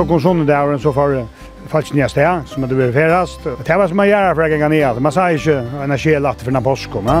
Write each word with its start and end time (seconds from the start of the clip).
Så 0.00 0.06
kom 0.08 0.16
sånne 0.16 0.46
der, 0.48 0.78
så 0.80 0.94
får 0.96 1.26
faktisk 1.68 1.92
nye 1.92 2.06
sted, 2.08 2.46
som 2.48 2.64
det 2.64 2.72
blir 2.72 2.88
ferast. 2.94 3.44
Det 3.44 3.74
var 3.76 3.84
som 3.90 3.98
man 4.00 4.08
gjør 4.08 4.30
for 4.32 4.46
en 4.46 4.62
gang 4.62 4.72
ned. 4.72 5.00
Man 5.04 5.12
sa 5.12 5.26
ikke 5.28 5.58
en 5.60 5.92
kjelatt 5.92 6.40
for 6.40 6.56
den 6.56 6.64
påsken. 6.64 7.04
Ja? 7.04 7.18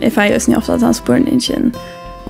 Jeg 0.00 0.10
feier 0.16 0.34
jo 0.34 0.40
snitt 0.42 0.58
ofte 0.58 0.74
at 0.74 0.82
han 0.82 0.98
spør 0.98 1.22
ikke 1.30 1.60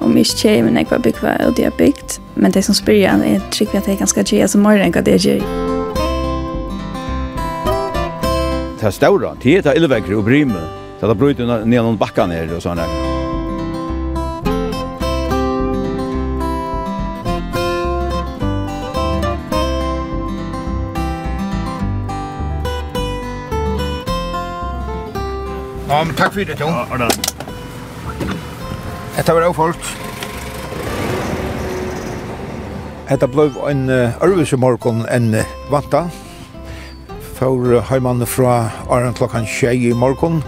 om 0.04 0.12
ikke 0.12 0.36
tjej, 0.42 0.60
men 0.66 0.76
jeg 0.76 0.90
var 0.90 1.00
bygd 1.00 1.24
og 1.24 1.56
det 1.56 1.70
er 1.70 1.76
bygd. 1.78 2.20
Men 2.36 2.52
det 2.52 2.66
som 2.68 2.76
spyr 2.76 3.08
han 3.08 3.24
jeg 3.24 3.40
tror 3.48 3.80
at 3.80 3.88
jeg 3.88 3.96
kan 4.02 4.10
skal 4.12 4.28
tjej, 4.28 4.42
altså 4.44 4.60
morgen 4.60 4.84
enn 4.84 4.92
hva 4.92 5.00
det 5.00 5.16
gjør. 5.24 5.40
Det 8.76 8.90
er 8.92 8.92
større, 8.92 9.38
det 9.40 9.56
er 9.56 9.64
det 9.70 9.80
illvekre 9.80 10.20
og 10.20 10.28
brymme. 10.28 10.66
Det 11.00 11.08
er 11.08 11.16
bryter 11.16 11.48
ned 11.48 11.80
noen 11.80 11.96
bakka 11.96 12.28
ned 12.28 12.52
og 12.52 12.60
sånn 12.60 12.76
der. 12.76 13.09
Ja, 25.90 26.04
men 26.04 26.14
tack 26.14 26.34
för 26.34 26.44
det, 26.44 26.56
Tom. 26.56 26.68
Ja, 26.68 26.96
det. 26.98 27.08
Detta 29.16 29.34
var 29.34 29.40
det 29.40 29.54
folk. 29.54 29.76
Detta 33.08 33.26
blev 33.26 33.56
en 33.68 33.90
örvelse 33.90 34.56
enn 34.56 35.34
en 35.34 35.42
vanta. 35.70 36.10
För 37.34 37.80
heimann 37.80 38.26
från 38.26 38.68
Aran 38.90 39.14
klockan 39.14 39.46
20 39.46 39.90
i 39.90 39.94
morgon. 39.94 40.42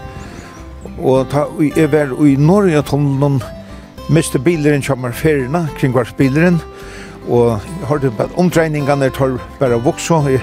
Og 1.01 1.29
ta 1.29 1.47
er 1.59 1.83
ever 1.83 2.27
i 2.27 2.35
Norge 2.35 2.81
tunnelen 2.81 3.41
miste 4.09 4.39
bilen 4.39 4.81
kommer 4.81 5.11
ferna 5.11 5.67
kring 5.77 5.93
vars 5.93 6.13
bilen 6.13 6.61
og 7.27 7.59
har 7.87 7.97
det 7.97 8.11
omdreiningene 8.35 9.09
tar 9.09 9.39
bare 9.59 9.79
voksa 9.83 10.29
i 10.29 10.39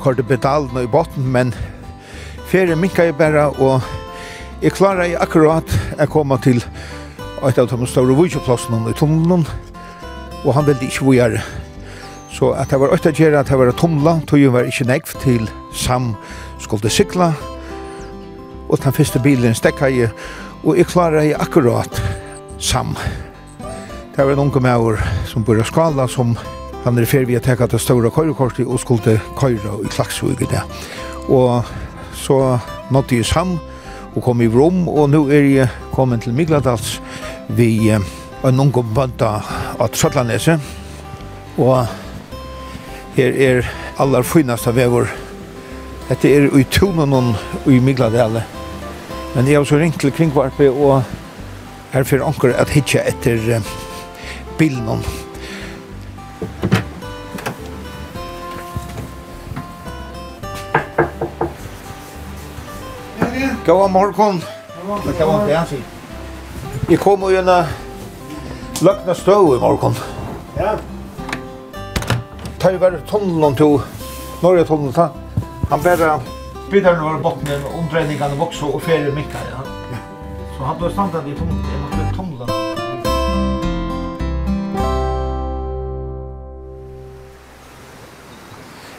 har 0.00 0.12
det 0.12 0.26
bedalen 0.26 0.82
i 0.82 0.86
botten 0.86 1.32
men 1.32 1.54
ferie 2.54 2.76
minka 2.78 3.02
jeg 3.02 3.16
bare, 3.18 3.48
og 3.58 3.82
jeg 4.62 4.76
klarer 4.76 5.08
jeg 5.08 5.16
akkurat 5.18 5.72
å 5.98 6.04
komme 6.06 6.36
til 6.38 6.60
et 7.42 7.56
av 7.58 7.66
de 7.66 7.86
store 7.90 8.14
vujtjeplassene 8.14 8.92
i 8.92 8.94
tunnelen, 8.94 9.42
og 10.44 10.52
han 10.54 10.68
ville 10.68 10.86
ikke 10.86 11.02
vujere. 11.02 11.40
Så 12.30 12.52
at 12.54 12.70
det 12.70 12.78
var 12.78 12.92
øyne 12.94 13.10
å 13.10 13.18
gjøre 13.18 13.40
at 13.40 13.50
det 13.50 13.58
var 13.58 13.72
tumla, 13.74 14.12
tog 14.30 14.44
var 14.54 14.68
ikke 14.70 14.86
nekv 14.86 15.16
til 15.24 15.48
Sam 15.74 16.12
skulle 16.62 16.92
sykla, 16.94 17.32
og 18.68 18.78
den 18.84 18.94
første 18.94 19.18
bilen 19.24 19.58
stekka 19.58 19.90
jeg, 19.90 20.12
og 20.62 20.78
jeg 20.78 20.86
klarer 20.92 21.26
jeg 21.26 21.40
akkurat 21.42 21.98
Sam. 22.62 22.92
Det 24.14 24.22
var 24.22 24.36
en 24.36 24.44
unge 24.44 24.62
med 24.62 25.02
som 25.26 25.42
bor 25.42 25.58
i 25.58 25.66
skala, 25.66 26.06
som 26.06 26.36
han 26.84 27.02
er 27.02 27.10
ferdig 27.10 27.40
å 27.40 27.42
teka 27.42 27.66
til 27.66 27.82
store 27.82 28.14
køyrekortet 28.14 28.68
og 28.68 28.78
skulle 28.78 29.18
køyre 29.40 29.80
i 29.82 29.90
Klaksvig 29.90 30.38
i 30.38 30.50
det. 30.54 30.62
Og 31.26 31.64
så 32.16 32.58
nådde 32.90 33.16
jeg 33.18 33.26
sam 33.26 33.56
og 34.14 34.22
kom 34.22 34.42
i 34.42 34.48
Rom, 34.48 34.86
og 34.88 35.10
nå 35.10 35.24
er 35.32 35.48
jeg 35.50 35.68
kommet 35.94 36.22
til 36.22 36.34
Migladals 36.34 37.00
vi 37.48 37.90
eh, 37.90 38.02
en 38.44 38.60
ung 38.60 38.72
bønta 38.72 39.40
av 39.78 39.90
Trøtlandese, 39.94 40.58
og 41.58 41.86
her 43.16 43.38
er 43.48 43.70
aller 44.02 44.26
fineste 44.26 44.74
vever. 44.74 45.10
Dette 46.08 46.30
er 46.30 46.48
i 46.58 46.64
tonen 46.70 47.34
i 47.66 47.80
Migladale, 47.80 48.44
men 49.34 49.48
jeg 49.48 49.58
har 49.58 49.68
så 49.68 49.80
ringt 49.80 50.00
til 50.00 50.14
Kringvarpe, 50.14 50.70
og 50.70 51.02
her 51.94 52.06
fyrir 52.06 52.26
anker 52.26 52.54
at 52.58 52.74
hitje 52.74 53.02
etter 53.02 53.58
eh, 53.58 53.76
bilen 54.58 55.02
God 63.66 63.90
morgon. 63.90 64.40
Det 65.06 65.12
kan 65.12 65.28
vara 65.28 65.60
inte 65.60 65.74
i. 65.74 65.82
Vi 66.88 66.96
kommer 66.96 67.30
ju 67.30 67.36
en 67.36 67.64
lökna 68.80 69.14
stå 69.14 69.56
i 69.56 69.60
morgon. 69.60 69.94
Ja. 70.56 70.76
Tar 72.58 72.70
ju 72.70 72.78
bara 72.78 72.98
tunneln 72.98 73.56
till 73.56 73.80
Norge 74.42 74.64
tunneln. 74.64 74.92
Han 75.70 75.82
bara 75.82 76.20
bidrar 76.70 76.92
nu 76.92 77.08
över 77.08 77.18
botten 77.18 77.64
och 77.64 77.78
omdrejningarna 77.78 78.42
också 78.42 78.66
och 78.66 78.82
färre 78.82 79.12
mycket. 79.12 79.36
Ja. 79.50 79.58
Så 80.58 80.64
han 80.64 80.76
då 80.80 80.90
standard 80.90 81.28
i 81.28 81.34
tunneln. 81.34 81.64
Jag 81.72 81.98
måste 81.98 82.16
tunneln. 82.16 82.50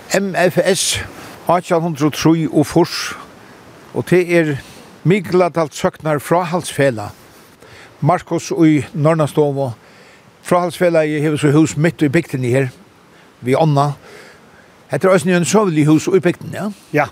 MFS 0.09 0.99
1803 1.47 2.47
og 2.51 2.65
Fors 2.65 3.15
og 3.95 4.03
det 4.09 4.25
er 4.37 4.55
Mikladalt 5.05 5.75
søknar 5.77 6.19
frahalsfela. 6.19 7.11
Markus 8.01 8.51
i 8.51 8.85
Norrnastovo. 8.93 9.71
Frahalsfela 10.43 11.03
i 11.05 11.19
heves 11.21 11.43
og 11.45 11.53
hus 11.53 11.75
mitt 11.77 12.01
i 12.01 12.09
bygden 12.09 12.43
i 12.45 12.51
her, 12.53 12.67
vi 13.41 13.55
Anna. 13.57 13.93
Hette 14.91 15.07
er 15.09 15.37
en 15.37 15.45
Søvlig 15.45 15.85
hus 15.85 16.07
i 16.07 16.19
bygden, 16.19 16.53
ja? 16.53 16.71
Ja, 16.93 17.05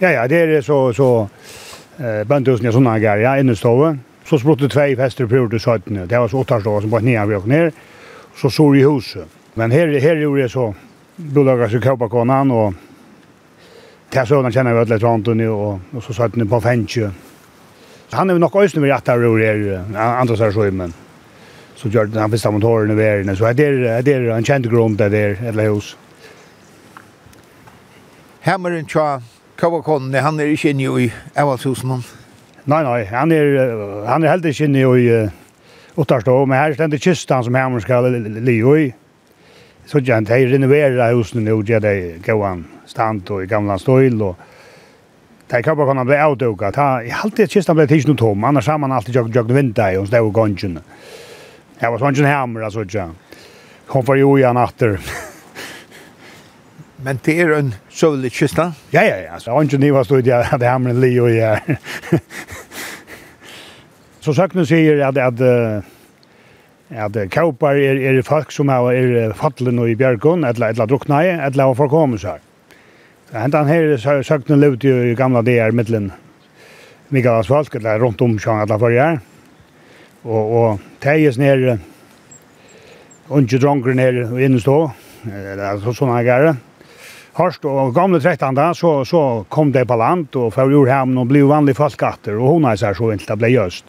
ja, 0.00 0.10
ja, 0.10 0.26
det 0.26 0.40
er 0.42 0.60
så, 0.60 0.92
så 0.92 1.28
eh, 1.98 2.24
bøndhusen 2.28 2.68
i 2.68 2.72
sånne 2.72 2.98
gær, 3.00 3.20
ja, 3.20 3.36
innestove. 3.40 3.94
Så 4.24 4.38
språttet 4.40 4.72
tvei 4.72 4.96
fester 4.96 5.28
på 5.28 5.36
jordet 5.36 5.60
17, 5.60 6.08
det 6.08 6.18
var 6.18 6.28
så 6.28 6.40
åttarsdag 6.40 6.82
som 6.82 6.90
bare 6.90 7.04
nye 7.04 7.26
vi 7.28 7.36
åkne 7.36 7.60
her. 7.60 7.70
Så 8.36 8.50
så 8.50 8.70
i 8.74 8.82
huset. 8.82 9.28
Men 9.54 9.72
her, 9.72 9.92
her 10.00 10.16
gjorde 10.16 10.40
jeg 10.40 10.50
så 10.50 10.72
bolaget 11.16 11.70
som 11.70 11.84
kjøpte 11.84 12.08
konan 12.08 12.50
og 12.50 12.74
Till 14.14 14.26
så 14.26 14.50
känner 14.50 14.74
vi 14.74 14.94
att 14.94 15.02
Antoni 15.02 15.46
och 15.46 15.78
och 15.96 16.02
så 16.02 16.14
satt 16.14 16.36
ni 16.36 16.44
på 16.44 16.60
Fenche. 16.60 17.10
Han 18.10 18.30
är 18.30 18.38
nog 18.38 18.56
också 18.56 18.80
med 18.80 18.94
att 18.94 19.06
han 19.06 19.24
är 19.24 19.54
ju 19.54 19.78
andra 19.96 20.36
så 20.36 20.44
här 20.44 20.70
men 20.70 20.92
så 21.74 21.88
gör 21.88 22.04
det 22.04 22.20
han 22.20 22.30
första 22.30 22.50
motorn 22.50 22.90
i 22.90 22.94
världen 22.94 23.36
så 23.36 23.52
det 23.52 23.66
är 23.66 24.02
det 24.02 24.12
är 24.12 24.20
en 24.20 24.44
känd 24.44 24.70
grund 24.70 24.98
där 24.98 25.10
där 25.10 25.38
eller 25.48 25.68
hos. 25.68 25.96
Hammeren 28.40 28.86
tja 28.86 29.22
Kavakon, 29.56 30.14
han 30.14 30.40
är 30.40 30.46
ikke 30.46 30.70
inne 30.70 31.00
i 31.00 31.12
Evalshusman. 31.34 32.02
Nej, 32.64 32.84
nej, 32.84 33.04
han 33.04 33.32
är 33.32 34.06
han 34.06 34.22
är 34.22 34.28
helt 34.28 34.60
inne 34.60 34.78
i 34.78 35.28
Ottarstå, 35.94 36.46
men 36.46 36.58
här 36.58 36.74
ständer 36.74 36.98
kistan 36.98 37.44
som 37.44 37.54
Hammeren 37.54 37.80
ska 37.80 38.00
ligga 38.00 38.76
i 38.78 38.94
så 39.86 39.98
jag 39.98 40.06
gjerne 40.06 40.28
de 40.28 40.46
renoverer 40.46 41.14
husene 41.14 41.44
nå, 41.44 41.62
gjør 41.62 41.80
de 41.80 41.94
gåan 42.24 42.64
stand 42.86 43.30
og 43.30 43.46
gamla 43.48 43.78
stil 43.78 44.22
og 44.22 44.36
Det 45.46 45.62
kan 45.62 45.76
bara 45.76 45.86
kunna 45.86 46.04
bli 46.04 46.16
avdøka. 46.16 46.70
Jeg 47.04 47.12
har 47.12 47.24
alltid 47.24 47.50
kistan 47.50 47.76
ble 47.76 47.84
tidsen 47.86 48.14
og 48.14 48.18
tom, 48.18 48.44
annars 48.44 48.66
har 48.66 48.78
man 48.78 48.92
alltid 48.92 49.14
jag 49.14 49.36
jag 49.36 49.52
vinter 49.52 49.92
i, 49.92 49.96
og 49.96 50.08
det 50.10 50.20
och 50.20 50.32
gången. 50.32 50.78
Jag 51.78 51.90
var 51.90 51.98
sånn 51.98 52.14
hjemme, 52.14 52.64
altså 52.64 52.82
ikke. 52.82 53.10
Kom 53.86 54.04
for 54.04 54.16
jo 54.16 54.38
igjen 54.38 54.56
atter. 54.56 54.98
Men 57.04 57.20
det 57.24 57.40
er 57.40 57.52
en 57.58 57.74
søvlig 57.90 58.32
kistan? 58.32 58.72
Ja, 58.90 59.02
ja, 59.04 59.16
ja. 59.16 59.38
Så 59.38 59.52
han 59.52 59.68
ni 59.80 59.90
var 59.90 60.04
stod 60.04 60.26
jag 60.26 60.44
hade 60.44 60.64
hjemme 60.64 60.90
en 60.90 61.00
li 61.00 61.20
og 61.20 61.30
jeg. 61.30 61.76
Så 64.20 64.34
søkene 64.34 64.66
säger 64.66 65.00
att, 65.00 65.18
att 65.18 65.84
at 66.90 67.16
kaupar 67.32 67.78
er, 67.80 67.96
er 67.96 68.22
folk 68.26 68.52
som 68.52 68.68
er, 68.68 68.90
er 68.92 69.36
fattelen 69.36 69.80
og 69.80 69.88
i 69.88 69.96
bjergun, 69.96 70.44
eller, 70.44 70.74
etla 70.74 70.86
druknei, 70.86 71.26
eller 71.32 71.70
har 71.70 71.78
forkommet 71.78 72.20
seg. 72.24 72.42
Hentan 73.34 73.66
her 73.66 73.96
søkten 74.22 74.62
jo 74.62 74.98
i 75.02 75.14
gamla 75.18 75.42
DR 75.42 75.72
mittlen 75.74 76.12
Mikael 77.10 77.44
folk, 77.44 77.74
eller 77.74 77.98
rundt 77.98 78.22
om 78.22 78.38
sjang 78.38 78.62
etla 78.62 78.78
fyrir 78.78 79.20
Og, 80.24 80.52
og 80.56 80.84
teges 81.04 81.36
ned 81.36 81.78
unge 83.28 83.58
dronker 83.60 83.94
ned 83.96 84.20
og 84.30 84.40
innestå, 84.40 84.78
så 85.24 85.92
sånne 85.96 86.22
gare. 86.24 86.54
Harst 87.34 87.64
og 87.66 87.94
gamle 87.96 88.20
13 88.20 88.56
så, 88.78 88.90
så 89.04 89.20
kom 89.50 89.72
det 89.74 89.86
på 89.88 89.96
land 89.98 90.36
og 90.38 90.52
for 90.54 90.70
ur 90.70 90.88
hemmen 90.88 91.18
og 91.18 91.28
blei 91.32 91.42
vanlig 91.42 91.74
folkatter, 91.76 92.38
og 92.38 92.54
hona 92.54 92.76
er 92.76 92.94
så 92.94 93.10
inntil 93.10 93.32
det 93.32 93.38
blei 93.40 93.54
jøst. 93.56 93.88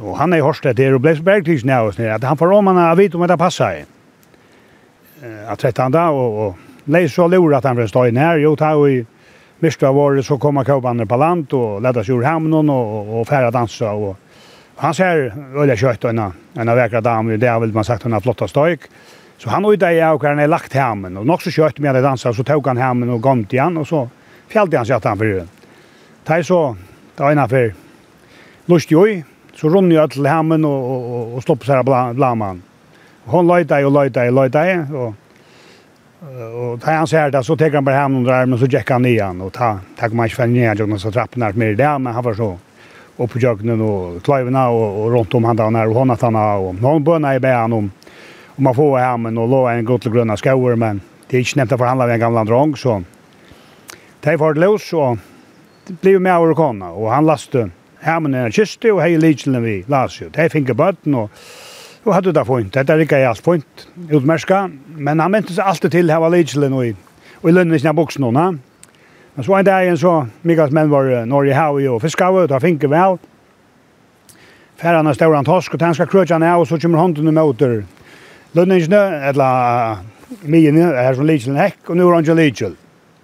Og 0.00 0.16
han 0.18 0.32
er 0.32 0.40
i 0.40 0.72
det 0.72 0.92
og 0.94 1.02
ble 1.04 1.14
så 1.16 1.22
bergtidsen 1.22 1.70
av 1.70 1.90
oss 1.90 1.98
nere, 1.98 2.14
at 2.14 2.24
han 2.24 2.38
får 2.38 2.52
om 2.56 2.66
han 2.66 2.76
har 2.80 2.96
vidt 2.96 3.14
om 3.14 3.26
det 3.26 3.38
passer 3.38 3.82
i. 3.82 3.84
At 5.46 5.60
trett 5.60 5.78
han 5.78 5.92
da, 5.92 6.08
og, 6.10 6.38
og 6.38 6.90
lei 6.92 7.06
så 7.08 7.28
lura 7.28 7.58
at 7.58 7.68
han 7.68 7.76
vil 7.76 7.88
stå 7.88 8.06
inn 8.08 8.18
her, 8.18 8.40
jo, 8.42 8.54
ta 8.56 8.72
og 8.78 8.88
i 8.90 9.02
myrstu 9.62 9.86
av 9.86 9.98
året 9.98 10.26
så 10.26 10.38
kom 10.42 10.56
han 10.58 10.66
kåpande 10.66 11.06
på 11.06 11.18
land, 11.20 11.52
og 11.54 11.82
ledda 11.84 12.02
seg 12.02 12.16
ur 12.16 12.26
hamnen, 12.26 12.70
og, 12.72 12.94
og, 12.96 13.12
og 13.20 13.28
færa 13.28 13.52
dansa, 13.54 13.92
og 13.92 14.16
han 14.82 14.94
ser 14.96 15.28
øyla 15.54 15.76
kjøtt 15.78 16.08
og 16.08 16.14
en 16.14 16.70
av 16.72 16.78
vekra 16.78 17.02
dam, 17.04 17.28
det 17.38 17.48
har 17.48 17.60
vel 17.62 17.74
man 17.74 17.86
sagt 17.86 18.02
han 18.02 18.16
har 18.16 18.24
flotta 18.24 18.48
støyk. 18.50 18.88
Så 19.38 19.50
han 19.50 19.66
ut 19.66 19.78
der 19.78 20.00
og 20.08 20.24
han 20.24 20.38
er 20.38 20.50
lagt 20.50 20.74
hamnen, 20.74 21.16
og 21.18 21.26
nok 21.26 21.42
så 21.42 21.52
kjøtt 21.52 21.78
med 21.82 21.94
det 21.94 22.02
dansa, 22.02 22.32
så 22.32 22.42
tog 22.46 22.66
han 22.66 22.80
hamnen 22.80 23.10
og 23.10 23.22
gomt 23.22 23.52
igjen, 23.52 23.76
og 23.78 23.86
så 23.86 24.06
fjallte 24.50 24.80
han 24.80 24.88
seg 24.88 24.96
at 24.96 25.08
han 25.10 25.20
fyrir. 25.20 25.46
Det 26.22 26.36
er 26.36 26.46
så, 26.46 26.60
det 27.16 27.24
var 27.24 27.34
innanfor 27.34 27.72
lustig 28.70 28.98
oi, 28.98 29.22
Så 29.54 29.68
runde 29.68 29.94
jag 29.94 30.10
till 30.10 30.26
hemmen 30.26 30.64
och, 30.64 30.90
och, 30.90 31.22
och, 31.22 31.34
og 31.34 31.42
stoppet 31.42 31.68
här 31.68 31.76
av 31.76 32.14
blaman. 32.14 32.62
Hon 33.24 33.46
løyte 33.46 33.84
og 33.84 33.92
løyte 33.92 34.28
og 34.28 34.34
løyte 34.34 34.86
og 34.94 35.14
og 36.22 36.80
tar 36.80 37.00
han 37.00 37.06
ser 37.06 37.30
det 37.30 37.44
så 37.44 37.56
tar 37.56 37.70
han 37.70 37.84
bara 37.84 38.02
hem 38.02 38.16
under 38.16 38.32
armen 38.32 38.58
så 38.58 38.66
jackar 38.66 38.94
han 38.94 39.06
igen 39.06 39.40
och 39.40 39.52
ta 39.52 39.78
tar 39.96 40.08
man 40.08 40.26
inte 40.26 40.36
fälla 40.36 40.52
ner 40.52 40.74
Jonas 40.74 41.02
så 41.02 41.10
trappen 41.10 41.42
är 41.42 41.52
mer 41.52 41.74
där 41.74 41.98
men 41.98 42.14
han 42.14 42.24
var 42.24 42.34
så 42.34 42.58
och 43.16 43.30
på 43.30 43.38
jagnen 43.38 43.80
och 43.80 44.22
klivna 44.22 44.68
och, 44.68 45.04
och 45.04 45.12
runt 45.12 45.34
om 45.34 45.44
han 45.44 45.56
där 45.56 45.88
och 45.88 45.94
hon 45.94 46.10
att 46.10 46.22
han 46.22 46.36
och 46.36 46.74
någon 46.74 47.04
bönna 47.04 47.34
i 47.34 47.40
bän 47.40 47.72
om 47.72 47.90
om 48.46 48.64
man 48.64 48.74
får 48.74 48.98
hemmen 48.98 49.38
och 49.38 49.48
låg 49.48 49.70
en 49.70 49.84
gott 49.84 50.04
gröna 50.04 50.36
skauer. 50.36 50.76
men 50.76 51.00
det 51.26 51.36
är 51.36 51.38
inte 51.38 51.52
nämnt 51.56 51.72
att 51.72 51.78
förhandla 51.78 52.06
med 52.06 52.14
en 52.14 52.20
gammal 52.20 52.46
drang 52.46 52.76
så 52.76 53.02
tar 54.20 54.38
fart 54.38 54.56
loss 54.56 54.88
så 54.88 55.18
blev 55.86 56.20
med 56.20 56.38
och 56.38 56.56
kona. 56.56 56.90
och 56.90 57.10
han 57.10 57.26
lastade 57.26 57.70
Hermen 58.02 58.34
er 58.34 58.50
kiste 58.50 58.90
og 58.92 59.02
hei 59.02 59.16
lidselen 59.16 59.62
vi 59.62 59.76
las 59.88 60.20
jo. 60.20 60.30
Hei 60.36 60.48
finke 60.50 60.74
bøtten 60.74 61.14
og 61.14 61.30
og 62.04 62.14
hadde 62.16 62.32
det 62.34 62.46
fint. 62.46 62.74
Dette 62.74 62.92
er 62.92 63.02
ikke 63.04 63.20
jeg 63.20 63.30
alt 63.30 63.44
fint 63.44 63.86
utmerska, 64.10 64.66
men 64.98 65.20
han 65.22 65.30
mente 65.30 65.54
seg 65.54 65.66
alltid 65.66 65.94
til 65.94 66.10
hava 66.10 66.30
lidgjelen 66.32 66.74
og 66.74 66.86
i, 66.88 66.94
og 67.42 67.50
i 67.50 67.54
lønnen 67.54 67.76
i 67.76 67.82
sina 67.82 67.94
buksen 67.94 68.26
hona. 68.26 68.48
Men 69.34 69.46
så 69.46 69.56
en 69.56 69.66
dag 69.66 69.90
så, 69.98 70.14
Mikaels 70.42 70.74
menn 70.74 70.90
var 70.90 71.12
Norge 71.26 71.54
haui 71.54 71.86
og 71.88 72.02
fiskave, 72.02 72.44
og 72.44 72.50
da 72.50 72.58
finke 72.60 72.90
vel. 72.90 73.18
Færan 74.82 75.06
er 75.06 75.16
stauran 75.16 75.46
tosk, 75.46 75.74
og 75.74 75.84
han 75.86 75.94
skal 75.94 76.10
krøtja 76.10 76.38
ned 76.42 76.58
og 76.58 76.66
så 76.66 76.78
kommer 76.82 76.98
hånden 76.98 77.30
og 77.30 77.34
møter 77.38 77.82
lønningene, 78.54 79.02
eller 79.30 80.02
mien 80.42 80.76
her 80.76 81.14
som 81.14 81.28
lidgjelen 81.28 81.60
hekk, 81.60 81.78
og 81.86 81.96
nu 81.96 82.08
er 82.08 82.16
han 82.16 82.26
ikke 82.26 82.40
lidgjel. 82.40 82.74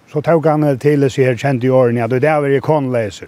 Så 0.09 0.23
tok 0.25 0.47
han 0.47 0.63
til 0.79 1.03
seg 1.09 1.27
her 1.27 1.37
kjent 1.37 1.67
i 1.67 1.69
årene, 1.69 2.07
at 2.07 2.15
det 2.15 2.23
er 2.23 2.41
vi 2.41 2.61
konleser 2.63 3.27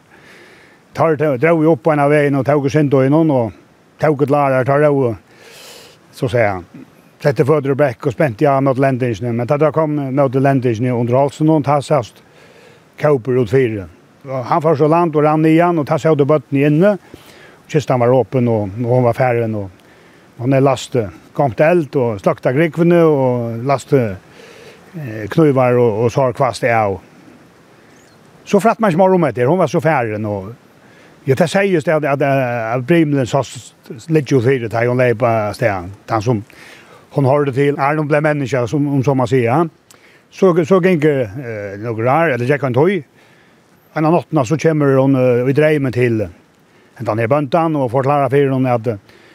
tar 0.94 1.16
det 1.16 1.54
vi 1.54 1.66
upp 1.66 1.84
på 1.84 1.92
en 1.92 2.00
av 2.00 2.10
vägen 2.10 2.36
och 2.36 2.46
tog 2.46 2.66
oss 2.66 2.76
ändå 2.76 3.06
i 3.06 3.10
någon 3.10 3.32
och 3.32 3.52
tog 4.00 4.22
ett 4.22 4.30
lärare 4.30 4.66
tar 4.66 4.80
det 4.80 5.16
så 6.12 6.30
säger 6.30 6.50
han 6.50 6.66
sätter 7.24 7.46
föder 7.46 7.70
och 7.70 7.78
bäck 7.78 8.06
och 8.06 8.14
spänt 8.14 8.42
jag 8.42 8.64
mot 8.64 8.78
ländingen 8.78 9.36
men 9.36 9.48
då 9.48 9.72
kom 9.72 10.16
mot 10.16 10.36
ländingen 10.36 10.94
under 10.94 11.14
halsen 11.14 11.50
och 11.50 11.66
tar 11.66 11.82
sast 11.82 12.24
kauper 12.98 13.42
ut 13.42 13.50
fyra 13.50 13.86
han 14.46 14.62
får 14.62 14.76
så 14.76 14.88
land 14.88 15.16
och 15.16 15.24
rann 15.24 15.46
igen 15.46 15.80
och 15.80 15.88
tar 15.88 15.98
sig 15.98 16.12
ut 16.12 16.28
botten 16.28 16.58
inne 16.58 16.98
kistan 17.68 18.00
var 18.00 18.22
öppen 18.22 18.48
och, 18.48 18.62
och 18.62 18.70
hon 18.70 19.04
var 19.04 19.14
färren 19.14 19.56
och 19.56 19.70
hon 20.38 20.54
är 20.54 20.62
lastad 20.62 21.10
kom 21.34 21.52
till 21.52 21.66
eld 21.66 21.96
och 21.96 22.22
slakta 22.22 22.54
grikvene 22.54 23.04
och 23.04 23.58
laste 23.58 24.16
eh, 24.94 25.28
knuvar 25.30 25.78
och, 25.78 26.04
och 26.04 26.12
sarkvast 26.12 26.64
är 26.64 26.76
av. 26.76 27.00
Så 28.46 28.60
fratt 28.60 28.80
man 28.80 28.92
smar 28.92 29.14
om 29.14 29.32
det. 29.36 29.46
Hon 29.46 29.58
var 29.58 29.68
så 29.68 29.82
färren 29.82 30.26
och 30.26 30.46
Ja, 31.28 31.36
det 31.38 31.52
sies 31.52 31.86
det 31.86 31.94
at, 31.94 32.22
at 32.26 32.86
Brimlen 32.90 33.28
så 33.30 33.44
litt 34.10 34.32
jo 34.32 34.40
fyrir 34.42 34.72
til 34.74 34.90
hun 34.90 34.98
leie 34.98 35.14
på 35.14 35.30
stedet. 35.54 35.92
Han 36.10 36.24
som 36.26 36.42
hun 37.12 37.28
har 37.28 37.46
det 37.46 37.54
til, 37.54 37.76
er 37.78 37.98
noen 37.98 38.10
ble 38.10 38.22
menneske, 38.26 38.64
som, 38.72 38.88
om 38.90 39.04
som 39.06 39.20
man 39.20 39.30
sier. 39.30 39.70
Så, 40.32 40.50
så 40.66 40.80
gikk 40.82 41.06
uh, 41.06 41.36
noen 41.84 42.02
rar, 42.08 42.34
eller 42.34 42.50
gikk 42.50 42.66
han 42.66 42.74
tog. 42.74 42.94
En 43.94 44.08
av 44.08 44.16
natten 44.16 44.42
så 44.48 44.58
kommer 44.64 44.96
hun 44.98 45.20
uh, 45.20 45.46
i 45.46 45.54
dreimen 45.54 45.94
til 45.94 46.24
en 46.26 47.20
her 47.20 47.30
bøntan 47.30 47.78
og 47.78 47.92
forklarer 47.92 48.32
for 48.32 48.56
henne 48.56 48.74
at 48.78 48.92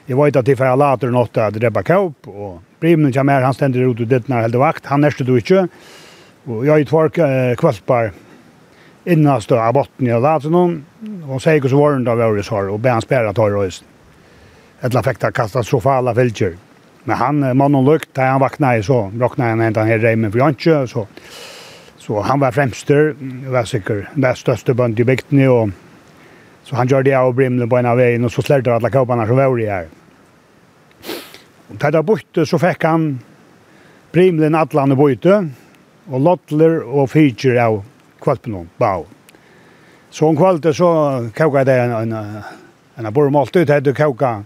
jeg 0.06 0.18
vet 0.18 0.36
at 0.38 0.46
de 0.46 0.54
får 0.58 0.76
later 0.78 1.10
nått 1.14 1.38
at 1.42 1.54
det 1.54 1.68
er 1.68 1.74
bare. 1.74 2.02
Og 2.30 2.60
Brimlen 2.82 3.14
kommer 3.14 3.38
her, 3.38 3.46
han 3.46 3.54
stender 3.54 3.86
ut 3.86 4.02
og 4.02 4.10
ditt 4.10 4.30
når 4.30 4.48
heldig 4.48 4.62
vakt. 4.62 4.90
Han 4.90 5.06
nærste 5.06 5.26
du 5.26 5.36
ikke. 5.38 5.68
Og 6.50 6.66
jeg 6.66 6.86
tar 6.90 7.14
kvalpar 7.58 8.14
innast 9.06 9.52
av 9.52 9.72
botten 9.72 10.06
i 10.06 10.20
Latinum. 10.20 10.84
Hon 11.22 11.40
säger 11.40 11.62
hur 11.62 11.68
så 11.68 11.76
var 11.76 11.92
den 11.92 12.04
där 12.04 12.14
var 12.14 12.36
det 12.36 12.42
så 12.42 12.78
be 12.78 12.90
han 12.90 13.02
spärra 13.02 13.32
tar 13.32 13.50
röst. 13.50 13.84
Ett 14.80 14.94
lafekta 14.94 15.32
katastrofala 15.32 16.14
filter. 16.14 16.56
Men 17.04 17.16
han 17.16 17.56
mannen 17.56 17.84
lukt 17.84 18.14
där 18.14 18.26
han 18.26 18.40
vaknade 18.40 18.82
så 18.82 19.12
rocknade 19.18 19.50
han 19.50 19.60
ända 19.60 19.84
ner 19.84 19.98
reimen 19.98 20.32
för 20.32 20.38
Jantje 20.38 20.86
så. 20.86 21.06
Så 21.96 22.20
han 22.20 22.40
var 22.40 22.52
främster, 22.52 23.14
var 23.50 23.64
säker, 23.64 24.08
bäst 24.14 24.40
största 24.40 24.74
band 24.74 25.00
i 25.00 25.04
bygden 25.04 25.48
och 25.48 25.68
så 26.62 26.76
han 26.76 26.86
gjorde 26.86 27.10
det 27.10 27.14
av 27.14 27.34
brimlen 27.34 27.68
på 27.68 27.76
en 27.76 27.86
av 27.86 27.96
vägen 27.96 28.24
och 28.24 28.32
så 28.32 28.42
släppte 28.42 28.74
alla 28.74 28.90
kåparna 28.90 29.26
som 29.26 29.36
var 29.36 29.56
det 29.56 29.70
här. 29.70 29.86
Och 31.68 31.76
där 31.92 32.02
borta 32.02 32.46
så 32.46 32.58
fick 32.58 32.84
han 32.84 33.18
brimlen 34.12 34.54
atlan 34.54 34.92
och 34.92 34.98
byte 34.98 35.48
och 36.06 36.20
lottler 36.20 36.82
och 36.82 37.10
feature 37.10 37.66
av 37.66 37.84
kvalt 38.26 38.42
på 38.44 38.52
noen 38.52 38.68
bau. 38.82 39.06
Så 40.10 40.26
om 40.28 40.36
kvalt 40.38 40.66
så 40.74 40.90
kauka 41.36 41.64
det 41.66 41.78
en, 41.86 41.96
en, 42.02 42.44
en 42.98 43.12
borrmålt 43.14 43.56
ut, 43.56 43.70
hadde 43.70 43.94
kauka 43.96 44.40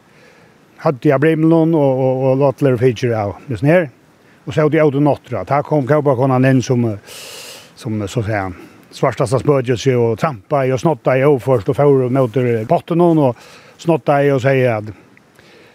hadde 0.80 1.10
jeg 1.10 1.20
brimlån 1.20 1.74
og, 1.76 2.00
og, 2.00 2.24
og 2.30 2.40
låtler 2.40 2.78
feature 2.80 3.16
av 3.16 3.36
det 3.48 3.60
her. 3.66 3.90
Og 4.46 4.54
så 4.54 4.64
hadde 4.64 4.78
jeg 4.78 4.88
ute 4.88 5.02
nottra. 5.04 5.44
ta 5.44 5.60
kom 5.62 5.86
kauka 5.86 6.16
kona 6.16 6.40
inn 6.48 6.62
som, 6.64 6.86
som 7.76 8.00
så 8.08 8.22
sier 8.24 8.46
han, 8.46 8.56
svartasta 8.90 9.38
spödjelse 9.38 9.96
och 9.96 10.18
trampa 10.18 10.66
i 10.66 10.72
och 10.72 10.80
snotta 10.80 11.18
i 11.18 11.24
och 11.24 11.42
först 11.42 11.68
och 11.68 11.76
får 11.76 12.08
mot 12.08 12.68
botten 12.68 13.00
och 13.00 13.36
snotta 13.76 14.24
i 14.24 14.30
och 14.30 14.42
säga 14.42 14.76
att 14.76 14.84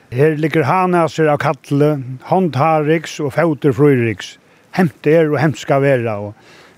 her 0.10 0.38
ligger 0.38 0.64
hanaser 0.64 1.26
av 1.26 1.38
kattle, 1.38 2.02
håndharriks 2.22 3.20
och 3.20 3.34
fauter 3.34 3.72
fruriks. 3.72 4.40
Hämte 4.72 5.10
er 5.10 5.32
och 5.32 5.40
hemska 5.40 5.80
vera 5.80 6.18
och 6.18 6.36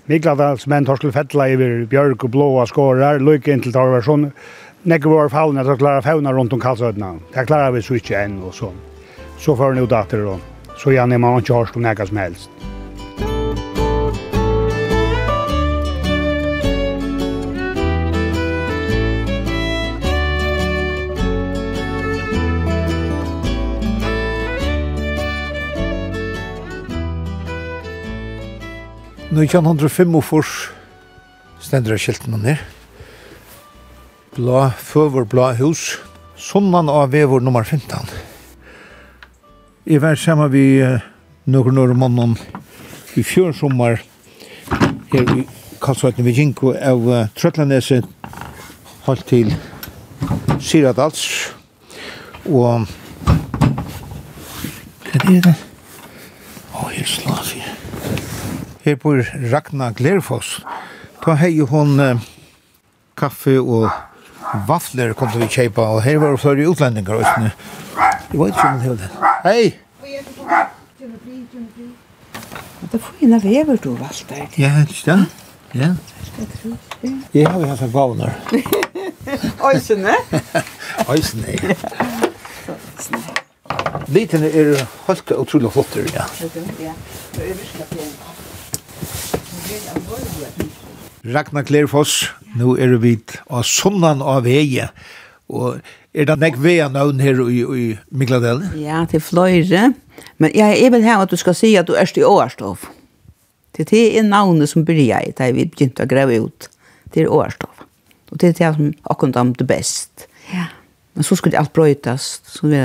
Mikladals 0.08 0.64
menn 0.66 0.86
tar 0.88 0.96
skulle 0.96 1.12
fettla 1.12 1.50
iver 1.52 1.82
björk 1.90 2.22
og 2.24 2.30
blåa 2.32 2.62
skårar, 2.70 3.20
lykke 3.20 3.52
inntil 3.52 3.74
tar 3.74 3.90
var 3.92 4.06
sånn. 4.06 4.30
Nekker 4.88 5.12
var 5.12 5.28
fallen 5.28 5.60
til 5.60 5.74
å 5.74 5.80
klare 5.82 6.04
fauna 6.06 6.32
rundt 6.32 6.56
om 6.56 6.62
kalsødna. 6.62 7.10
Det 7.34 7.44
klarar 7.50 7.74
vi 7.76 7.84
så 7.84 7.98
ikke 7.98 8.16
enn 8.22 8.38
og 8.40 8.56
så. 8.56 8.72
Så 9.36 9.52
får 9.58 9.74
han 9.74 9.84
ut 9.84 9.92
datter 9.92 10.24
og 10.24 10.40
så 10.80 10.96
gjerne 10.96 11.20
man 11.20 11.42
ikke 11.42 11.60
har 11.60 11.68
stått 11.68 11.84
nekka 11.84 12.08
som 12.08 12.24
helst. 12.24 12.68
1905 29.28 30.14
stender 31.60 31.92
av 31.92 32.00
skiltene 32.00 32.38
ned. 32.40 32.62
Blå, 34.36 34.62
føver 34.80 35.26
blå 35.28 35.50
hus. 35.58 35.98
Sunnan 36.38 36.88
av 36.88 37.10
vevor 37.12 37.42
nummer 37.44 37.64
15. 37.64 38.08
I 39.88 39.98
vær 40.00 40.16
sammen 40.16 40.48
vi 40.52 40.80
noen 41.44 41.80
år 41.82 41.92
mannen 41.98 42.36
i 43.20 43.24
fjør 43.26 43.52
sommer 43.56 44.00
her 45.12 45.32
i 45.36 45.44
Kalsvaten 45.82 46.24
ved 46.24 46.36
Jinko 46.38 46.72
av 46.72 47.04
Trøtlandese 47.36 48.00
holdt 49.06 49.28
til 49.28 49.52
Siradals 50.60 51.24
og 52.48 52.88
hva 55.08 55.36
er 55.36 55.40
det? 55.48 55.54
Å, 56.76 56.88
helt 56.92 57.08
slås 57.08 57.47
her 58.88 58.96
bor 58.96 59.20
Ragna 59.52 59.90
Glerfoss. 59.92 60.60
Da 61.24 61.34
har 61.36 61.50
jo 61.52 61.66
hun 61.68 61.98
eh, 62.00 62.20
kaffe 63.18 63.58
og 63.60 63.90
vafler 64.68 65.12
kom 65.18 65.28
til 65.32 65.42
vi 65.44 65.48
kjeipa, 65.52 65.84
og 65.92 66.02
her 66.06 66.20
var 66.22 66.32
det 66.32 66.40
flere 66.40 66.68
utlendinger. 66.70 67.14
Også. 67.20 67.50
Jeg 68.32 68.40
vet 68.40 68.54
ikke 68.54 68.68
om 68.68 68.80
det 68.80 68.88
var 68.88 68.96
det. 69.02 69.10
Hei! 69.44 69.74
Det 72.88 73.00
får 73.04 73.24
inn 73.26 73.34
av 73.36 73.44
vever 73.44 73.80
du 73.84 73.90
valgte. 73.98 74.46
Ja, 74.56 74.70
ikke 74.86 75.10
det? 75.10 75.18
Ja. 75.76 75.90
Jeg 77.34 77.50
har 77.50 77.66
hatt 77.68 77.82
en 77.84 77.92
gavner. 77.92 78.32
Øysene? 79.68 80.14
Øysene, 81.10 81.58
ja. 81.58 81.76
Litene 84.08 84.48
er 84.48 84.72
helt 85.08 85.34
utrolig 85.36 85.72
flotter, 85.74 86.08
ja. 86.14 86.24
Ja, 86.40 86.94
det 87.36 87.50
er 87.50 87.54
virkelig 87.60 88.27
Ragnar 91.28 91.62
Klerfoss, 91.62 92.30
nu 92.56 92.76
er 92.80 92.94
vi 93.02 93.18
av 93.50 93.64
sunnan 93.66 94.22
av 94.24 94.46
veie, 94.46 94.88
og 95.48 95.80
er 96.16 96.28
det 96.28 96.36
nek 96.40 96.56
veie 96.62 96.86
navn 96.92 97.20
her 97.20 97.40
i, 97.50 97.58
i 97.60 97.88
Mikladel? 98.08 98.62
Ja, 98.80 99.02
til 99.10 99.20
fløyre, 99.20 99.90
men 100.40 100.54
jeg 100.56 100.78
er 100.80 100.94
vel 100.94 101.04
her 101.04 101.20
at 101.24 101.32
du 101.32 101.36
skal 101.40 101.56
si 101.58 101.74
at 101.76 101.88
du 101.88 101.96
er 101.98 102.08
i 102.16 102.24
Årstov. 102.24 102.86
Det 103.76 103.92
er 103.92 104.24
navnet 104.26 104.70
som 104.72 104.86
byrja 104.88 105.20
jeg, 105.20 105.36
da 105.38 105.50
vi 105.52 105.68
begynte 105.68 106.06
å 106.06 106.10
greve 106.10 106.40
ut 106.46 106.70
til 107.14 107.28
Årstov. 107.28 107.84
Og 108.32 108.40
det 108.40 108.50
er 108.54 108.56
det 108.56 108.72
som 108.78 108.88
akkurat 109.12 109.36
om 109.42 109.52
det 109.58 109.68
best. 109.68 110.26
Ja. 110.52 110.70
Men 111.14 111.28
så 111.28 111.36
skulle 111.36 111.60
alt 111.60 111.74
brøytas, 111.76 112.40
som, 112.48 112.72
vi, 112.72 112.80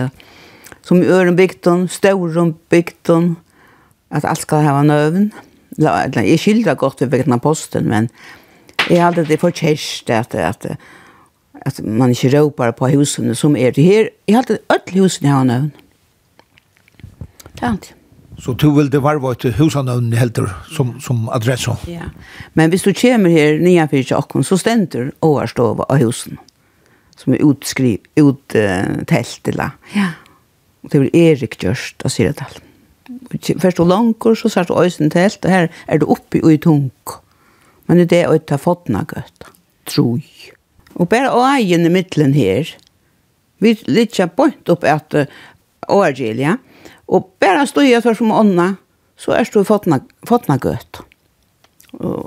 som 0.83 1.01
i 1.01 1.07
Ørenbygden, 1.07 1.87
Staurenbygden, 1.89 3.33
at 4.11 4.27
alt 4.27 4.43
skal 4.43 4.67
ha 4.67 4.83
nøvn. 4.85 5.31
Ja 5.31 5.49
jeg 5.79 6.39
skildrer 6.39 6.75
godt 6.75 7.01
ved 7.01 7.11
vegna 7.13 7.37
posten, 7.37 7.87
men 7.89 8.09
jeg 8.89 8.99
har 9.01 9.11
alltid 9.11 9.31
det 9.31 9.39
for 9.39 9.49
kjærst 9.49 10.09
at, 10.09 10.35
at, 10.35 10.65
at 11.61 11.79
man 11.83 12.09
ikke 12.09 12.33
råper 12.37 12.71
på 12.71 12.91
husene 12.93 13.35
som 13.35 13.55
er 13.55 13.71
det 13.71 13.83
her. 13.83 14.09
Jeg 14.27 14.35
har 14.35 14.43
alltid 14.43 14.59
alle 14.69 15.01
husene 15.01 15.29
jeg 15.29 15.35
har 15.37 15.43
nøvn. 15.43 15.71
Det 17.53 17.61
er 17.61 17.69
alltid. 17.69 17.93
Så 18.43 18.53
du 18.53 18.71
vil 18.75 18.89
det 18.91 18.99
varva 19.03 19.31
et 19.31 19.45
husanøvn 19.55 20.13
helter 20.17 20.49
som, 20.73 20.97
som 20.99 21.29
adresse? 21.31 21.75
Ja, 21.87 22.09
men 22.57 22.73
hvis 22.73 22.83
du 22.83 22.91
kommer 22.97 23.31
her 23.31 23.59
nye 23.61 23.85
fyrir 23.87 24.09
tjokken, 24.09 24.43
så 24.43 24.57
stender 24.59 25.13
overstova 25.21 25.85
av 25.89 26.01
husen 26.01 26.41
som 27.15 27.35
er 27.35 27.43
utskriv, 27.45 28.01
uttelt, 28.19 29.41
uh, 29.45 29.51
eller? 29.53 29.75
Ja. 29.95 30.09
Og 30.83 30.91
Det 30.91 30.99
er 30.99 31.09
Erik 31.15 31.59
Gjørst 31.61 32.03
av 32.03 32.11
Syredalen 32.11 32.72
først 33.59 33.79
og 33.79 33.87
langer, 33.87 34.35
så 34.35 34.49
sørst 34.49 34.71
øysen 34.71 35.11
til 35.11 35.37
og 35.43 35.49
her 35.49 35.67
er 35.87 35.97
du 35.97 36.05
oppi 36.05 36.41
og 36.43 36.53
i 36.53 36.57
tung. 36.57 36.91
Men 37.87 37.97
det 37.97 38.13
er 38.13 38.31
øyta 38.31 38.55
fotna 38.55 39.03
gøtt, 39.03 39.49
troi. 39.85 40.23
Og 40.95 41.09
bare 41.09 41.33
øyen 41.33 41.85
i 41.85 41.89
middelen 41.89 42.33
her, 42.33 42.69
vi 43.59 43.77
litja 43.87 44.27
point 44.27 44.69
opp 44.69 44.83
at 44.83 45.15
årgilja, 45.89 46.57
og 47.07 47.33
bare 47.39 47.67
stod 47.67 47.83
jeg 47.83 48.03
for 48.03 48.13
som 48.13 48.31
ånda, 48.31 48.75
så 49.17 49.35
er 49.35 49.47
støy 49.47 49.63
fotna, 49.67 49.99
fotna 50.27 50.57
gøtt. 50.57 51.03
Og 51.99 52.25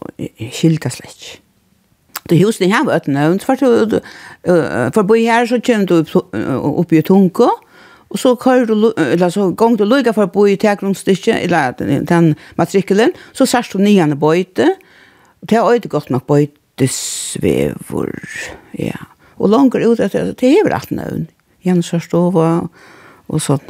skilta 0.53 0.93
slett. 0.93 1.41
Det 2.27 2.39
husen 2.43 2.67
i 2.67 2.73
her 2.73 2.85
var 2.87 3.01
et 3.01 3.09
nøvn, 3.11 3.39
for, 3.41 3.59
for 4.95 5.07
bo 5.07 5.15
her 5.15 5.47
så 5.47 5.61
kjem 5.63 5.87
du 5.87 6.01
opp, 6.01 6.35
opp 6.35 6.93
i 6.93 7.03
tunga, 7.07 7.51
Og 8.09 8.19
så 8.19 8.37
kör 8.37 8.67
du, 8.67 8.93
eller 8.97 9.31
så 9.31 9.51
gång 9.51 9.77
du 9.77 9.85
lukka 9.85 10.13
för 10.13 10.27
bo 10.27 10.47
i 10.47 10.57
teggrunnsstykket, 10.57 11.37
eller 11.43 11.73
den 12.07 12.35
matrikulen, 12.55 13.13
så 13.33 13.47
sørst 13.47 13.73
du 13.73 13.79
nian 13.79 14.15
bøyte, 14.19 14.69
og 15.43 15.49
det 15.51 15.59
er 15.59 15.75
inte 15.75 15.89
gått 15.89 16.11
nok 16.11 16.27
bøytesvevor, 16.27 18.13
ja. 18.79 18.99
Och 19.39 19.49
långt 19.49 19.75
ut 19.75 20.01
att 20.01 20.13
det 20.13 20.43
är 20.43 20.67
er 20.67 20.71
rett 20.71 20.91
nøvn, 20.91 21.29
Jan 21.65 21.83
Sørstova 21.83 22.69
og 23.29 23.41
sånn. 23.41 23.61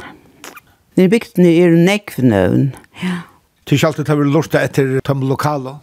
Nere 0.95 1.09
bygden 1.09 1.45
er 1.45 1.69
nekv 1.75 2.21
nøvn, 2.23 2.75
ja. 3.03 3.21
Du 3.65 3.75
ikke 3.75 3.87
alltid 3.87 4.07
har 4.07 4.15
lort 4.23 4.55
etter 4.55 4.99
tom 5.03 5.21
lokala. 5.27 5.79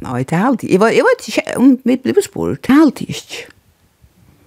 Nei, 0.00 0.22
det 0.22 0.32
er 0.32 0.46
alltid. 0.46 0.70
Jeg 0.70 0.80
vet 0.80 1.28
ikke 1.28 1.56
om 1.58 1.74
vi 1.84 1.96
blir 1.96 2.22
spurt, 2.22 2.62
det 2.62 2.70
er 2.70 2.80
alltid 2.80 3.10
ikke. 3.10 3.42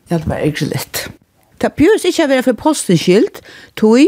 Det 0.10 0.16
er 0.16 0.26
bare 0.26 0.48
ikke. 0.48 1.14
Det 1.64 1.72
bjørs 1.80 2.04
ikke 2.04 2.26
å 2.26 2.32
være 2.34 2.44
for 2.44 2.60
postenskilt, 2.60 3.40
tog, 3.80 4.02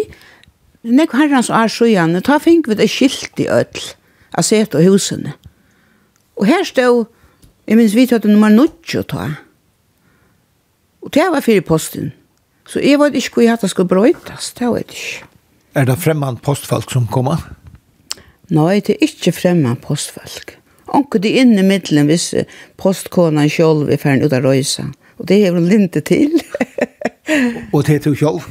nek 0.83 1.13
herrens 1.15 1.47
år 1.47 1.71
sjøen, 1.71 2.17
ta 2.19 2.35
fink 2.43 2.67
vi 2.67 2.75
det 2.75 2.89
skilt 2.91 3.39
i 3.39 3.47
ødel, 3.47 3.85
av 4.35 4.43
set 4.43 4.75
og 4.75 4.83
husene. 4.83 5.38
Og 6.35 6.50
her 6.50 6.65
stod, 6.67 7.05
jeg 7.65 7.79
minns 7.79 7.95
vi 7.95 8.03
det 8.12 8.27
nummer 8.27 8.51
90 8.51 9.07
ta. 9.07 9.29
Og 11.05 11.13
det 11.15 11.29
var 11.31 11.45
fyrir 11.45 11.63
posten. 11.63 12.12
Så 12.67 12.81
jeg 12.83 13.00
vet 13.00 13.15
ikke 13.15 13.38
hvor 13.38 13.45
jeg 13.45 13.53
hadde 13.53 13.69
skulle 13.71 13.89
brøytas, 13.89 14.51
det 14.57 14.67
vet 14.74 14.91
jeg 14.91 15.00
ikke. 15.00 15.31
Er 15.75 15.88
det 15.88 15.97
fremman 16.00 16.38
postfolk 16.43 16.91
som 16.91 17.07
kommer? 17.07 17.39
Nei, 18.51 18.81
det 18.83 18.97
er 18.97 19.07
ikke 19.07 19.31
fremman 19.35 19.79
postfolk. 19.79 20.57
Onke 20.95 21.19
de 21.24 21.31
inne 21.39 21.63
i 21.63 21.67
middelen 21.67 22.09
hvis 22.09 22.33
postkona 22.79 23.47
sjolv 23.51 23.89
er 23.91 24.01
ferdig 24.01 24.27
ut 24.27 24.35
av 24.35 24.43
røysa. 24.45 24.89
Og 25.19 25.27
det 25.29 25.39
er 25.41 25.55
jo 25.55 25.63
linte 25.63 26.03
til. 26.05 26.35
og 27.74 27.86
det 27.88 28.00
tog 28.03 28.22
jag. 28.22 28.41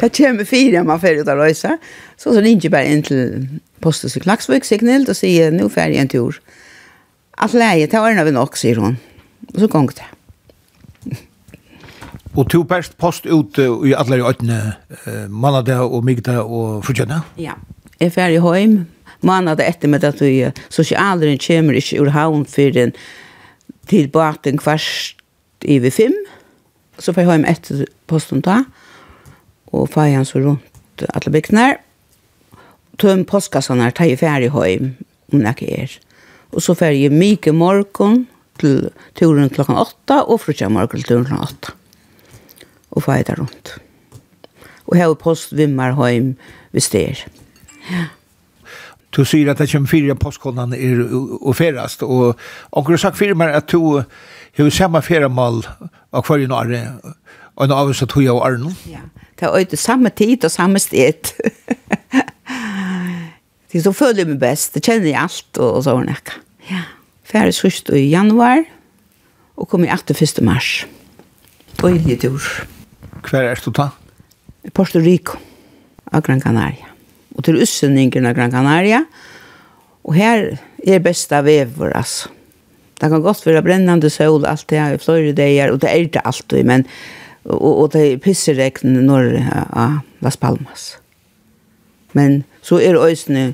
Det 0.00 0.16
kommer 0.16 0.44
fire 0.44 0.84
man 0.84 1.00
ferdig 1.00 1.24
ut 1.24 1.30
av 1.30 1.40
røysa. 1.40 1.78
Så 2.16 2.34
så 2.34 2.42
ringer 2.42 2.68
jeg 2.68 2.72
bare 2.72 2.92
inn 2.92 3.02
til 3.02 3.48
postet 3.82 4.16
i 4.16 4.20
Klaxvik 4.20 4.64
signal 4.64 5.08
och 5.08 5.16
säger 5.16 5.50
nu 5.50 5.68
färdig 5.68 5.96
en 5.96 6.08
tur. 6.08 6.40
Att 7.30 7.52
leie, 7.52 7.86
tar 7.86 8.02
ordna 8.02 8.24
vi 8.24 8.30
nok, 8.30 8.56
sier 8.56 8.76
hun. 8.76 8.98
Og 9.54 9.60
så 9.60 9.68
gong 9.68 9.88
det. 9.88 10.06
Og 12.34 12.50
tog 12.50 12.68
bäst 12.68 12.96
post 12.98 13.26
ut 13.26 13.58
uh, 13.58 13.88
i 13.88 13.94
alle 13.94 14.16
i 14.16 14.20
uh, 14.20 15.28
månader 15.28 15.80
og 15.80 16.04
migda 16.04 16.42
og 16.42 16.84
förtjäna? 16.84 17.22
Ja, 17.36 17.54
jeg 17.98 18.06
är 18.06 18.10
färdig 18.10 18.40
hem. 18.40 18.86
Månader 19.20 19.64
etter 19.64 19.88
med 19.88 20.04
at 20.04 20.20
vi 20.20 20.52
sosialeren 20.68 21.38
kommer 21.38 21.74
ikke 21.74 22.00
ur 22.00 22.10
havn 22.10 22.44
for 22.46 22.70
den 22.70 22.92
til 23.86 24.08
baten 24.08 24.58
kvart 24.58 25.14
i 25.64 25.78
vi 25.78 25.90
fem. 25.90 26.12
Mm 26.12 26.37
Så 26.98 27.14
får 27.14 27.22
jeg 27.22 27.30
hjem 27.30 27.46
etter 27.48 27.84
posten 28.10 28.42
da, 28.44 28.62
og 29.72 29.90
får 29.92 30.10
jeg 30.10 30.26
så 30.26 30.42
rundt 30.42 31.04
alle 31.14 31.32
byggene. 31.34 31.66
Tøm 32.98 33.22
postkassene 33.28 33.86
her, 33.86 33.94
tar 33.94 34.10
jeg 34.10 34.18
ferdig 34.18 34.50
hjem, 34.50 34.92
om 35.32 35.44
det 35.44 35.54
ikke 35.54 35.82
er. 35.84 35.98
Og 36.50 36.64
så 36.64 36.74
får 36.74 36.96
jeg 36.96 37.14
mye 37.14 37.54
morgen 37.54 38.24
til 38.58 38.88
turen 39.18 39.52
klokken 39.54 39.78
åtta, 39.78 40.24
og 40.24 40.42
frutja 40.42 40.70
morgen 40.72 40.98
til 40.98 41.06
turen 41.06 41.28
klokken 41.28 41.46
åtta. 41.46 41.76
Og 42.90 43.04
får 43.04 43.20
jeg 43.20 43.28
der 43.28 43.42
rundt. 43.42 43.74
Og 44.88 44.96
her 44.96 45.10
er 45.12 45.20
post 45.20 45.52
vimmer 45.56 45.94
hjem 45.94 46.32
hvis 46.72 46.88
det 46.90 47.02
er. 47.10 47.26
Ja. 47.92 48.06
Du 49.16 49.24
sier 49.24 49.48
at 49.50 49.60
det 49.60 49.70
kommer 49.70 49.88
fire 49.88 50.14
postkodene 50.20 50.76
er 50.76 50.98
og 51.10 51.54
ferast, 51.56 52.02
og 52.04 52.36
og 52.70 52.86
du 52.86 52.92
har 52.92 53.00
sagt 53.00 53.18
fire 53.18 53.34
mer 53.34 53.54
at 53.56 53.70
du 53.72 54.02
Hur 54.58 54.72
samma 54.74 54.98
feriemål 55.06 55.60
av 56.10 56.26
hver 56.26 56.42
en 56.42 56.52
arre, 56.56 56.80
og 57.54 57.68
en 57.68 57.74
avvis 57.76 58.00
av 58.02 58.08
tog 58.10 58.26
av 58.26 58.40
arren. 58.42 58.72
Ja, 58.90 59.04
det 59.38 59.46
er 59.46 59.54
øyde 59.54 59.78
samme 59.78 60.10
tid 60.10 60.42
og 60.46 60.50
samme 60.50 60.80
sted. 60.82 61.30
det 63.70 63.76
er 63.78 63.84
så 63.84 63.92
føler 63.94 64.24
jeg 64.24 64.30
meg 64.32 64.40
best, 64.42 64.72
det 64.74 64.82
kjenner 64.82 65.12
jeg 65.12 65.20
alt 65.20 65.60
og, 65.62 65.76
og 65.76 65.84
så 65.86 65.94
var 65.94 66.08
det 66.08 66.16
Ja. 66.72 66.82
Færre 67.28 67.52
sørst 67.54 67.92
i 67.94 68.08
januar, 68.10 68.64
og 69.54 69.68
kom 69.70 69.84
i 69.86 69.92
8. 69.94 70.42
mars. 70.42 70.86
Bøylig 71.78 72.18
tur. 72.24 72.42
Hver 73.28 73.52
er 73.52 73.62
du 73.62 73.70
da? 73.70 73.92
I 74.66 74.70
Porto 74.74 74.98
Rico, 74.98 75.38
av 76.10 76.24
Gran 76.26 76.40
Canaria. 76.42 76.90
Og 77.36 77.44
til 77.46 77.60
utsendingen 77.62 78.26
av 78.26 78.34
Gran 78.34 78.50
Canaria, 78.50 79.04
og 80.02 80.18
her 80.18 80.58
er 80.82 81.04
besta 81.04 81.44
vever, 81.46 81.94
altså 81.94 82.32
Det 82.98 83.10
kan 83.10 83.22
godt 83.22 83.46
være 83.46 83.62
brennende 83.62 84.10
sol, 84.10 84.46
alt 84.46 84.66
det 84.70 84.78
her 84.80 84.96
i 84.96 84.98
flere 84.98 85.32
dager, 85.32 85.72
og 85.72 85.80
det 85.82 85.90
er 85.90 86.06
det 86.12 86.22
alltid, 86.24 86.64
men 86.66 86.86
og, 87.48 87.72
og 87.84 87.92
det 87.94 88.20
pisser 88.24 88.58
regn 88.58 88.98
når 89.06 89.30
av 89.48 90.00
Las 90.24 90.36
Palmas. 90.40 90.96
Men 92.16 92.42
så 92.64 92.80
er 92.82 92.98
øysene 92.98 93.52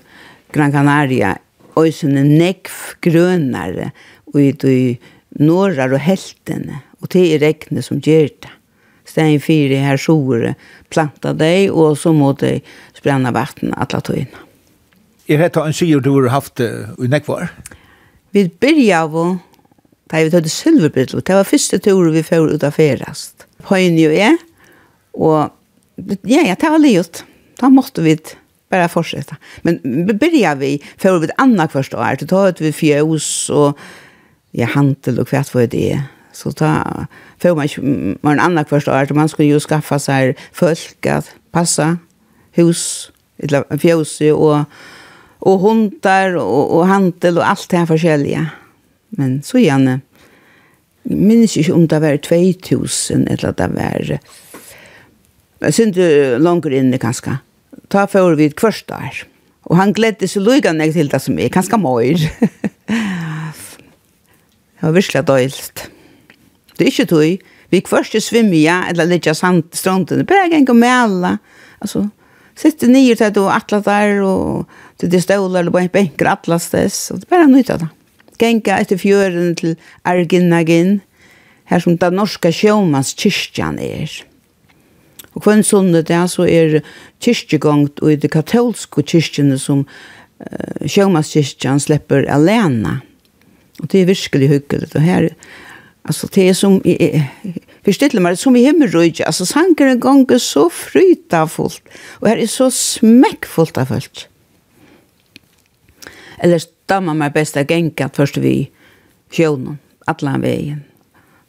Gran 0.55 0.73
Canaria, 0.73 1.35
øysene 1.79 2.25
nekv 2.25 2.97
grønere, 3.05 3.91
og 4.33 4.41
i 4.41 4.51
de 4.53 4.77
norrar 5.43 5.93
og 5.93 6.03
heltene, 6.03 6.81
og 7.03 7.13
det 7.13 7.27
er 7.35 7.43
rekne 7.45 7.83
som 7.85 8.01
gjør 8.03 8.31
det. 8.47 8.53
Stein 9.05 9.43
fire 9.43 9.83
her 9.85 10.01
sjore, 10.01 10.55
planta 10.89 11.35
deg, 11.37 11.69
og 11.71 11.99
så 12.01 12.15
må 12.17 12.33
de 12.41 12.57
sprenne 12.97 13.35
vatten 13.37 13.75
alle 13.77 14.01
tøyna. 14.01 14.45
Er 15.29 15.41
dette 15.41 15.61
en 15.61 15.77
sier 15.77 16.01
du 16.05 16.15
har 16.17 16.33
haft 16.33 16.61
i 16.61 17.09
nekvar? 17.11 17.51
Ja. 17.51 17.84
Vi 18.35 18.49
byrja 18.61 19.05
av 19.05 19.13
da 20.11 20.23
vi 20.23 20.31
tøyde 20.33 20.51
silverbrillo. 20.51 21.23
Det 21.23 21.37
var 21.37 21.47
første 21.47 21.79
tur 21.83 22.11
vi 22.13 22.23
får 22.27 22.57
ut 22.57 22.65
av 22.67 22.75
ferast. 22.77 23.47
Høyne 23.71 24.03
jo 24.03 24.11
er, 24.11 24.35
og 25.15 25.55
ja, 26.27 26.43
ja, 26.43 26.57
det 26.59 26.71
var 26.71 26.83
livet. 26.83 27.23
Da 27.61 27.71
måtte 27.71 28.03
vi 28.03 28.17
bare 28.73 28.91
fortsette. 28.91 29.39
Men 29.63 29.79
byrja 30.19 30.55
vi 30.59 30.83
för 30.99 31.19
vid 31.19 31.31
annat 31.39 31.73
första 31.73 31.99
år. 31.99 32.17
Då 32.21 32.27
tøyde 32.27 32.65
vi 32.65 32.73
fjøs 32.73 33.51
och 33.51 33.79
ja, 34.51 34.67
hantel 34.67 35.19
och 35.19 35.29
kvart 35.29 35.49
för 35.49 35.67
det. 35.67 36.03
Så 36.33 36.53
ta 36.53 37.07
får 37.39 37.55
man 37.55 38.19
man 38.23 38.41
annat 38.41 38.69
första 38.69 38.93
år. 38.93 39.15
Man 39.15 39.29
skulle 39.29 39.49
ju 39.49 39.61
skaffa 39.61 39.99
sig 39.99 40.37
folk 40.53 41.07
at 41.07 41.31
passa 41.53 41.99
hus, 42.53 43.13
eller 43.39 43.79
fjäs 43.79 44.21
och 44.21 44.65
och 45.45 45.61
hundar 45.61 46.37
och, 46.37 46.77
och 46.77 46.87
hantel 46.87 47.39
och 47.39 47.49
allt 47.49 47.69
det 47.69 47.77
här 47.77 47.87
forskjellige. 47.87 48.47
Men 49.09 49.43
så 49.43 49.59
gjerne, 49.59 50.01
minns 51.05 51.57
ikke 51.57 51.75
om 51.75 51.89
det 51.89 52.01
var 52.01 52.17
2000 52.17 53.29
eller 53.29 53.53
det 53.53 53.69
var 53.75 54.19
jeg 55.65 55.75
synes 55.75 55.97
det 55.97 56.41
langer 56.41 56.73
inne 56.77 56.99
ganske. 56.99 57.39
ta 57.89 58.07
for 58.07 58.35
vi 58.37 58.49
kvørst 58.49 58.89
der 58.89 59.25
og 59.65 59.77
han 59.77 59.93
gledde 59.97 60.29
seg 60.29 60.43
lukene 60.45 60.93
til 60.93 61.09
det 61.13 61.23
som 61.23 61.39
er 61.39 61.53
ganske 61.53 61.79
møyr 61.81 62.19
det 62.19 62.51
var 64.83 64.97
virkelig 64.97 65.27
døylt 65.29 65.91
det 66.75 66.87
er 66.87 66.91
ikke 66.91 67.11
tog 67.13 67.45
vi 67.71 67.85
kvørst 67.85 68.17
svimmer 68.23 68.61
ja 68.61 68.79
eller 68.89 69.11
litt 69.11 69.29
av 69.29 69.37
stranden 69.37 70.25
bare 70.25 70.47
jeg 70.47 70.57
kan 70.57 70.69
gå 70.73 70.77
med 70.79 70.93
alle 70.93 71.39
altså 71.81 72.09
sitter 72.59 72.91
nyer 72.91 73.19
til 73.19 73.29
at 73.29 73.37
du 73.37 73.47
atlas 73.51 73.85
der, 73.87 74.21
og 74.23 74.69
til 75.01 75.11
de 75.13 75.21
ståler, 75.21 75.61
eller 75.61 75.75
på 75.75 75.83
en 75.83 75.93
benker 75.93 76.31
atlas 76.31 76.71
dess, 76.73 77.11
og 77.11 77.21
det 77.21 77.29
er 77.29 77.35
bare 77.37 77.51
nytt 77.51 77.73
av 77.75 77.83
det. 77.85 77.91
Genka 78.41 78.79
etter 78.83 78.99
fjøren 78.99 79.55
til 79.59 79.77
Arginagin, 80.07 81.01
her 81.71 81.83
som 81.83 81.99
den 81.99 82.19
norska 82.19 82.51
sjåmans 82.53 83.15
kyrkjan 83.19 83.79
er. 83.83 84.11
Og 85.35 85.43
kvann 85.43 85.65
sunnet 85.67 86.09
det, 86.11 86.21
så 86.31 86.47
er 86.47 86.81
kyrkjegongt 87.25 88.03
og 88.03 88.13
i 88.13 88.19
det 88.21 88.31
katolske 88.35 89.03
kyrkjene 89.03 89.59
som 89.59 89.83
uh, 89.85 90.87
sjåmanskyrkjan 90.87 91.83
slipper 91.83 92.29
alene. 92.31 93.01
Og 93.83 93.91
det 93.91 94.03
er 94.03 94.11
virkelig 94.13 94.51
hyggelig, 94.53 94.91
og 94.95 95.03
her, 95.03 95.29
altså 96.07 96.29
det 96.35 96.49
er 96.49 96.59
som, 96.59 96.79
jeg, 96.87 97.25
forstille 97.85 98.23
meg, 98.23 98.39
som 98.41 98.57
i 98.57 98.65
himmelrøyge, 98.65 99.27
Alltså 99.27 99.45
sanger 99.45 99.93
en 99.93 100.41
så 100.41 100.69
fryta 100.71 101.47
fullt, 101.47 101.83
og 102.21 102.29
her 102.29 102.39
er 102.39 102.47
så 102.47 102.71
smäckfullt 102.71 103.79
av 103.79 103.87
fullt. 103.87 104.29
Eller 106.39 106.59
stamma 106.59 107.15
mig 107.15 107.33
best 107.33 107.57
av 107.57 107.67
genka 107.67 108.09
først 108.09 108.37
vi 108.37 108.71
sjøvnen, 109.33 109.79
alle 110.07 110.39
vägen. 110.41 110.85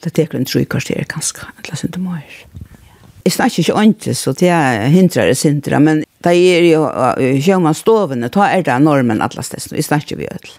Det 0.04 0.14
teker 0.14 0.38
en 0.38 0.46
trykvarster 0.46 1.04
kanskje, 1.10 1.48
alla 1.58 1.76
sin 1.76 1.92
til 1.92 2.08
Jeg 3.26 3.34
snakker 3.34 3.60
ikke 3.60 3.74
åndes, 3.74 4.20
så 4.20 4.34
det 4.34 4.50
er 4.50 4.88
hindrer 4.94 5.28
det 5.28 5.38
sindra, 5.38 5.80
men 5.80 6.04
det 6.22 6.34
er 6.36 6.68
jo 6.70 6.86
sjøvnastovene, 7.42 8.30
da 8.30 8.46
er 8.46 8.62
det 8.62 8.82
normen 8.84 9.22
alle 9.22 9.44
stedene, 9.44 9.78
vi 9.78 9.82
snakker 9.82 10.16
vi 10.16 10.28
ødel. 10.30 10.52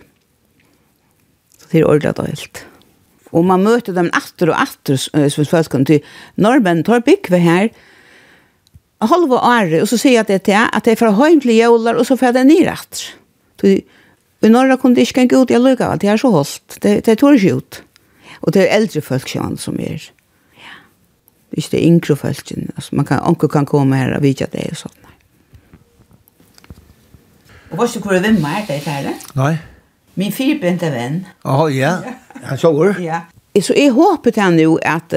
Så 1.61 1.71
det 1.71 1.81
er 1.81 1.87
ordentlig 1.87 2.19
og 2.19 2.27
helt. 2.27 2.67
Og 3.37 3.45
man 3.45 3.65
møter 3.67 3.93
dem 3.97 4.09
atter 4.17 4.53
og 4.53 4.63
atter, 4.63 4.97
som 4.97 5.49
folk 5.49 5.69
kan 5.73 5.85
til 5.89 6.01
Norrben 6.41 6.83
tar 6.87 7.05
bygve 7.05 7.41
her, 7.43 7.69
halva 9.05 9.41
året, 9.45 9.83
og 9.83 9.89
så 9.91 9.99
sier 10.01 10.23
jeg 10.23 10.29
det 10.31 10.43
til 10.49 10.57
at 10.57 10.75
at 10.77 10.89
er 10.89 10.97
fra 10.97 11.13
høym 11.13 11.41
til 11.41 11.53
jævlar, 11.53 11.99
og 12.01 12.07
så 12.07 12.17
får 12.17 12.31
jeg 12.31 12.35
det 12.35 12.47
nyrett. 12.49 13.03
I 14.45 14.49
norra 14.49 14.77
kunne 14.77 14.95
det 14.97 15.09
ikke 15.09 15.29
gå 15.29 15.43
ut, 15.43 15.51
jeg 15.51 15.61
lukka 15.61 15.91
alt, 15.91 16.01
det 16.01 16.11
er 16.13 16.21
så 16.21 16.31
holdt, 16.31 16.79
det, 16.83 17.05
det 17.07 17.19
tår 17.19 17.37
ikke 17.39 17.57
ut. 17.57 17.83
Og 18.43 18.53
det 18.55 18.63
er 18.63 18.77
eldre 18.77 19.01
folk 19.01 19.29
som 19.29 19.79
er. 19.81 20.11
Ja. 20.57 20.75
Det 21.51 21.57
er 21.57 21.63
ikke 21.63 21.77
det 21.77 21.85
yngre 21.85 22.17
folk, 22.17 22.53
altså, 22.77 22.97
man 22.97 23.05
kan, 23.05 23.21
onker 23.21 23.49
kan 23.49 23.67
komme 23.67 23.97
her 23.97 24.17
og 24.17 24.23
vite 24.23 24.47
det 24.53 24.71
og 24.71 24.77
sånt. 24.77 25.03
Og 27.71 27.81
hva 27.81 27.89
ikke 27.89 28.07
hvor 28.07 28.15
det 28.15 28.23
vimmer 28.23 28.61
er 28.63 28.67
det, 28.69 28.85
det? 28.87 29.15
Nei. 29.35 29.57
Min 30.17 30.33
fyrbente 30.33 30.89
venn. 30.93 31.25
Å, 31.45 31.67
oh, 31.67 31.73
ja. 31.73 31.99
Han 32.49 32.61
sover. 32.61 32.97
Ja. 33.05 33.27
Så 33.57 33.73
jeg 33.77 33.95
håper 33.97 34.35
til 34.37 34.43
han 34.45 34.59
jo 34.61 34.75
at 34.85 35.15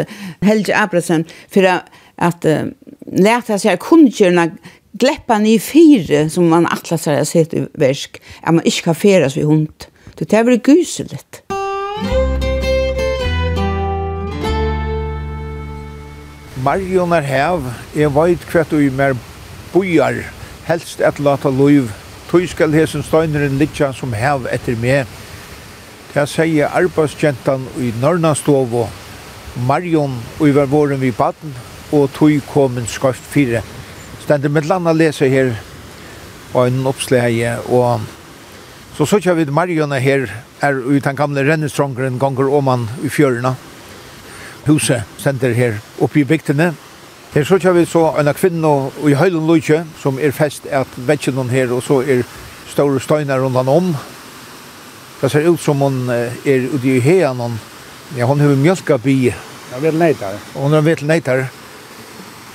Helge 0.47 0.71
Abrasen, 0.75 1.25
for 1.51 1.67
at 1.67 2.45
uh, 2.47 2.69
leta 3.11 3.57
seg 3.59 3.81
kundgjørende 3.83 4.45
gleppa 4.99 5.41
ni 5.43 5.57
fire 5.59 6.25
som 6.31 6.47
man 6.51 6.67
atlas 6.71 7.07
har 7.11 7.19
sett 7.27 7.55
i 7.55 7.65
versk, 7.79 8.21
at 8.39 8.55
man 8.55 8.63
ikke 8.63 8.89
kan 8.89 8.95
feras 8.95 9.35
vid 9.35 9.47
hund. 9.49 9.87
Det 10.15 10.31
er 10.31 10.47
vel 10.47 10.59
guselig. 10.63 11.19
Marion 16.63 17.15
er 17.15 17.27
hev, 17.27 17.71
jeg 17.95 18.11
vet 18.15 18.51
hva 18.51 18.67
du 18.71 18.79
mer 18.95 19.15
bojar, 19.71 20.23
helst 20.67 21.03
et 21.03 21.23
lata 21.23 21.51
loiv 21.51 21.91
tog 22.29 22.45
skal 22.49 22.73
hesen 22.73 23.03
støyneren 23.03 23.57
litja 23.57 23.89
som 23.93 24.13
hev 24.13 24.45
etter 24.53 24.77
meg. 24.77 25.09
Det 26.13 26.25
sier 26.29 26.69
arbeidsgentan 26.73 27.65
i 27.81 27.91
Norrnastovo, 28.01 28.87
Marion, 29.65 30.15
og 30.39 30.53
var 30.55 30.69
våren 30.69 31.01
vi 31.01 31.11
baden, 31.11 31.53
og 31.91 32.09
tog 32.13 32.37
kom 32.53 32.77
en 32.77 32.89
skaft 32.89 33.25
fire. 33.33 33.63
Stendur 34.21 34.53
med 34.53 34.69
landa 34.69 34.93
lese 34.93 35.29
her, 35.29 35.55
og 36.53 36.67
en 36.67 36.85
oppsleie, 36.89 37.57
og 37.69 38.01
så 38.97 39.05
så 39.05 39.19
kjør 39.21 39.37
vi 39.37 39.51
Marion 39.53 39.93
her, 39.95 40.27
er 40.61 40.75
ut 40.75 41.03
den 41.05 41.15
gamle 41.15 41.45
rennestrongeren, 41.47 42.19
ganger 42.19 42.49
oman 42.51 42.89
i 43.03 43.09
fjørna. 43.09 43.53
Huset 44.67 45.05
stender 45.17 45.53
her 45.55 45.77
oppe 46.01 46.19
i 46.19 46.27
bygtene, 46.27 46.73
Her 47.29 47.43
så 47.45 47.59
kjører 47.61 47.77
vi 47.77 47.85
så 47.85 48.07
en 48.17 48.29
kvinne 48.33 48.69
i 49.05 49.13
høylen 49.13 49.45
lukje, 49.45 49.83
som 50.01 50.17
er 50.17 50.31
fest 50.33 50.63
at 50.73 50.95
vetjen 51.05 51.35
noen 51.37 51.51
her, 51.53 51.69
og 51.69 51.83
så 51.85 51.99
er 52.01 52.23
store 52.71 53.01
støyner 53.03 53.37
rundt 53.37 53.59
han 53.59 53.69
om. 53.69 53.91
Det 55.21 55.29
ser 55.29 55.45
ut 55.45 55.61
som 55.61 55.83
hun 55.83 56.09
er 56.09 56.65
ute 56.73 56.87
i 56.89 56.99
heen, 57.03 57.59
ja, 58.17 58.25
hun 58.25 58.41
har 58.41 58.55
mjølka 58.57 58.97
bi. 58.97 59.29
Hun 59.69 59.85
er 59.85 59.93
neitar. 59.93 60.39
Hun 60.55 60.73
er 60.73 60.81
vel 60.81 61.03
neitar. 61.05 61.43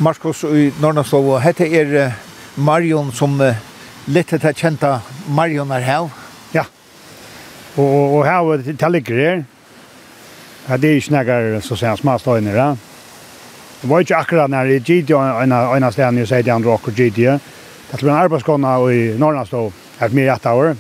Marskos 0.03 0.43
i 0.49 0.73
Norrnastov, 0.83 1.29
og 1.37 1.43
hette 1.45 1.69
er 1.71 2.17
Marion 2.57 3.13
som 3.15 3.39
litt 4.11 4.33
etter 4.35 4.57
kjenta 4.59 4.97
Marion 5.31 5.71
er 5.71 5.87
her. 5.87 6.09
Ja. 6.55 6.65
Og, 7.77 8.19
og 8.19 8.27
her, 8.27 8.67
det 8.67 8.91
ligger 8.91 9.23
her. 9.23 9.45
Ja, 10.67 10.77
det 10.77 10.91
er 10.91 10.99
ikke 10.99 11.15
nægger, 11.15 11.61
så 11.63 11.77
sier 11.77 11.93
han, 11.93 12.03
smalt 12.03 12.27
ja. 12.27 12.73
Det 13.85 13.91
var 13.91 14.01
ikke 14.01 14.17
akkurat 14.17 14.49
når 14.49 14.69
jeg 14.73 14.81
gitt 14.81 15.11
jo 15.13 15.19
en 15.21 15.53
av 15.53 15.91
stedene 15.93 16.23
jeg 16.23 16.29
sier 16.31 16.45
til 16.47 16.55
andre 16.55 16.71
åker 16.73 16.95
gitt 16.97 17.19
jo. 17.21 17.35
Det 17.91 17.99
ble 18.01 18.09
en 18.09 18.17
arbeidskåne 18.17 18.71
i 18.89 19.03
Norrlandstå, 19.21 19.61
et 20.01 20.15
mye 20.17 20.31
rett 20.31 20.49
av 20.49 20.57
år. 20.57 20.71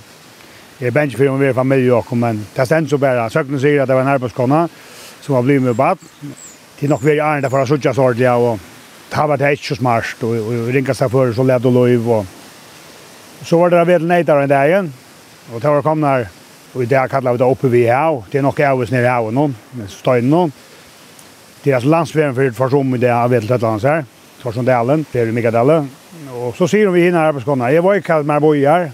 Jeg 0.78 0.88
er 0.88 0.94
bensk 0.96 1.20
for 1.20 1.28
om 1.28 1.36
vi 1.36 1.50
er 1.50 1.58
familie 1.58 1.92
åker, 1.92 2.16
men 2.16 2.40
det 2.56 2.64
stendte 2.64 2.94
så 2.94 2.98
bare. 3.02 3.28
Søkene 3.28 3.60
sier 3.60 3.82
at 3.84 3.92
det 3.92 3.98
var 3.98 4.06
en 4.06 4.14
arbeidskåne 4.14 4.62
som 5.20 5.36
var 5.36 5.44
blitt 5.44 5.60
med 5.68 5.76
bad. 5.76 6.00
Det 6.00 6.88
er 6.88 6.94
nok 6.96 7.04
veldig 7.04 7.26
ærende 7.28 7.52
for 7.52 7.60
å 7.60 7.68
sitte 7.68 7.92
så 7.92 8.08
ordentlig, 8.08 8.32
og 8.32 8.58
det 9.12 9.28
var 9.28 9.44
det 9.44 9.54
ikke 9.58 9.74
så 9.74 9.80
smart, 9.82 10.24
og 10.24 10.50
ringa 10.72 10.96
seg 10.96 11.12
for, 11.12 11.36
så 11.36 11.44
ledd 11.44 11.68
og 11.68 11.76
lov. 11.76 12.10
Og 12.16 13.44
så 13.44 13.60
var 13.60 13.76
det 13.76 13.86
veldig 13.92 14.14
nøytere 14.16 14.48
enn 14.48 14.54
det 14.56 14.66
igjen, 14.70 14.94
og 15.52 15.60
det 15.60 15.76
var 15.76 15.90
kommet 15.92 16.08
her, 16.08 16.30
og 16.72 16.80
i 16.80 16.92
dag 16.96 17.12
kallet 17.12 17.36
vi 17.36 17.44
det 17.44 17.52
oppe 17.52 17.68
vi 17.68 17.84
her, 17.84 18.22
det 18.32 18.40
er 18.40 18.48
nok 18.48 18.64
jeg 18.64 18.80
hos 18.80 18.96
nere 18.96 19.12
her 19.12 19.28
og 19.28 19.36
noen, 19.36 19.60
med 19.76 19.92
støyne 19.92 20.32
noen 20.32 20.62
det 21.64 21.72
är 21.72 21.80
landsvägen 21.80 22.34
för 22.34 22.50
försum 22.50 22.94
i 22.94 22.98
det 22.98 23.16
av 23.16 23.34
ett 23.34 23.62
land 23.62 23.80
så 23.80 23.88
här. 23.88 24.04
Torsondalen, 24.42 25.04
det 25.12 25.20
är 25.20 25.26
Mikadalen. 25.26 25.90
Och 26.32 26.56
så 26.56 26.68
ser 26.68 26.86
vi 26.86 27.04
hinna 27.04 27.18
här 27.18 27.32
på 27.32 27.40
Skåne. 27.40 27.72
Jag 27.72 27.82
var 27.82 27.94
i 27.94 28.02
Kalmar 28.02 28.40
bojar. 28.40 28.90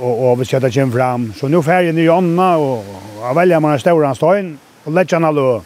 Och 0.00 0.30
och 0.30 0.40
vi 0.40 0.44
ta 0.44 0.70
kim 0.70 0.92
fram. 0.92 1.32
Så 1.36 1.48
nu 1.48 1.62
färgen 1.62 1.98
i 1.98 2.02
Jonna 2.02 2.56
och 2.56 2.84
jag 3.20 3.34
väljer 3.34 3.60
man 3.60 3.72
en 3.72 3.80
Storanstein 3.80 4.58
och 4.84 4.92
Lechanal 4.92 5.34
då. 5.34 5.62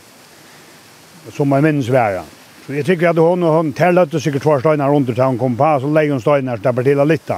Som 1.33 1.49
man 1.49 1.63
minns 1.63 1.89
vara. 1.89 2.23
Så 2.67 2.75
jag 2.75 2.87
tycker 2.87 3.09
att 3.09 3.17
hon 3.17 3.43
och 3.43 3.53
hon 3.55 3.73
tällde 3.73 4.21
sig 4.21 4.41
två 4.41 4.61
stenar 4.61 4.89
runt 4.89 5.17
där 5.17 5.25
hon 5.25 5.39
kom 5.39 5.57
på 5.57 5.79
så 5.81 5.87
lägger 5.87 6.13
hon 6.13 6.21
stenar 6.21 6.57
där 6.57 6.73
på 6.73 6.83
till 6.83 7.05
lite. 7.05 7.37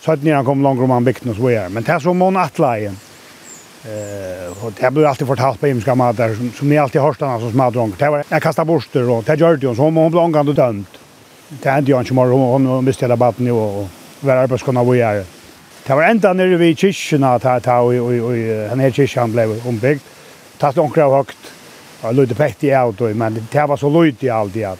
Så 0.00 0.12
att 0.12 0.22
ni 0.22 0.30
han 0.30 0.44
kom 0.44 0.62
långt 0.62 0.80
om 0.80 0.90
han 0.90 1.04
byggt 1.04 1.24
något 1.24 1.36
så 1.36 1.50
är. 1.50 1.68
Men 1.68 1.82
det 1.82 1.92
är 1.92 1.98
som 1.98 2.20
hon 2.20 2.36
attlajen. 2.36 2.96
Eh, 3.84 4.64
och 4.64 4.72
det 4.80 4.90
blir 4.90 5.06
alltid 5.06 5.26
fortalt 5.26 5.60
på 5.60 5.66
himmelska 5.66 5.94
där 6.12 6.34
som, 6.34 6.52
som 6.52 6.68
ni 6.68 6.78
alltid 6.78 7.00
har 7.00 7.12
stannat 7.12 7.40
som 7.40 7.52
smadrång. 7.52 7.94
Det 7.98 8.10
var 8.10 8.24
jag 8.28 8.42
kastar 8.42 8.64
borster 8.64 9.10
och 9.10 9.24
det 9.24 9.34
gjorde 9.34 9.66
hon 9.66 9.76
så 9.76 9.82
hon, 9.82 9.96
hon 9.96 10.10
blev 10.10 10.24
ångande 10.24 10.52
dömd. 10.52 10.86
Det 11.48 11.68
är 11.68 11.78
inte 11.78 11.90
jag 11.90 12.00
inte 12.00 12.14
mer, 12.14 12.24
hon, 12.24 12.66
hon 12.66 12.84
miste 12.84 13.04
hela 13.04 13.16
batten 13.16 13.44
nu 13.44 13.52
och, 13.52 13.80
och 13.80 13.88
var 14.20 14.36
arbetskunna 14.36 14.84
vad 14.84 14.96
gör. 14.96 15.24
Det 15.86 15.94
var 15.94 16.02
ända 16.02 16.32
nere 16.32 16.56
vid 16.56 16.78
kyrkorna 16.78 17.38
ta 17.38 17.60
ta 17.60 17.78
och 17.80 17.94
och 17.94 18.32
han 18.32 18.68
den 18.68 18.80
här 18.80 18.90
kyrkan 18.90 19.32
blev 19.32 19.66
ombyggd. 19.66 20.00
Tas 20.58 20.76
onkra 20.76 21.10
högt. 21.10 21.38
Och 22.00 22.14
lite 22.14 22.34
pett 22.34 22.64
i 22.64 22.72
auto 22.72 23.14
men 23.14 23.46
det 23.52 23.66
var 23.66 23.76
så 23.76 24.02
lite 24.02 24.26
i 24.26 24.30
allt 24.30 24.56
i 24.56 24.64
att. 24.64 24.78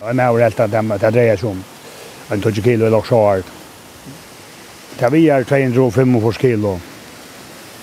Jag 0.00 0.16
menar 0.16 0.38
helt 0.38 0.60
att 0.60 0.70
dem 0.70 0.90
att 0.90 1.00
det 1.00 1.22
är 1.22 1.36
som 1.36 1.64
en 2.28 2.42
20 2.42 2.62
kilo 2.62 2.86
eller 2.86 3.02
så 3.02 3.30
här. 3.30 3.42
Det 4.98 5.08
var 5.08 5.44
205 5.44 6.32
kilo. 6.32 6.80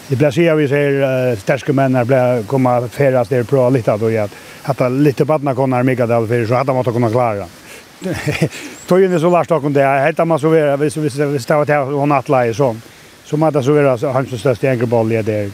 Det 0.10 0.16
blir 0.16 0.32
sier 0.32 0.56
vi 0.56 0.68
ser 0.68 1.36
starka 1.36 1.74
män 1.74 1.92
när 1.92 2.06
blir 2.06 2.44
komma 2.44 2.88
färdas 2.88 3.28
där 3.30 3.44
på 3.44 3.70
lite 3.70 3.98
då 3.98 4.12
jag 4.12 4.30
att 4.64 4.92
lite 4.92 5.26
barn 5.26 5.56
konar 5.56 5.84
mycket 5.84 6.08
där 6.08 6.28
för 6.28 6.46
så 6.46 6.56
hata 6.56 6.74
man 6.74 6.84
kunna 6.84 7.10
klara. 7.10 7.46
Tojen 8.88 9.14
är 9.14 9.20
så 9.20 9.30
last 9.30 9.52
och 9.52 9.72
det 9.72 9.84
helt 9.84 10.28
man 10.28 10.40
så 10.40 10.50
vara 10.50 10.78
vis 10.78 10.94
så 10.94 11.02
vi 11.02 11.40
står 11.40 11.62
att 11.62 11.70
hon 11.70 12.12
att 12.12 12.30
lägga 12.30 12.54
så. 12.54 12.76
Så 13.26 13.38
man 13.38 13.54
där 13.54 13.62
så 13.62 13.74
vara 13.74 14.14
han 14.14 14.26
så 14.26 14.38
störst 14.38 14.64
enkelboll 14.64 15.10
där. 15.10 15.52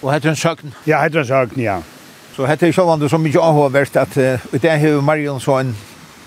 Och 0.00 0.14
heter 0.14 0.28
en 0.28 0.36
sökn. 0.36 0.72
Ja, 0.84 1.02
heter 1.02 1.18
en 1.18 1.26
sökn 1.26 1.60
ja. 1.60 1.82
Så 2.36 2.46
heter 2.46 2.66
ju 2.66 2.72
själva 2.72 3.08
så 3.08 3.18
mycket 3.18 3.40
avhåvärst 3.40 3.96
att 3.96 4.14
det 4.14 4.64
är 4.64 4.76
hur 4.76 5.00
Marion 5.00 5.40
så 5.40 5.52
en 5.54 5.76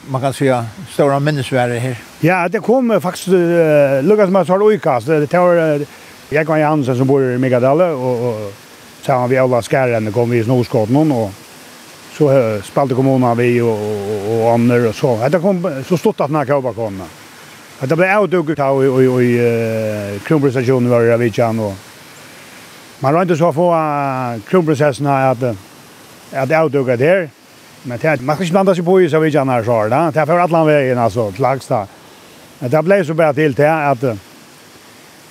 man 0.09 0.21
kan 0.21 0.33
säga 0.33 0.65
stora 0.89 1.19
minnesvärde 1.19 1.79
här. 1.79 1.97
Ja, 2.19 2.47
det 2.47 2.59
kommer 2.59 2.99
faktiskt 2.99 3.27
Lukas 3.27 4.03
Lucas 4.03 4.29
Massar 4.29 4.63
Oikas. 4.63 5.05
Det 5.05 5.27
tar 5.27 5.85
Jag 6.33 6.47
kan 6.47 6.59
Jansen 6.59 6.97
som 6.97 7.07
bor 7.07 7.23
i 7.31 7.37
Megadale 7.37 7.83
och, 7.83 8.29
och 8.29 8.51
har 9.07 9.27
vi 9.27 9.37
alla 9.37 9.61
skärren 9.61 10.11
kom 10.11 10.29
vi 10.29 10.37
i 10.37 10.43
Snorskatan 10.43 11.11
och 11.11 11.31
så 12.17 12.31
uh, 12.31 12.61
spalte 12.61 12.95
kommunen 12.95 13.37
vi 13.37 13.61
och, 13.61 13.69
och, 13.69 14.41
och 14.43 14.51
Anner 14.51 14.87
och 14.87 14.95
så. 14.95 15.27
Det 15.29 15.39
kom 15.39 15.83
så 15.87 15.97
stort 15.97 16.19
att 16.19 16.27
den 16.27 16.35
här 16.35 16.45
kåbakonen. 16.45 17.07
Det 17.79 17.95
blev 17.95 18.17
avdugget 18.17 18.59
här 18.59 19.01
i, 19.01 19.05
i, 19.05 19.39
i 20.15 20.19
kronprinsstationen 20.19 20.89
var 20.89 21.01
det 21.01 21.17
vid 21.17 21.33
Tjan 21.33 21.59
och 21.59 21.73
Man 22.99 23.13
var 23.13 23.21
inte 23.21 23.35
så 23.35 23.53
få 23.53 23.75
kronprinsessen 24.49 25.05
här 25.05 25.31
att, 25.31 25.43
att 26.33 26.51
avdugga 26.51 26.97
det 26.97 27.05
här. 27.05 27.29
Men 27.83 27.99
det, 28.01 28.21
man 28.21 28.35
ska 28.35 28.43
ikke 28.43 28.53
blanda 28.53 28.75
seg 28.75 28.85
på 28.85 29.01
i 29.01 29.09
så 29.09 29.19
vid 29.19 29.33
Tjan 29.33 29.49
här 29.49 29.63
så 29.63 29.71
här. 29.71 30.11
Det 30.11 30.21
er 30.21 30.25
for 30.25 30.39
alle 30.39 30.65
veien, 30.65 30.97
altså, 30.97 31.31
til 31.31 31.41
Lagstad. 31.41 31.87
Det 32.59 32.83
ble 32.85 33.05
så 33.05 33.13
bra 33.13 33.33
til 33.33 33.53
det 33.53 33.69
att 33.69 34.30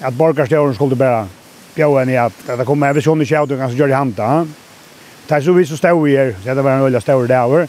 at 0.00 0.14
borgarstjärn 0.14 0.74
skulle 0.74 0.96
bära 0.96 1.26
bjöa 1.74 2.04
ni 2.04 2.16
at 2.16 2.32
det 2.46 2.64
kommer 2.64 2.88
även 2.88 3.02
sån 3.02 3.22
i 3.22 3.26
sjävd 3.26 3.52
och 3.52 3.58
kanske 3.58 3.78
gör 3.78 3.88
i 3.88 3.92
handa. 3.92 4.46
Tack 5.26 5.44
så 5.44 5.52
vi 5.52 5.66
så 5.66 5.76
stod 5.76 6.08
i 6.08 6.16
her, 6.16 6.34
så 6.44 6.54
det 6.54 6.62
var 6.62 6.70
en 6.70 6.82
veldig 6.82 7.02
stor 7.02 7.26
där. 7.26 7.68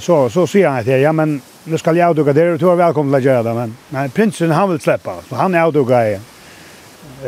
Så, 0.00 0.30
så 0.30 0.46
sier 0.46 0.68
han 0.68 0.80
att 0.80 0.86
ja 0.86 1.12
men 1.12 1.40
nu 1.64 1.78
skal 1.78 1.96
jeg 1.96 2.08
avduka 2.08 2.32
der, 2.32 2.52
og 2.52 2.58
du 2.58 2.68
er 2.70 2.76
velkommen 2.76 3.12
til 3.12 3.20
å 3.20 3.24
gjøre 3.24 3.42
det. 3.42 3.54
Men, 3.54 3.76
men 3.88 4.10
prinsen 4.10 4.52
han 4.52 4.68
vil 4.70 4.80
slippe, 4.80 5.14
så 5.28 5.36
han 5.36 5.54
er 5.54 5.68
avduka 5.68 6.08
i 6.08 6.18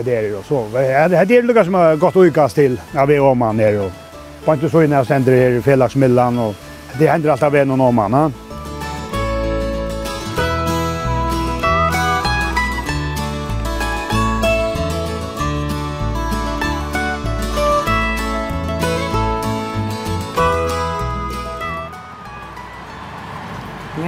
det 0.05 0.17
är 0.17 0.23
ju 0.23 0.43
så. 0.49 0.69
Det 0.73 0.87
er 0.87 1.13
är 1.13 1.55
det 1.55 1.65
som 1.65 1.75
har 1.75 1.97
gått 1.97 2.17
utkast 2.17 2.55
til, 2.55 2.81
ja, 2.95 3.05
vi 3.05 3.15
er 3.15 3.21
om 3.21 3.41
han 3.41 3.61
är. 3.61 3.91
Och 4.45 4.55
inte 4.55 4.71
så 4.71 4.83
innan 4.83 4.97
jag 4.97 5.07
ständer 5.07 5.33
här 5.33 5.51
i 5.51 5.63
Felaxmillan 5.63 6.39
och 6.39 6.55
det 6.99 7.07
händer 7.07 7.31
alltid 7.31 7.47
av 7.47 7.57
en 7.57 7.71
och 7.71 7.79
någon 7.79 7.99
annan. 7.99 8.35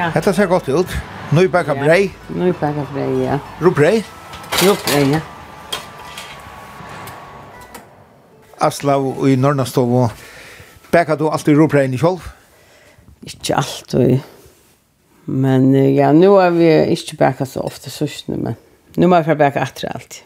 Ja. 0.04 0.10
Hetta 0.12 0.32
ser 0.36 0.50
godt 0.50 0.66
ut. 0.68 0.90
Nøy 1.32 1.46
bakka 1.48 1.72
brei. 1.78 2.10
Nøy 2.36 2.50
bakka 2.60 2.82
brei, 2.90 3.22
ja. 3.22 3.38
Rubrei? 3.62 4.02
Rubrei, 4.60 5.04
ja. 5.14 5.20
Aslav 8.60 9.06
i 9.24 9.38
Norrnastovo, 9.40 10.10
bakka 10.92 11.16
du 11.16 11.30
alltid 11.32 11.56
rubrei 11.56 11.86
i 11.88 12.00
kjolv? 12.02 12.26
Ikke 13.24 13.56
alltid. 13.62 14.20
Men 15.24 15.72
ja, 15.72 16.12
nu 16.12 16.34
har 16.34 16.52
vi 16.52 16.68
ikke 16.92 17.16
bakka 17.24 17.48
så 17.48 17.64
ofte 17.64 17.88
sørsene, 17.88 18.36
men 18.36 18.60
nu 19.00 19.08
må 19.08 19.22
jeg 19.22 19.30
fra 19.30 19.40
bakka 19.40 19.64
atre 19.64 19.88
alltid. 19.94 20.20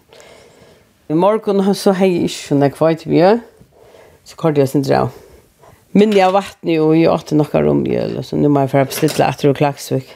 I 1.09 1.15
morgen 1.15 1.63
så 1.71 1.95
hei 1.95 2.17
ikke 2.25 2.35
sånn 2.35 2.67
jeg 2.67 2.75
kvart 2.75 3.07
vi 3.07 3.23
gjør, 3.23 3.39
så 4.27 4.43
kort 4.43 4.59
jeg 4.59 4.75
sin 4.75 4.83
drav. 4.83 5.15
Men 5.93 6.13
jeg 6.13 6.33
vattnar 6.33 6.73
jo, 6.73 6.87
och 6.87 6.97
jag 6.97 7.15
åt 7.15 7.33
några 7.33 7.63
romjöl 7.63 8.17
och 8.17 8.25
så 8.25 8.37
nu 8.37 8.61
jeg 8.61 8.71
få 8.71 8.85
bestille 8.85 9.29
etter 9.29 9.49
og 9.49 9.57
klaxvik. 9.57 10.09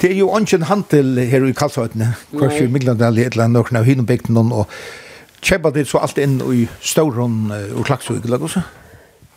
Det 0.00 0.08
är 0.08 0.14
ju 0.14 0.28
ingen 0.38 0.62
handel 0.62 1.18
her 1.18 1.44
i 1.46 1.52
Kalsøytene, 1.52 2.14
kanskje 2.32 2.64
i 2.64 2.68
Midlandal, 2.72 3.18
et 3.18 3.32
eller 3.32 3.44
annet, 3.44 3.70
noen 3.70 3.76
av 3.76 3.84
Hindenbäcken 3.84 4.36
og 4.36 4.66
köpa 5.42 5.70
det 5.70 5.86
så 5.88 5.98
alt 5.98 6.18
inn 6.18 6.40
i 6.52 6.68
Storon 6.80 7.52
og 7.76 7.84
Klaxvik 7.84 8.24
eller 8.24 8.48
så. 8.48 8.62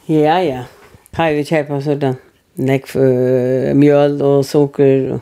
Ja 0.08 0.39
ja. 0.41 0.63
Här 1.12 1.34
vi 1.34 1.44
köper 1.44 1.82
sånn. 1.82 2.00
Nekk 2.00 2.15
Näck 2.56 2.96
uh, 2.96 3.74
mjöl 3.74 4.22
och 4.22 4.46
socker 4.46 5.12
och 5.12 5.22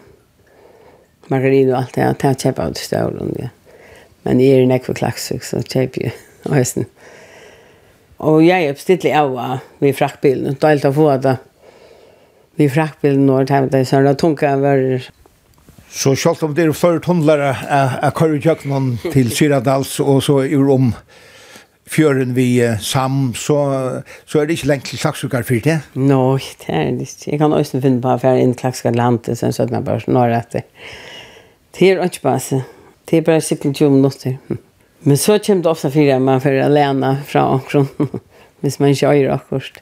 margarin 1.27 1.69
og 1.71 1.77
alt 1.77 1.93
det. 1.93 2.01
Jag 2.01 2.17
tar 2.17 2.59
av 2.59 2.73
det 2.73 2.79
Storon 2.79 3.35
ja. 3.39 3.47
Men 4.23 4.39
jeg 4.39 4.61
er 4.61 4.67
nekk 4.67 4.85
for 4.85 4.93
Klaxvik 4.93 5.43
så 5.43 5.61
köper 5.61 6.03
jag. 6.03 6.11
Och 6.43 6.55
Og 8.23 8.43
jeg 8.45 8.69
er 8.69 8.77
bestilt 8.77 9.05
av 9.11 9.35
vi 9.83 9.91
fraktbilen. 9.95 10.55
Da 10.61 10.71
er 10.71 10.79
det 10.81 10.91
å 10.91 10.95
få 10.95 11.09
det. 11.23 11.37
vi 12.55 12.69
fraktbilen 12.69 13.25
når 13.25 13.49
det 13.49 13.81
er 13.81 13.89
sånn 13.89 14.07
at 14.07 14.21
tunga 14.21 14.55
var... 14.61 14.81
Så 15.93 16.15
selv 16.17 16.41
om 16.45 16.55
det 16.57 16.65
er 16.65 16.73
ført 16.73 17.05
hundlere 17.05 17.51
av 17.53 18.13
Kåre 18.17 18.39
til 19.13 19.29
Syradals 19.29 19.99
og 20.01 20.23
så 20.25 20.39
er 20.41 20.69
om 20.73 20.93
fjøren 21.93 22.33
vi 22.35 22.47
eh, 22.63 22.79
sam, 22.81 23.33
så, 23.37 23.57
så 24.25 24.39
er 24.39 24.47
det 24.47 24.57
ikke 24.57 24.69
lengt 24.71 24.89
til 24.89 25.01
Saksukar 25.01 25.45
for 25.47 25.61
det? 25.63 25.79
Nå, 25.99 26.37
det 26.63 26.69
er 26.73 26.91
det 26.97 27.07
ikke. 27.09 27.31
Jeg 27.31 27.41
kan 27.41 27.53
også 27.53 27.81
finne 27.83 28.01
på 28.01 28.13
at 28.13 28.23
jeg 28.25 28.39
er 28.39 28.45
inn 28.45 28.55
til 28.55 28.69
Saksukar 28.69 28.97
landet, 28.97 29.37
så 29.37 29.51
jeg 29.51 29.83
bare 29.85 30.01
snarere 30.01 30.39
etter. 30.39 30.65
Det 31.73 31.89
er 31.91 32.03
ikke 32.05 32.23
bare, 32.27 32.61
det 33.09 33.19
er 33.19 33.27
bare 33.27 33.41
sikkert 33.41 33.75
20 33.75 33.97
minutter. 33.97 34.37
Men 35.05 35.17
så 35.17 35.39
kommer 35.39 35.63
det 35.63 35.69
ofta 35.69 35.89
fyrir 35.91 36.15
at 36.15 36.21
man 36.23 36.41
fyrir 36.41 36.63
alene 36.63 37.17
fra 37.27 37.43
omkron, 37.51 37.89
hvis 38.63 38.79
man 38.79 38.93
ikke 38.93 39.09
øyer 39.11 39.33
akkurat. 39.35 39.81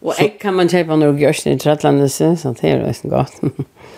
Og 0.00 0.14
egg 0.22 0.38
kan 0.40 0.54
man 0.54 0.70
kjøpe 0.70 0.96
når 0.96 1.12
du 1.12 1.24
gjørs 1.24 1.42
i 1.50 1.56
Trøtlandet, 1.58 2.12
så 2.14 2.54
det 2.60 2.70
er 2.70 2.78
jo 2.78 3.10
godt. 3.10 3.40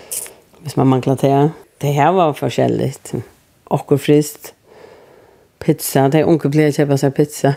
hvis 0.62 0.76
man 0.76 0.88
mangler 0.88 1.20
det. 1.20 1.52
Det 1.82 1.92
her 1.92 2.10
var 2.16 2.32
forskjellig. 2.32 2.94
Akkur 3.70 4.00
frist. 4.00 4.54
Pizza, 5.60 6.08
det 6.08 6.22
er 6.22 6.30
unge 6.30 6.50
blir 6.50 6.72
kjøpe 6.72 6.96
seg 6.98 7.12
pizza. 7.14 7.54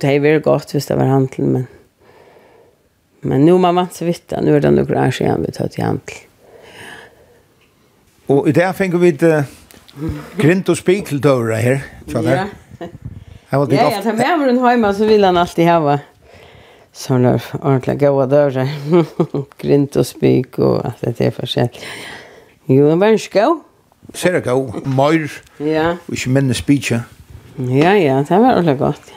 det 0.00 0.08
er 0.12 0.22
veldig 0.22 0.44
godt 0.46 0.72
hvis 0.72 0.86
det 0.86 0.96
var 0.96 1.10
handel, 1.10 1.50
men... 1.56 1.66
Men 3.26 3.42
nu 3.42 3.56
man 3.58 3.74
vant 3.74 3.96
så 3.96 4.04
vitt, 4.06 4.30
nu 4.44 4.52
er 4.54 4.60
det 4.62 4.70
noen 4.70 4.98
år 5.02 5.10
siden 5.10 5.42
vi 5.42 5.50
tar 5.50 5.70
til 5.72 5.82
handel. 5.82 6.18
Og 8.30 8.46
i 8.46 8.52
det 8.54 8.62
her 8.62 8.76
finner 8.76 9.02
vi... 9.02 9.16
Uh 9.18 9.65
Grint 10.36 10.68
och 10.68 10.78
spikeltåra 10.78 11.56
här. 11.56 11.82
Så 12.06 12.22
det. 12.22 12.46
Ja, 13.50 13.66
ja, 13.70 14.02
ta 14.02 14.12
med 14.12 14.38
meg 14.38 14.48
den 14.48 14.58
hemma 14.58 14.94
så 14.94 15.04
vill 15.04 15.24
han 15.24 15.36
alltid 15.36 15.66
ha. 15.66 15.98
Sådana 16.92 17.40
ordentliga 17.52 18.10
goda 18.10 18.26
dörrar. 18.26 18.68
Grint 19.60 19.96
og 19.96 20.06
spik 20.06 20.58
og 20.58 20.84
alt 20.84 21.18
det 21.18 21.20
är 21.20 21.30
forskjellig. 21.30 21.80
Jo, 22.66 22.88
det 22.88 22.96
var 22.96 23.06
en 23.06 23.18
skå. 23.18 23.60
Ser 24.14 24.32
det 24.32 24.44
gå. 24.44 24.74
møyr, 24.84 25.30
Ja. 25.58 25.96
Och 26.08 26.14
ikke 26.14 26.30
minne 26.30 26.54
spitja. 26.54 27.02
Ja, 27.56 27.94
ja, 27.94 28.24
det 28.28 28.38
var 28.38 28.52
ordentligt 28.52 28.78
gott. 28.78 29.12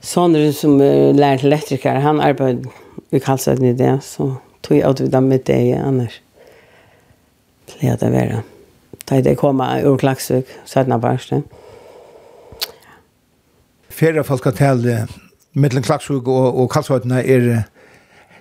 Sånne 0.00 0.52
som 0.52 0.80
uh, 0.80 1.14
lærte 1.14 1.46
elektriker, 1.46 2.00
han 2.00 2.20
arbetade 2.20 2.68
i 3.10 3.18
Karlsöden 3.18 3.64
i 3.64 3.72
det. 3.72 3.98
Så 4.02 4.34
tog 4.62 4.78
jag 4.78 4.90
ut 4.90 5.00
vid 5.00 5.10
dem 5.10 5.28
med 5.28 5.40
det 5.46 5.74
annars. 5.74 6.20
Pleda 7.66 8.10
det 8.10 8.42
Mm 8.42 8.57
da 9.10 9.20
jeg 9.24 9.36
kom 9.36 9.60
ur 9.60 9.96
Klaksvik, 9.96 10.46
sætna 10.64 10.98
barste. 10.98 11.42
Fjerde 13.90 14.24
folk 14.24 14.44
har 14.44 14.52
talt 14.52 15.10
mellom 15.54 15.82
Klaksvik 15.82 16.28
og, 16.28 16.60
og 16.60 16.70
Kalsvøtene 16.70 17.24
er 17.24 17.48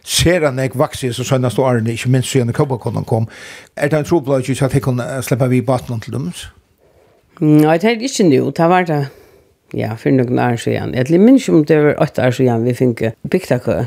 ser 0.08 0.46
han 0.46 0.60
jeg 0.60 0.72
vakser 0.80 1.12
så 1.12 1.26
sønne 1.28 1.52
stå 1.52 1.66
årene, 1.68 1.92
ikke 1.92 2.10
minst 2.10 2.32
siden 2.32 2.54
København 2.54 3.06
kom. 3.06 3.28
Er 3.76 3.92
det 3.92 4.00
en 4.00 4.06
troblad 4.06 4.50
ikke 4.50 4.66
at 4.66 4.74
jeg 4.74 4.82
kunne 4.82 5.08
slippe 5.22 5.50
vi 5.50 5.62
baten 5.62 6.00
til 6.00 6.14
dem? 6.14 6.32
Nei, 7.40 7.78
det 7.78 7.92
er 7.92 8.02
ikke 8.02 8.30
nå. 8.30 8.52
Det 8.56 8.70
var 8.70 8.88
det, 8.88 9.02
ja, 9.76 9.94
for 10.00 10.10
noen 10.16 10.40
år 10.40 10.56
siden. 10.56 10.96
Jeg 10.96 11.20
minns 11.20 11.48
ikke 11.48 11.58
om 11.58 11.66
det 11.66 11.84
var 11.84 12.02
åtte 12.02 12.24
år 12.24 12.32
siden 12.32 12.66
vi 12.66 12.74
fikk 12.74 13.04
bygtakø. 13.30 13.84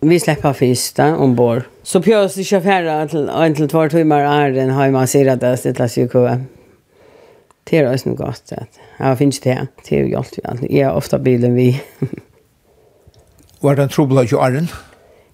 Vi 0.00 0.20
släpper 0.20 0.52
först 0.52 0.98
ombord. 0.98 1.62
Så 1.82 2.02
pjös 2.02 2.38
i 2.38 2.44
chaufförer 2.44 3.06
till 3.08 3.28
en 3.28 3.54
till 3.54 3.68
två 3.68 3.88
timmar 3.88 4.20
är 4.20 4.52
den 4.52 4.70
har 4.70 4.90
man 4.90 5.08
ser 5.08 5.26
att 5.26 5.40
det 5.40 5.56
sitter 5.56 5.88
sig 5.88 6.08
kvar. 6.08 6.44
Det 7.64 7.78
är 7.78 7.98
ju 8.06 8.14
gott 8.14 8.52
att. 8.52 8.80
Ja, 8.98 9.16
finns 9.16 9.40
det. 9.40 9.66
Det 9.88 10.00
är 10.00 10.04
ju 10.04 10.16
allt 10.16 10.38
vi 10.62 10.80
är 10.80 10.92
ofta 10.92 11.18
bilen 11.18 11.54
vi. 11.54 11.82
Var 13.60 13.76
den 13.76 13.88
trubbel 13.88 14.18
att 14.18 14.32
ju 14.32 14.38
är 14.38 14.68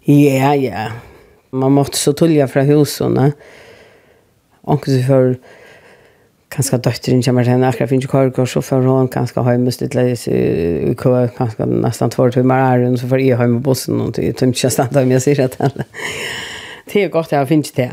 Ja, 0.04 0.54
ja. 0.54 0.86
Man 1.50 1.72
måste 1.72 1.96
så 1.96 2.12
tulja 2.12 2.48
från 2.48 2.66
husen. 2.66 3.32
Och 4.60 4.84
så 4.84 5.02
för 5.06 5.38
kanskje 6.50 6.80
døtteren 6.82 7.22
kommer 7.22 7.46
til 7.46 7.54
henne, 7.54 7.68
akkurat 7.68 7.90
finner 7.92 8.10
korgård, 8.10 8.48
så 8.50 8.62
får 8.64 8.86
hun 8.86 9.08
kanskje 9.12 9.44
hjemme 9.46 9.70
litt 9.70 9.94
leis 9.94 10.26
i 10.28 10.94
kø, 10.98 11.14
kanskje 11.36 11.68
nesten 11.70 12.10
två 12.10 12.30
timer 12.34 12.64
er 12.64 12.84
hun, 12.86 12.98
så 12.98 13.08
får 13.10 13.22
jeg 13.22 13.38
hjemme 13.38 13.62
bussen, 13.62 14.00
og 14.02 14.14
det 14.16 14.26
er 14.32 14.48
ikke 14.48 14.72
stand 14.72 14.98
om 14.98 15.14
jeg 15.14 15.22
sier 15.26 15.44
det 15.46 15.70
Det 16.90 17.04
er 17.04 17.12
godt 17.12 17.32
jeg 17.32 17.46
finner 17.46 17.76
det. 17.76 17.90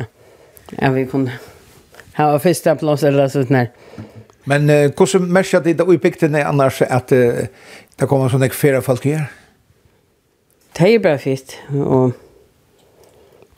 Ja, 0.82 0.90
vi 0.92 1.06
kunne 1.06 1.38
ha 2.18 2.38
første 2.42 2.74
plass 2.76 3.04
eller 3.06 3.30
sånt 3.30 3.54
der. 3.54 3.70
Men 4.50 4.70
uh, 4.70 4.90
hvordan 4.90 5.30
merker 5.30 5.62
det 5.62 5.78
da 5.78 5.86
i 5.92 6.00
bygdene 6.02 6.46
annars 6.48 6.82
at 6.82 7.12
uh, 7.14 7.46
det 8.00 8.10
kommer 8.10 8.32
sånne 8.32 8.50
flere 8.50 8.82
folk 8.82 9.06
her? 9.06 9.28
Det 10.78 10.96
er 10.96 11.04
bare 11.04 11.22
fint, 11.22 11.60
og 11.74 12.16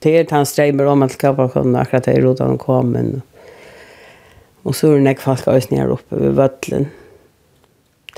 det 0.04 0.16
er 0.16 0.30
han 0.32 0.48
streimer 0.48 0.88
om 0.92 1.04
at 1.04 1.18
kappa 1.20 1.48
akkurat 1.48 2.06
det 2.06 2.18
er 2.18 2.24
rodan 2.26 2.58
kom, 2.58 2.92
men... 2.98 3.22
Uh, 3.22 3.29
Og 4.64 4.76
så 4.76 4.90
er 4.90 5.00
det 5.00 5.06
nek 5.08 5.22
folk 5.24 5.48
også 5.48 5.74
nere 5.74 5.96
oppe 5.96 6.20
ved 6.20 6.36
Vøtlen. 6.38 6.90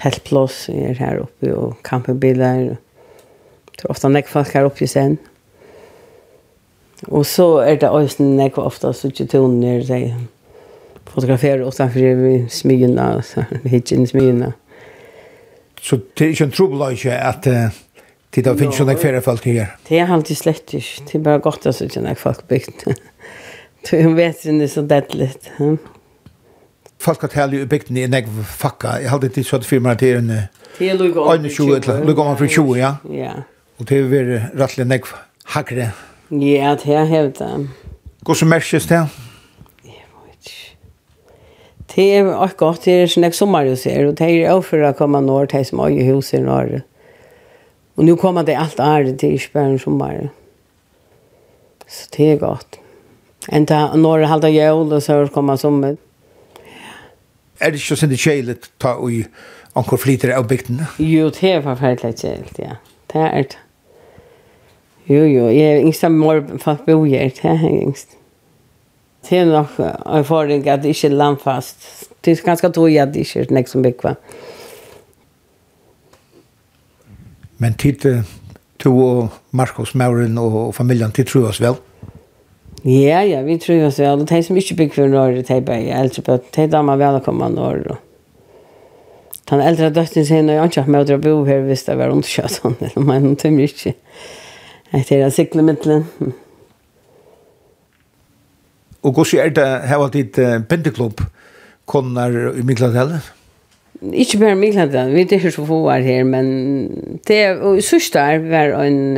Teltplås 0.02 0.70
er 0.74 0.98
her 0.98 1.22
oppe, 1.22 1.52
og 1.54 1.76
kampenbiler. 1.86 2.78
Det 3.76 3.86
er 3.86 3.92
ofte 3.94 4.10
nek 4.10 4.30
folk 4.32 4.54
her 4.56 4.70
oppe 4.70 4.86
i 4.86 4.90
sen. 4.90 5.20
Og 7.10 7.26
så 7.26 7.48
er 7.66 7.80
det 7.82 7.90
også 7.90 8.24
nek 8.24 8.58
ofte 8.62 8.94
suttjetoner, 8.94 9.86
de 9.86 10.14
fotograferer 11.12 11.64
utenfor 11.66 12.50
smyene, 12.50 13.08
hitjen 13.74 14.08
smyene. 14.08 14.54
Så 15.82 15.98
det 16.18 16.26
er 16.26 16.36
ikke 16.36 16.46
en 16.46 16.54
trobelage 16.54 17.14
at 17.16 17.48
uh, 17.50 17.80
det 18.36 18.44
da 18.46 18.54
finnes 18.56 18.78
jo 18.80 18.86
noen 18.86 19.00
færre 19.02 19.22
folk 19.26 19.48
her? 19.50 19.74
Det 19.90 19.98
er 20.00 20.12
alltid 20.14 20.38
slett 20.40 20.76
ikke. 20.78 21.08
Det 21.08 21.16
er 21.18 21.24
bare 21.26 21.42
godt 21.44 21.66
at 21.68 21.82
det 21.82 22.04
er 22.14 22.20
folk 22.20 22.46
bygd. 22.48 22.86
Du 23.90 24.14
vet 24.14 24.46
ikke, 24.46 24.60
Det 24.60 24.68
er 24.68 24.72
så 24.76 24.86
deadligt. 24.86 25.52
Ja 25.60 25.76
folkatelje 27.02 27.64
i 27.64 27.68
bygden 27.70 27.98
i 27.98 28.06
nek 28.10 28.30
fakka. 28.46 29.00
Jeg 29.02 29.12
hadde 29.14 29.32
tid 29.34 29.48
sånn 29.48 29.66
firma 29.66 29.96
til 30.00 30.20
en... 30.22 30.32
Til 30.78 31.00
Lugom. 31.00 31.28
21, 31.46 32.06
Lugom 32.08 32.38
fra 32.38 32.48
20, 32.48 32.78
ja. 32.80 32.94
Ja. 33.10 33.34
Og 33.80 33.90
det 33.90 33.98
er 33.98 34.10
vært 34.12 34.60
rettelig 34.62 34.88
nek 34.92 35.10
hakre. 35.56 35.92
Ja, 36.32 36.76
det 36.80 36.96
er 36.96 37.10
hevd. 37.10 37.42
Gå 38.24 38.36
som 38.38 38.52
merkes 38.54 38.86
det? 38.88 39.02
Jeg 39.84 40.06
vet 40.06 40.52
ikke. 40.52 40.76
Det 41.96 42.06
er 42.20 42.30
også 42.36 42.60
godt, 42.60 42.86
det 42.86 42.94
er 43.00 43.10
sånn 43.12 43.26
jeg 43.28 43.36
sommer 43.36 43.66
du 43.68 43.74
ser, 43.76 44.06
og 44.08 44.16
det 44.20 44.30
er 44.30 44.52
også 44.54 44.70
for 44.70 44.86
å 44.88 44.94
komme 44.98 45.24
når, 45.26 45.50
det 45.52 45.60
er 45.60 45.68
som 45.72 45.82
øye 45.84 46.06
hus 46.12 46.30
i 46.38 46.44
Norge. 46.46 46.84
Og 47.98 48.06
nå 48.08 48.16
kommer 48.22 48.46
det 48.48 48.56
alt 48.56 48.80
ære 48.80 49.18
til 49.20 49.36
ikke 49.36 49.58
bare 49.58 49.74
en 49.74 49.82
sommer. 49.82 50.22
Så 51.92 52.08
det 52.16 52.30
er 52.36 52.40
godt. 52.40 52.80
Enda 53.52 53.90
når 53.98 54.24
det 54.24 54.32
halda 54.32 54.54
jævla, 54.54 55.02
så 55.04 55.26
kommer 55.34 55.60
sommer 55.60 55.98
er 57.62 57.74
det 57.74 57.82
ikke 57.82 57.98
sånn 58.00 58.12
det 58.12 58.22
kjeilet 58.22 58.70
ta 58.82 58.96
i 59.08 59.24
anker 59.78 60.00
flytere 60.02 60.38
av 60.38 60.48
bygden? 60.50 60.82
Jo, 61.00 61.30
det 61.34 61.56
er 61.56 61.62
forferdelig 61.66 62.18
kjelet, 62.20 62.58
ja. 62.60 62.80
Det 63.14 63.22
er 63.28 63.46
det. 63.52 63.60
Jo, 65.10 65.24
jo, 65.26 65.48
jeg 65.52 65.76
er 65.76 65.84
yngst 65.84 66.06
av 66.08 66.14
mor 66.16 66.42
fast 66.62 66.86
bo 66.88 67.04
her, 67.04 67.32
det 67.36 67.46
er 67.50 67.64
yngst. 67.70 68.18
Det 69.28 69.38
er 69.38 69.50
nok 69.50 69.78
en 69.82 70.26
fordel 70.26 70.66
at 70.70 70.84
det 70.84 70.96
ikke 70.96 71.12
er 71.12 71.18
landfast. 71.18 72.10
Det 72.26 72.34
er 72.34 72.44
ganske 72.46 72.72
tog 72.74 72.96
at 72.98 73.14
det 73.14 73.26
ikke 73.26 73.46
er 73.46 73.54
nek 73.54 73.70
som 73.70 73.86
bygva. 73.86 74.16
Men 77.62 77.78
tid, 77.78 78.24
to 78.82 78.94
og 78.98 79.30
Markus, 79.52 79.94
Mauren 79.96 80.38
og 80.42 80.74
familien, 80.76 81.12
tid 81.12 81.30
tror 81.30 81.52
oss 81.52 81.62
vel? 81.62 81.78
Ja, 82.84 83.22
ja, 83.22 83.42
vi 83.46 83.60
tror 83.62 83.84
oss 83.86 84.00
vel. 84.02 84.24
Det 84.26 84.38
er 84.38 84.42
som 84.42 84.58
ikke 84.58 84.76
bygger 84.80 84.96
for 84.96 85.12
Norge, 85.12 85.44
det 85.46 85.54
er 85.54 85.66
bare 85.66 86.00
eldre 86.02 86.22
på, 86.26 86.32
Det 86.32 86.64
er 86.64 86.66
da 86.66 86.66
de 86.66 86.72
damer 86.72 86.98
velkommen 86.98 87.54
Norge. 87.54 87.98
Den 89.52 89.62
eldre 89.62 89.90
døtten 89.94 90.26
sier, 90.26 90.42
når 90.42 90.54
jeg 90.54 90.70
ikke 90.70 90.82
har 90.82 90.94
med 90.96 91.12
å 91.14 91.18
bo 91.22 91.34
her, 91.46 91.60
hvis 91.68 91.84
det 91.86 91.98
var 92.00 92.14
underkjøtt, 92.14 92.62
eller 92.66 93.06
meg, 93.06 93.22
noen 93.22 93.36
tømmer 93.38 93.68
ikke. 93.68 93.94
Jeg 94.92 95.06
tror 95.08 95.22
jeg 95.22 95.36
sikler 95.36 95.68
midtelen. 95.68 96.34
Og 99.02 99.14
hvordan 99.14 99.44
er 99.44 99.54
det 99.54 99.68
her 99.90 100.02
var 100.02 100.10
ditt 100.14 100.40
penteklubb 100.70 101.22
kommer 101.86 102.34
i 102.58 102.64
Midtlandet? 102.66 103.30
Ikke 104.02 104.40
bare 104.42 104.56
i 104.56 104.58
vi 105.14 105.22
er 105.22 105.38
ikke 105.38 105.52
så 105.54 105.66
få 105.66 105.84
var 105.86 106.02
her, 106.02 106.24
men 106.24 107.20
det, 107.28 107.58
og 107.62 107.84
sørste 107.86 108.20
er 108.20 108.42
var 108.50 108.74
en 108.82 109.18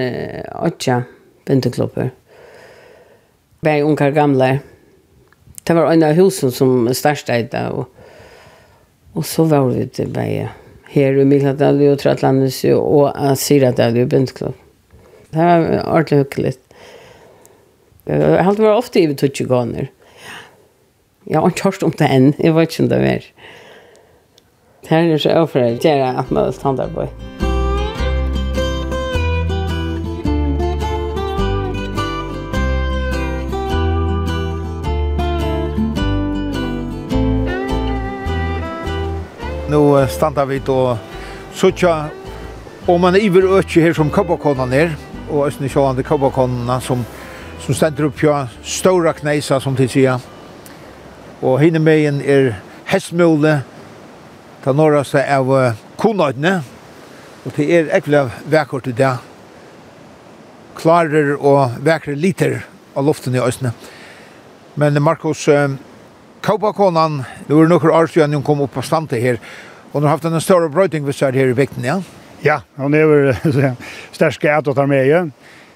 åtja 0.59 1.03
penteklubber. 1.47 2.11
Bär 3.63 3.81
unkar 3.81 4.11
gamla. 4.11 4.59
Det 5.63 5.73
var 5.73 5.91
en 5.91 6.03
av 6.03 6.11
husen 6.11 6.51
som 6.51 6.93
startade 6.93 7.69
och 7.69 7.89
och 9.13 9.25
så 9.25 9.43
var 9.43 9.67
vi 9.67 9.89
det 9.95 10.05
bär 10.05 10.49
her 10.89 11.13
i 11.13 11.25
Milhadal 11.25 11.81
og 11.81 11.99
Trattlandes 11.99 12.63
og 12.65 13.11
Asira 13.15 13.71
där 13.71 13.97
i 13.97 14.05
Bindklub. 14.05 14.53
Det 15.29 15.39
var 15.39 15.83
ordentlig 15.85 16.17
hyggelig. 16.17 16.53
Jeg 18.05 18.21
har 18.21 18.37
alltid 18.37 18.65
varit 18.65 18.77
ofta 18.77 18.99
i 18.99 19.15
Tutsjuganer. 19.15 19.87
Jeg 21.25 21.39
har 21.39 21.47
ikke 21.47 21.63
hørt 21.63 21.83
om 21.83 21.91
det 21.91 22.09
enn. 22.11 22.33
Jeg 22.39 22.55
vet 22.55 22.69
ikke 22.69 22.83
om 22.83 22.89
det 22.89 22.95
är. 22.95 23.23
Det 24.81 24.89
här 24.89 25.03
är 25.03 25.17
så 25.17 25.29
overfor 25.29 25.59
Det 25.59 25.85
er 25.85 26.19
at 26.19 26.31
man 26.31 26.53
standardböj. 26.53 27.07
Musik 27.07 27.52
Nu 39.73 40.07
standa 40.07 40.45
vi 40.45 40.59
då 40.59 40.97
sucha 41.53 42.05
om 42.85 43.01
man 43.01 43.15
iver 43.15 43.57
ökje 43.57 43.83
här 43.83 43.93
som 43.93 44.09
kabbakonan 44.09 44.69
ner 44.69 44.95
och 45.29 45.47
ösne 45.47 45.69
sjåande 45.69 46.03
kabbakonan 46.03 46.81
som 46.81 47.05
som 47.59 47.73
ständer 47.73 48.03
upp 48.03 48.21
på 48.21 48.47
stora 48.63 49.13
knäsa 49.13 49.59
som 49.59 49.75
till 49.75 49.89
sia. 49.89 50.19
Och 51.39 51.61
hinne 51.61 51.79
mejen 51.79 52.21
er 52.21 52.55
hästmule 52.85 53.59
ta 54.63 54.73
norra 54.73 55.03
sig 55.03 55.35
av 55.35 55.73
konadne 55.95 56.61
och 57.43 57.51
det 57.55 57.77
är 57.77 57.95
ekvla 57.95 58.29
väkort 58.45 58.87
i 58.87 58.91
det 58.91 59.17
klarer 60.75 61.33
og 61.41 61.81
vekre 61.81 62.15
liter 62.15 62.61
av 62.93 63.05
luften 63.05 63.35
i 63.35 63.39
Østene. 63.39 63.73
Men 64.75 65.01
Markus, 65.01 65.49
Kaupakonan, 66.43 67.21
det 67.47 67.55
var 67.55 67.69
noen 67.71 67.93
år 67.95 68.09
siden 68.11 68.35
hun 68.35 68.43
kom 68.43 68.65
opp 68.65 68.73
på 68.75 68.83
stamte 68.83 69.15
her, 69.21 69.37
og 69.91 70.01
hun 70.01 70.07
har 70.07 70.17
haft 70.17 70.25
en 70.27 70.41
større 70.43 70.67
brøyting 70.71 71.05
hvis 71.07 71.21
seg 71.21 71.37
her 71.39 71.53
i 71.53 71.55
vekten, 71.55 71.85
ja? 71.87 72.01
Ja, 72.43 72.59
hun 72.81 72.93
er 72.93 73.07
jo 73.07 73.75
størst 74.11 74.43
att 74.45 74.67
å 74.67 74.73
ta 74.75 74.85
med, 74.85 75.07
ja. 75.07 75.23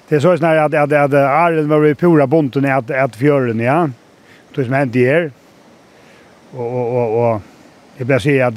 Det 0.08 0.16
er 0.16 0.20
så 0.20 0.36
snart 0.36 0.60
at, 0.68 0.74
at, 0.74 0.92
at 0.92 1.14
Arlen 1.14 1.68
var 1.68 1.84
i 1.86 1.94
pura 1.94 2.26
bonten 2.26 2.64
i 2.64 2.72
at, 2.72 2.90
at 2.90 3.16
fjøren, 3.16 3.60
ja. 3.60 3.88
Det 4.54 4.64
som 4.66 4.74
hendte 4.74 5.04
her. 5.04 5.30
Og, 6.52 6.66
og, 6.66 6.86
og, 6.96 7.16
og 7.16 7.98
jeg 7.98 8.06
ble 8.08 8.20
si 8.20 8.38
at 8.40 8.56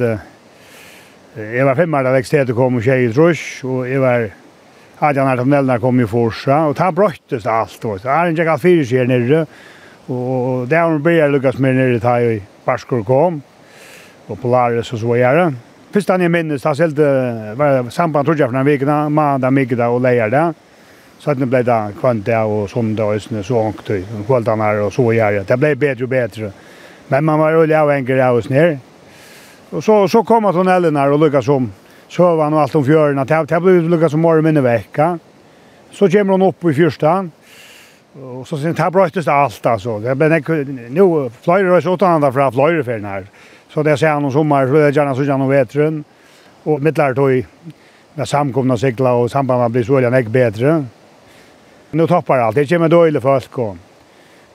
jeg 1.35 1.65
var 1.65 1.75
fem 1.79 1.93
år 1.95 2.03
da 2.03 2.11
vekstetet 2.15 2.55
kom 2.55 2.79
og 2.79 2.83
tjej 2.83 3.05
i 3.05 3.11
trusk, 3.15 3.65
og 3.67 3.83
jeg 3.87 4.03
var 4.03 4.29
Adjan 5.01 5.27
Artamnellna 5.31 5.79
kom 5.79 5.99
i 5.99 6.07
Forsa, 6.07 6.65
og 6.67 6.75
det 6.75 6.89
brøttes 6.95 7.47
alt. 7.47 7.85
Arlen 8.03 8.35
gikk 8.35 8.51
alt 8.51 8.63
fyrir 8.63 8.83
sig 8.87 8.99
her 8.99 9.07
nere, 9.07 9.45
Og 10.07 10.69
det 10.69 10.77
har 10.77 10.99
började 10.99 11.31
Lucas 11.31 11.57
med 11.57 11.75
nere 11.75 11.99
till 11.99 12.31
i 12.31 12.41
Barskor 12.65 13.03
kom. 13.03 13.41
Och 14.27 14.41
Polaris 14.41 14.93
och 14.93 14.99
så 14.99 15.13
vidare. 15.13 15.53
Först 15.91 16.09
han 16.09 16.21
jag 16.21 16.31
minnes, 16.31 16.63
det 16.63 16.77
helt 16.79 16.97
var 17.57 17.89
samband 17.89 18.25
trodde 18.25 18.39
jeg 18.39 18.49
for 18.49 18.57
den 18.57 18.65
veckan, 18.65 19.13
måndag, 19.13 19.51
middag 19.51 19.89
och 19.89 20.01
det. 20.01 20.53
Så 21.19 21.31
att 21.31 21.39
det 21.39 21.45
blev 21.45 21.65
det 21.65 21.91
kvanta 21.99 22.43
och 22.43 22.69
söndag 22.69 23.05
och 23.05 23.21
snö 23.21 23.43
så 23.43 23.57
ångt 23.57 23.89
i 23.89 24.05
kvällarna 24.27 24.71
och 24.85 24.93
så 24.93 25.09
vidare. 25.09 25.43
Det 25.43 25.57
blev 25.57 25.77
bättre 25.77 26.03
och 26.03 26.09
bättre. 26.09 26.51
Men 27.07 27.25
man 27.25 27.39
var 27.39 27.51
rolig 27.51 27.75
avhengig 27.75 28.19
av 28.19 28.35
oss 28.35 28.49
ner. 28.49 28.79
Och 29.69 29.83
så, 29.83 30.07
så 30.07 30.23
kom 30.23 30.45
att 30.45 30.55
hon 30.55 30.67
Elena 30.67 31.03
och 31.03 31.19
lyckas 31.19 31.47
om 31.47 31.71
han 32.17 32.53
och 32.53 32.61
allt 32.61 32.75
om 32.75 32.85
fjørene. 32.85 33.25
Det 33.25 33.59
blev 33.61 33.89
lyckas 33.89 34.13
om 34.13 34.21
morgon 34.21 34.43
minne 34.43 34.61
vecka. 34.61 35.19
Så 35.91 36.09
kommer 36.09 36.31
han 36.31 36.41
upp 36.41 36.65
i 36.65 36.73
fyrstan. 36.73 37.31
Och 38.13 38.47
så 38.47 38.57
sen 38.57 38.75
tar 38.75 38.91
bröstes 38.91 39.27
allt 39.27 39.65
alltså. 39.65 39.99
Det 39.99 40.15
men 40.15 40.43
nu 40.89 41.29
flyger 41.41 41.81
det 41.81 41.89
åt 41.89 42.01
andra 42.01 42.31
från 42.31 42.51
flyger 42.51 42.83
för 42.83 42.99
här. 42.99 43.25
Så 43.69 43.83
det 43.83 43.97
ser 43.97 44.07
han 44.07 44.31
sommar 44.31 44.67
så 44.67 44.73
det 44.73 44.95
gärna 44.95 45.15
så 45.15 45.23
gärna 45.23 45.47
vetren 45.47 46.03
och 46.63 46.81
mittlar 46.81 47.13
då 47.13 47.47
med 48.13 48.27
samkomna 48.27 48.77
cykla 48.77 49.13
och 49.13 49.31
samband 49.31 49.71
blir 49.71 49.83
så 49.83 50.01
jävla 50.01 50.21
bättre. 50.21 50.85
Nu 51.91 52.07
tappar 52.07 52.37
allt. 52.37 52.55
Det 52.55 52.67
kommer 52.67 52.89
dåligt 52.89 53.23
folk 53.23 53.57
och 53.57 53.77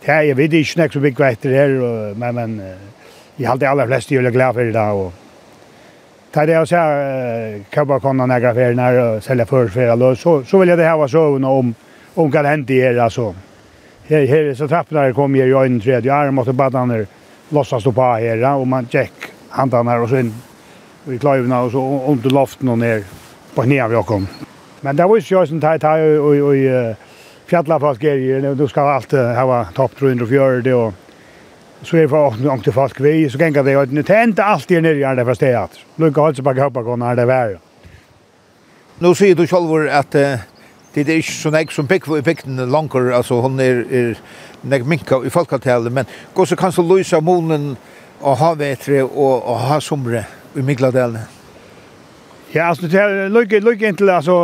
det 0.04 0.12
är 0.12 0.34
vid 0.34 0.50
det 0.50 0.64
snack 0.64 0.92
så 0.92 1.00
big 1.00 1.18
vetter 1.18 1.50
här 1.50 2.14
men 2.14 2.34
men 2.34 2.74
allt 3.36 3.44
hade 3.44 3.70
alla 3.70 3.86
flesta 3.86 4.14
jävla 4.14 4.30
glad 4.30 4.54
för 4.54 4.64
det 4.64 4.90
och 4.90 5.12
Ta 6.32 6.46
det 6.46 6.58
och 6.58 6.68
säga 6.68 7.64
kan 7.70 7.86
bara 7.86 8.00
komma 8.00 8.26
några 8.26 8.50
affärer 8.50 8.74
när 8.74 9.20
sälja 9.20 9.46
för 9.46 9.68
för 9.68 10.14
så 10.14 10.44
så 10.44 10.58
vill 10.58 10.68
jag 10.68 10.78
det 10.78 10.84
här 10.84 10.96
vara 10.96 11.08
så 11.08 11.46
om 11.46 11.74
om 12.16 12.32
kan 12.32 12.44
hända 12.44 12.74
er 12.74 12.98
alltså. 12.98 13.34
Her, 14.08 14.26
her, 14.26 14.54
så 14.54 14.68
trapporna 14.68 15.12
kom 15.12 15.36
ju 15.36 15.42
i 15.42 15.54
øynene 15.54 15.80
tredje 15.80 16.14
arm 16.14 16.34
måtte 16.34 16.52
bara 16.52 16.84
ner 16.86 17.06
lossa 17.48 17.80
stå 17.80 17.92
på 17.92 18.02
här 18.02 18.54
och 18.54 18.66
man 18.66 18.88
check 18.88 19.12
handan 19.50 19.88
här 19.88 20.00
och 20.00 20.08
sen 20.08 20.34
i 21.10 21.18
klarar 21.18 21.64
och 21.64 21.72
så 21.72 22.04
under 22.08 22.30
loften 22.30 22.68
och 22.68 22.78
ner 22.78 23.04
på 23.54 23.62
ner 23.62 23.88
vi 23.88 24.02
kom. 24.02 24.28
Men 24.80 24.96
det 24.96 25.06
var 25.06 25.16
ju 25.16 25.22
så 25.22 25.46
sånt 25.46 25.64
här 25.64 25.78
tar 25.78 26.18
och 26.18 26.34
och 26.48 26.96
fjalla 27.46 27.80
fast 27.80 28.00
grejer 28.00 28.54
du 28.54 28.68
ska 28.68 28.80
allt 28.80 29.12
ha 29.12 29.64
topp 29.74 29.92
340 29.98 30.72
och 30.72 30.94
så 31.82 31.96
är 31.96 32.08
för 32.08 32.28
att 32.28 32.58
inte 32.58 32.72
fast 32.72 33.00
vi 33.00 33.30
så 33.30 33.38
gänga 33.38 33.62
det 33.62 33.74
att 33.74 34.06
det 34.06 34.22
inte 34.24 34.44
alltid 34.44 34.82
ner 34.82 34.94
i 34.94 35.16
det 35.16 35.24
fast 35.24 35.40
det 35.40 35.54
att. 35.54 35.78
Lucka 35.96 36.20
hålls 36.20 36.40
bara 36.40 36.62
hoppa 36.62 36.82
går 36.82 36.96
när 36.96 37.16
det 37.16 37.24
väl. 37.24 37.58
Nu 38.98 39.14
ser 39.14 39.34
du 39.34 39.46
själv 39.46 39.88
att 39.90 40.14
det 41.04 41.12
er 41.12 41.20
ikke 41.20 41.36
så 41.36 41.50
nek 41.52 41.72
som 41.74 41.88
bygg 41.88 42.08
i 42.18 42.22
bygden 42.24 42.62
langer, 42.72 43.10
altså 43.16 43.40
hun 43.44 43.60
er, 43.60 43.82
er 43.90 44.14
nek 44.64 44.86
minka 44.88 45.20
i 45.24 45.32
folkavtalet, 45.32 45.92
men 45.92 46.08
gå 46.34 46.46
så 46.48 46.56
kan 46.56 46.72
så 46.72 46.82
løysa 46.82 47.20
månen 47.20 47.74
og 48.20 48.38
ha 48.40 48.54
vetre 48.56 49.02
og, 49.04 49.42
og 49.44 49.58
ha 49.68 49.80
somre 49.80 50.24
i 50.56 50.64
Migladalen. 50.64 51.20
Ja, 52.54 52.70
altså 52.70 52.88
det 52.88 53.00
er 53.00 53.28
lykke, 53.28 53.60
lykke 53.60 53.90
inntil, 53.90 54.10
altså, 54.10 54.36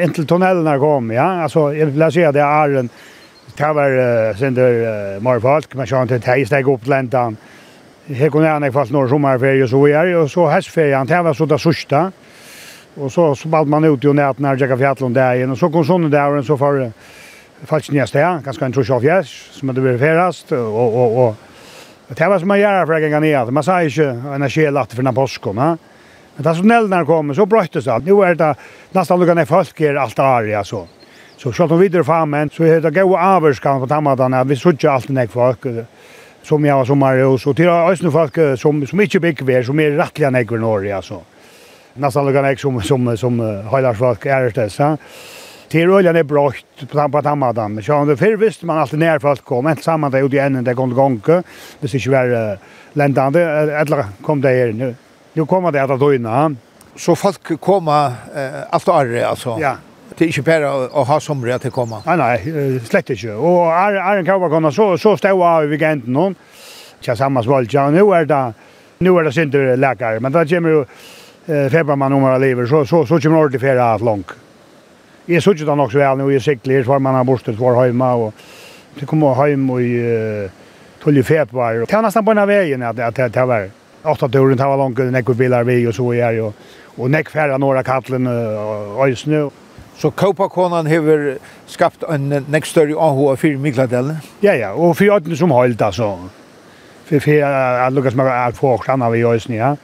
inntil 0.00 0.26
tunnelene 0.26 0.78
kom, 0.80 1.10
ja, 1.12 1.42
altså 1.44 1.68
jeg 1.76 1.90
vil 1.92 2.06
si 2.14 2.24
at 2.24 2.36
det 2.36 2.44
er 2.46 2.80
en 2.84 2.90
Det 3.58 3.66
var 3.74 3.90
uh, 3.90 4.36
sender 4.38 4.76
uh, 5.16 5.22
mer 5.22 5.40
folk, 5.42 5.72
men 5.74 5.88
sånn 5.88 6.06
til 6.06 6.20
teg 6.22 6.44
steg 6.46 6.68
opp 6.70 6.84
til 6.84 6.92
lentan. 6.92 7.34
Her 8.06 8.30
kunne 8.30 8.46
jeg 8.46 8.72
fast 8.72 8.92
noen 8.94 9.08
sommerferie 9.10 9.64
og 9.64 9.70
så 9.72 9.80
er, 9.88 10.12
og 10.14 10.28
så 10.30 10.44
hestferien, 10.52 11.08
det 11.08 11.18
var 11.24 11.34
så 11.34 11.46
det 11.48 11.58
sørste. 11.58 12.04
Och 13.00 13.12
så 13.12 13.34
så 13.34 13.48
bad 13.48 13.66
man 13.66 13.84
ut 13.84 14.04
ju 14.04 14.12
när 14.12 14.34
när 14.36 14.56
jag 14.56 14.78
fjällen 14.78 15.12
där 15.12 15.34
igen 15.34 15.50
och 15.50 15.58
så 15.58 15.70
kom 15.70 15.84
sån 15.84 16.10
där 16.10 16.32
och 16.32 16.44
så 16.44 16.56
för 16.56 16.92
falskt 17.64 17.92
nästa 17.92 18.18
ja, 18.18 18.40
ganska 18.44 18.64
en 18.64 18.72
trosch 18.72 18.90
av 18.90 19.04
jäs 19.04 19.28
som 19.50 19.74
det 19.74 19.80
blir 19.80 19.98
färast 19.98 20.52
och 20.52 21.18
och 21.18 21.28
och 21.28 22.14
det 22.16 22.28
var 22.28 22.38
som 22.38 22.48
man 22.48 22.60
gör 22.60 22.86
för 22.86 22.94
att 22.94 23.12
gå 23.12 23.20
ner. 23.20 23.50
Man 23.50 23.64
sa 23.64 23.82
ju 23.82 24.04
en 24.34 24.50
skelat 24.50 24.92
för 24.92 25.02
den 25.02 25.14
påsken. 25.14 25.54
Men 25.54 25.78
det 26.36 26.54
som 26.54 26.68
när 26.68 27.04
kommer 27.04 27.34
så 27.34 27.46
bröttes 27.46 27.84
det. 27.84 27.98
Nu 27.98 28.22
är 28.24 28.34
det 28.34 28.54
nästan 28.92 29.20
lugna 29.20 29.46
folk 29.46 29.80
är 29.80 29.94
allt 29.94 30.16
där 30.16 30.42
ja 30.42 30.64
Så 31.36 31.52
skall 31.52 31.68
de 31.68 31.78
vidare 31.78 32.04
fram 32.04 32.30
men 32.30 32.50
så 32.50 32.64
är 32.64 32.80
det 32.80 32.90
gå 32.90 33.18
överskan 33.18 33.80
på 33.80 33.86
tammadan 33.86 34.48
vi 34.48 34.56
såg 34.56 34.86
allt 34.86 35.08
när 35.08 35.26
folk 35.26 35.86
som 36.42 36.64
jag 36.64 36.76
var 36.76 36.84
som 36.84 36.98
Marius 36.98 37.46
och 37.46 37.56
till 37.56 37.68
ösnu 37.68 38.10
folk 38.10 38.34
som 38.58 38.86
som 38.86 39.00
inte 39.00 39.20
bygger 39.20 39.62
som 39.62 39.80
är 39.80 39.90
rättliga 39.90 40.30
när 40.30 40.40
i 40.40 40.58
Norge 40.58 40.96
alltså 40.96 41.22
nästan 41.98 42.26
lika 42.26 42.50
ek 42.50 42.60
som 42.60 42.82
som 42.82 43.16
som 43.16 43.40
Heilarsvalk 43.70 44.26
är 44.26 44.50
det 44.54 44.70
så. 44.70 44.96
Till 45.68 45.90
oljan 45.90 46.16
är 46.16 46.22
brått 46.22 46.90
på 46.90 47.08
på 47.08 47.22
tamadan. 47.22 47.74
Men 47.74 47.82
sjön 47.82 48.08
det 48.08 48.16
för 48.16 48.36
visst 48.36 48.62
man 48.62 48.78
alltid 48.78 48.98
när 48.98 49.18
folk 49.18 49.44
att 49.44 49.64
inte 49.64 49.72
ett 49.72 49.84
samman 49.84 50.10
där 50.10 50.34
i 50.34 50.38
änden 50.38 50.64
där 50.64 50.74
kom 50.74 50.94
gånga. 50.94 51.42
Det 51.80 51.94
är 51.94 51.98
ju 51.98 52.10
väl 52.10 52.58
ländande 52.92 53.40
eller 53.80 54.04
kom 54.22 54.40
det 54.40 54.48
här 54.48 54.72
nu. 54.72 54.94
Nu 55.32 55.46
kommer 55.46 55.72
det 55.72 55.82
att 55.82 56.00
då 56.00 56.14
innan. 56.14 56.58
Så 56.96 57.16
folk 57.16 57.60
kommer 57.60 58.06
eh, 58.06 58.74
allt 58.74 58.88
arre 58.88 59.26
alltså. 59.26 59.58
Ja 59.60 59.76
det 60.18 60.24
är 60.24 60.38
inte 60.38 60.42
bara 60.42 60.84
att 60.84 61.08
ha 61.08 61.20
somre 61.20 61.54
att 61.54 61.72
komma. 61.72 62.02
Nej 62.06 62.16
nej, 62.16 62.80
slett 62.80 63.10
inte. 63.10 63.32
Och 63.32 63.72
är 63.72 63.92
är 63.92 64.16
en 64.16 64.24
kava 64.24 64.50
kan 64.50 64.72
så 64.72 64.98
så 64.98 65.16
stå 65.16 65.44
av 65.44 65.72
i 65.74 65.76
gent 65.76 66.06
någon. 66.06 66.34
Tja 67.00 67.16
samma 67.16 67.42
svalja 67.42 67.90
nu 67.90 68.14
är 68.14 68.24
det 68.24 68.52
nu 68.98 69.10
är 69.18 69.24
det 69.24 69.32
synd 69.32 69.54
läkare, 69.78 70.20
men 70.20 70.32
det 70.32 70.48
kommer 70.48 70.68
ju 70.68 70.84
eh 71.48 71.70
febbar 71.70 71.96
man 71.96 72.12
om 72.12 72.22
man 72.22 72.40
lever 72.40 72.66
så 72.66 72.86
så 72.86 73.06
så 73.06 73.20
kommer 73.20 73.38
ordentligt 73.38 73.62
färra 73.62 73.92
att 73.92 74.00
lång. 74.00 74.24
Jag 75.26 75.42
såg 75.42 75.56
ju 75.56 75.64
då 75.64 75.82
också 75.84 75.98
väl 75.98 76.16
nu 76.18 76.34
i 76.34 76.40
cykler 76.40 76.82
var 76.82 76.98
man 76.98 77.14
har 77.14 77.24
borstet 77.24 77.58
var 77.58 77.86
hemma 77.86 78.14
och 78.14 78.34
det 78.94 79.06
kommer 79.06 79.34
hem 79.34 79.70
i 79.70 79.84
i 79.84 80.48
tolje 81.02 81.46
var. 81.50 81.74
Det 81.74 81.92
är 81.92 82.02
nästan 82.02 82.24
på 82.24 82.30
en 82.30 82.38
här 82.38 82.46
vägen 82.46 82.82
at, 82.82 82.98
att 82.98 83.32
det 83.32 83.44
var 83.46 83.70
åtta 84.02 84.28
dörren 84.28 84.56
det 84.56 84.64
var 84.64 84.76
långt 84.76 84.98
när 84.98 85.24
jag 85.26 85.36
bilar 85.36 85.64
vi 85.64 85.86
och 85.86 85.94
så 85.94 86.12
är 86.14 86.32
jo. 86.32 86.52
och 86.96 87.10
näck 87.10 87.28
färra 87.28 87.58
några 87.58 87.82
kallen 87.82 88.26
och 88.26 89.18
snö. 89.18 89.50
Så 89.96 90.10
Kopakonan 90.10 90.86
har 90.86 91.38
skapat 91.66 92.10
en 92.10 92.44
näst 92.48 92.66
större 92.66 92.94
AH 92.96 93.36
för 93.36 93.56
Mikladalen. 93.56 94.16
Ja 94.40 94.54
ja, 94.54 94.72
och 94.72 94.96
för 94.96 95.04
öden 95.04 95.36
som 95.36 95.50
höll 95.50 95.76
alltså. 95.82 96.18
För 97.04 97.18
för 97.20 97.42
att 97.42 97.92
Lucas 97.92 98.14
Maga 98.14 98.32
att 98.32 98.56
få 98.56 98.78
stjärna 98.78 99.10
vi 99.10 99.18
i 99.18 99.56
Ja. 99.56 99.76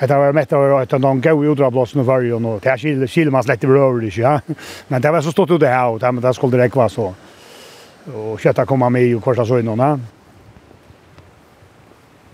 Det 0.00 0.06
var 0.06 0.32
mätt 0.32 0.52
av 0.52 0.76
att 0.76 0.88
de 0.88 1.20
går 1.20 1.44
ju 1.44 1.54
dra 1.54 1.70
blåsen 1.70 2.04
för 2.04 2.20
ju 2.20 2.34
och 2.34 2.60
det 2.60 2.78
skil 2.78 3.08
skil 3.08 3.30
man 3.30 3.42
släckte 3.42 3.66
över 3.66 4.00
det 4.00 4.16
ja. 4.16 4.40
Men 4.88 5.02
det 5.02 5.10
var 5.10 5.20
så 5.20 5.32
stort 5.32 5.50
ute 5.50 5.66
här 5.66 5.88
och 5.88 5.98
det 6.00 6.12
men 6.12 6.34
skulle 6.34 6.56
det 6.56 6.64
räcka 6.64 6.88
så. 6.88 7.14
Och 8.14 8.40
köta 8.40 8.66
komma 8.66 8.90
med 8.90 9.16
och 9.16 9.24
korsa 9.24 9.46
så 9.46 9.58
innan. 9.58 9.78
Ja. 9.78 9.98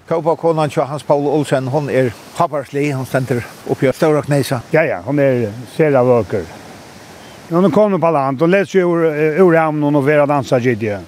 Kaupa 0.09 0.37
konan 0.37 0.71
tja 0.71 0.85
Hans 0.85 1.03
Paul 1.03 1.27
Olsen, 1.27 1.67
hon 1.69 1.91
er 1.91 2.15
happarslig, 2.37 2.95
hon 2.97 3.07
stender 3.07 3.45
oppi 3.69 3.89
av 3.89 3.93
Stora 3.93 4.23
Kneisa. 4.23 4.63
Ja, 4.73 4.81
ja, 4.89 5.03
hon 5.05 5.19
er 5.21 5.51
sera 5.75 6.01
vøker. 6.01 6.47
Hon 7.51 7.71
kommer 7.71 8.01
på 8.01 8.11
land, 8.11 8.41
hon 8.41 8.51
leds 8.51 8.73
jo 8.73 8.89
ur, 8.89 9.05
ur 9.45 9.57
hamnen 9.61 10.01
og 10.01 10.07
vera 10.07 10.25
dansa 10.27 10.57
gidje. 10.65 11.03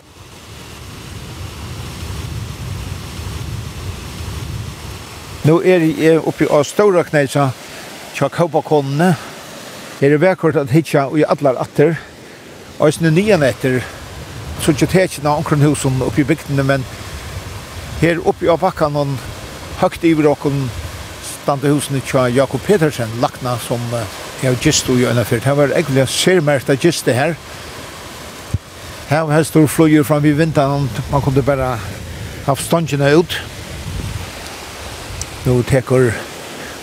Nu 5.40 5.62
er 5.64 5.81
jeg 5.81 6.20
oppi 6.29 6.44
av 6.53 6.66
Stora 6.68 7.00
Kneisa, 7.09 7.46
tja 8.12 8.29
Kaupakonene, 8.29 9.14
er 10.00 10.12
det 10.12 10.18
vekkort 10.20 10.59
at 10.61 10.72
hitja 10.72 11.07
og 11.09 11.16
i 11.16 11.24
allar 11.24 11.57
atter, 11.62 11.94
og 12.76 12.90
i 12.90 12.92
sinne 12.92 13.12
nian 13.16 13.40
etter, 13.46 13.79
så 14.61 14.74
ikke 14.74 14.90
tekina 14.92 15.33
omkring 15.40 15.62
husen 15.64 16.03
oppi 16.05 16.26
bygdene, 16.29 16.66
men 16.68 16.85
her 18.03 18.20
oppi 18.29 18.50
av 18.53 18.61
bakkan 18.61 18.98
og 19.00 19.14
høgt 19.81 20.05
i 20.05 20.12
vrokken 20.18 20.66
stande 21.22 21.72
husen 21.72 22.03
tja 22.05 22.26
Jakob 22.29 22.61
Petersen, 22.66 23.09
lakna 23.22 23.55
som 23.64 23.81
jeg 23.94 24.50
har 24.50 24.59
gist 24.61 24.90
og 24.92 25.00
gjøyna 25.00 25.24
fyrt. 25.24 25.48
Her 25.48 25.57
var 25.57 25.72
egentlig 25.72 26.05
sérmerkt 26.12 26.68
av 26.68 26.76
gist 26.85 27.09
det 27.09 27.16
her. 27.16 27.33
Her 29.09 29.24
var 29.29 29.48
stor 29.48 29.64
flyer 29.72 30.05
fram 30.05 30.29
i 30.29 30.35
vinteren, 30.37 30.85
man 31.09 31.24
kunne 31.24 31.42
bare 31.42 31.79
haft 32.44 32.68
ståndjene 32.68 33.14
ut. 33.16 33.40
Nu 35.40 35.62
tekur 35.64 36.11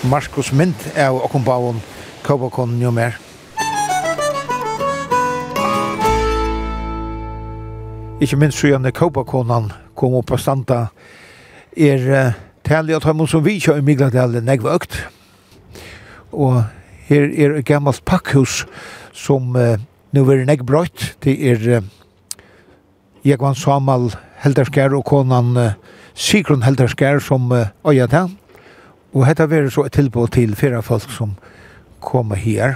Markus 0.09 0.47
mynd 0.49 0.87
av 0.97 1.19
okkom 1.21 1.43
bavon 1.45 1.81
Kåbakon 2.25 2.71
jo 2.81 2.89
mer. 2.89 3.13
Ikke 8.17 8.39
minst 8.41 8.57
så 8.57 8.71
gjerne 8.71 8.89
Kåbakonan 8.97 9.67
kom 9.93 10.15
opp 10.17 10.33
og 10.33 10.41
standa 10.41 10.87
er 11.77 12.07
uh, 12.09 12.39
tali 12.65 12.95
at 12.97 13.05
han 13.05 13.21
som 13.29 13.45
vi 13.45 13.59
kjøy 13.61 13.77
i 13.77 13.85
Migladalen 13.85 14.49
negva 14.49 14.73
økt. 14.79 14.97
Og 16.33 16.63
her 17.11 17.29
er 17.29 17.59
et 17.59 17.69
gammalt 17.69 18.01
pakkhus 18.09 18.63
som 19.13 19.53
uh, 19.53 19.77
nu 20.17 20.23
er 20.33 20.47
negbrøyt. 20.49 21.13
Det 21.21 21.37
er 21.53 21.61
uh, 21.77 21.85
Jekvan 23.21 23.53
Samal 23.53 24.09
Helderskær 24.41 24.97
og 24.97 25.05
konan 25.05 25.53
uh, 25.61 25.77
Sigrun 26.17 26.65
Helderskær 26.65 27.21
som 27.21 27.51
uh, 27.53 27.69
øyet 27.85 28.17
han. 28.17 28.33
Og 29.17 29.25
hetta 29.25 29.47
verður 29.49 29.71
så 29.73 29.83
et 29.87 29.95
tilbud 29.97 30.27
til 30.27 30.51
flere 30.55 30.83
folk 30.85 31.09
som 31.09 31.31
kommer 32.05 32.37
her. 32.37 32.75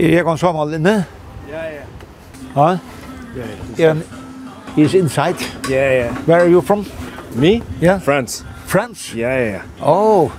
Er 0.00 0.08
jeg 0.08 0.24
kon 0.26 0.38
sommer 0.38 0.74
inne? 0.74 1.04
Ja, 1.48 1.62
ja. 1.70 1.84
Ja? 2.56 2.66
Ja, 3.36 3.46
ja. 3.78 3.94
He's 4.74 4.98
inside? 4.98 5.38
Yeah, 5.70 5.94
yeah. 5.94 6.16
Where 6.26 6.40
are 6.40 6.50
you 6.50 6.60
from? 6.60 6.84
Me? 7.34 7.62
Yeah. 7.82 8.00
France. 8.02 8.44
France? 8.66 9.14
Yeah, 9.16 9.50
yeah. 9.50 9.62
Oh. 9.80 10.32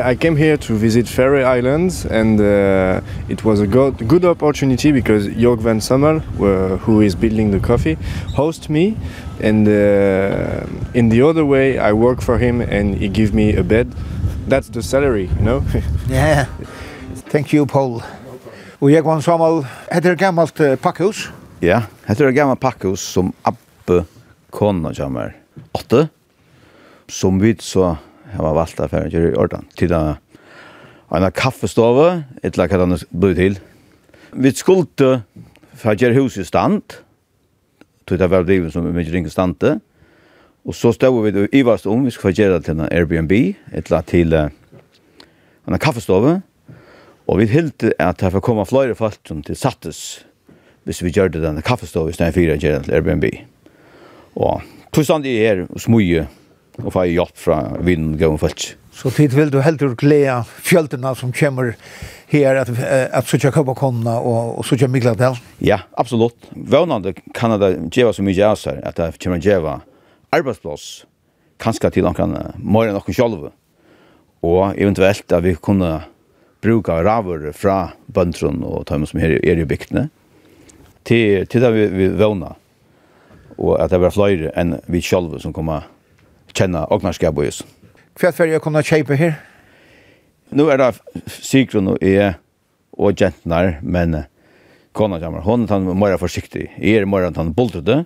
I 0.00 0.14
came 0.14 0.36
here 0.36 0.56
to 0.56 0.74
visit 0.74 1.08
Faroe 1.08 1.42
Islands 1.42 2.06
and 2.06 2.40
uh, 2.40 3.00
it 3.28 3.44
was 3.44 3.60
a 3.60 3.66
good, 3.66 4.06
good 4.06 4.24
opportunity 4.24 4.92
because 4.92 5.26
Jörg 5.26 5.58
van 5.58 5.80
Sommel, 5.80 6.22
uh, 6.38 6.76
who 6.76 7.00
is 7.00 7.16
building 7.16 7.50
the 7.50 7.58
coffee, 7.58 7.98
host 8.36 8.70
me 8.70 8.96
and 9.40 9.66
uh, 9.66 10.64
in 10.94 11.08
the 11.08 11.20
other 11.22 11.44
way 11.44 11.78
I 11.78 11.92
work 11.92 12.22
for 12.22 12.38
him 12.38 12.60
and 12.60 12.94
he 12.94 13.08
give 13.08 13.34
me 13.34 13.56
a 13.56 13.64
bed. 13.64 13.92
That's 14.46 14.68
the 14.68 14.82
salary, 14.82 15.30
you 15.36 15.42
know? 15.42 15.64
yeah. 16.08 16.46
Thank 17.30 17.52
you, 17.52 17.66
Paul. 17.66 18.02
Og 18.80 18.90
Jörg 18.90 19.04
van 19.04 19.22
Sommel, 19.22 19.66
heter 19.92 20.10
det 20.10 20.18
gammalt 20.18 20.60
uh, 20.60 20.76
pakkhus? 20.76 21.32
Ja, 21.60 21.82
heter 22.06 22.26
det 22.26 22.36
gammalt 22.36 22.60
pakkhus 22.60 23.00
som 23.00 23.32
Abbe 23.42 24.04
Kona 24.50 24.94
kommer. 24.94 25.36
Åtte, 25.72 26.08
som 27.08 27.40
vi 27.40 27.56
så 27.58 27.96
Jeg 28.28 28.44
var 28.44 28.56
valgt 28.56 28.80
av 28.80 28.92
ferdig 28.92 29.16
i 29.16 29.30
i 29.32 29.60
Til 29.78 29.88
da, 29.88 30.18
en 31.14 31.30
kaffestove, 31.32 32.24
et 32.42 32.58
eller 32.58 32.82
annet 32.84 33.04
blod 33.10 33.34
til. 33.34 33.58
Vi 34.32 34.50
skulle 34.52 34.86
for 34.98 35.22
fra 35.78 35.94
gjør 35.94 36.16
huset 36.18 36.46
stand, 36.46 36.82
tog 38.06 38.18
det 38.18 38.30
var 38.30 38.44
driven 38.44 38.70
som 38.70 38.84
vi 38.84 38.92
mye 38.92 39.12
ringe 39.12 39.30
stande, 39.30 39.78
og 40.66 40.74
så 40.74 40.92
stod 40.92 41.22
vi 41.24 41.46
i 41.52 41.62
vast 41.64 41.86
om, 41.86 42.04
vi 42.04 42.10
skulle 42.10 42.34
gjøre 42.34 42.60
til 42.60 42.76
en 42.76 42.88
Airbnb, 42.90 43.32
et 43.32 43.86
eller 43.86 44.02
til 44.02 44.34
en 44.34 45.78
kaffestove, 45.78 46.40
og 47.28 47.38
vi 47.38 47.46
hilde 47.46 47.92
at 48.00 48.20
det 48.20 48.32
var 48.34 48.44
kommet 48.44 48.68
flere 48.68 48.96
folk 48.98 49.20
som 49.28 49.42
til 49.42 49.56
sattes, 49.56 50.24
hvis 50.84 51.02
vi 51.04 51.12
gjør 51.12 51.30
det 51.32 51.44
denne 51.44 51.62
kaffestove, 51.62 52.10
i 52.10 52.16
stedet 52.16 52.34
for 52.34 52.42
å 52.42 52.58
gjøre 52.58 52.82
til 52.84 52.96
Airbnb. 52.96 53.24
Og 54.36 54.64
tog 54.92 55.04
stand 55.04 55.28
i 55.28 55.38
her, 55.38 55.66
og 55.68 55.80
smuje, 55.80 56.26
og 56.84 56.92
få 56.94 57.06
hjelp 57.08 57.34
fra 57.38 57.58
vinn 57.84 58.14
gøyne 58.18 58.40
folk. 58.40 58.72
Så 58.98 59.12
tid 59.14 59.34
vil 59.36 59.50
du 59.54 59.60
heldur 59.62 59.94
glede 59.98 60.40
fjøltene 60.66 61.12
som 61.18 61.30
kommer 61.34 61.76
her 62.32 62.58
at, 62.60 62.70
at 62.78 63.28
suttje 63.30 63.52
København 63.54 64.02
og, 64.10 64.58
og 64.58 64.66
suttje 64.66 64.88
Migladel? 64.90 65.38
Ja, 65.62 65.84
absolutt. 65.98 66.48
Vånande 66.52 67.14
kan 67.36 67.54
det 67.60 67.70
gjøre 67.94 68.16
så 68.16 68.24
mye 68.26 68.50
av 68.50 68.58
seg 68.58 68.80
at 68.82 68.98
det 68.98 69.12
kommer 69.22 69.42
gjøre 69.42 69.78
arbeidsplass 70.34 71.06
kanskje 71.62 71.92
til 71.94 72.06
noen 72.06 72.36
mer 72.58 72.90
enn 72.90 72.98
noen 72.98 73.16
selv 73.16 73.50
og 74.46 74.62
eventuelt 74.78 75.34
at 75.34 75.42
vi 75.46 75.56
kunne 75.58 75.92
bruka 76.62 76.98
raver 77.02 77.50
fra 77.54 77.92
bøndrun 78.14 78.62
og 78.66 78.84
tømmen 78.90 79.08
som 79.10 79.20
her 79.22 79.38
er 79.38 79.62
i 79.62 79.66
bygdene 79.66 80.08
til, 81.06 81.46
til 81.46 81.62
det 81.62 81.70
vi, 81.74 81.86
vi 81.94 82.08
våna 82.18 82.52
og 83.58 83.78
at 83.78 83.90
det 83.90 84.02
var 84.02 84.14
flere 84.14 84.52
enn 84.58 84.76
vi 84.90 85.02
selv 85.02 85.38
som 85.42 85.54
kommer 85.54 85.86
kjenne 86.58 86.84
åknarskap 86.90 87.38
og 87.38 87.46
jøs. 87.46 87.62
Hva 88.18 88.32
er 88.32 88.38
det 88.48 88.56
jeg 88.56 88.64
kunne 88.64 88.82
kjøpe 88.82 89.18
her? 89.18 89.38
Nå 90.50 90.66
er 90.72 90.80
det 90.80 90.92
sikron 91.28 91.92
og 91.92 92.02
jeg 92.02 92.34
og 92.98 93.14
gentnar, 93.18 93.78
men 93.82 94.24
kona 94.96 95.20
kommer. 95.22 95.44
Hon 95.46 95.68
er 95.70 95.94
mer 95.94 96.16
forsiktig. 96.18 96.66
Jeg 96.80 97.02
er 97.02 97.06
mer 97.06 97.28
han 97.36 97.54
boltede. 97.54 98.04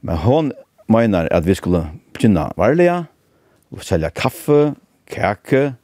Men 0.00 0.20
hon 0.24 0.52
mener 0.88 1.28
at 1.32 1.46
vi 1.46 1.56
skulle 1.56 1.86
begynne 2.14 2.48
varlige, 2.56 3.04
og 3.72 3.82
selge 3.82 4.10
kaffe, 4.14 4.74
kake, 5.10 5.74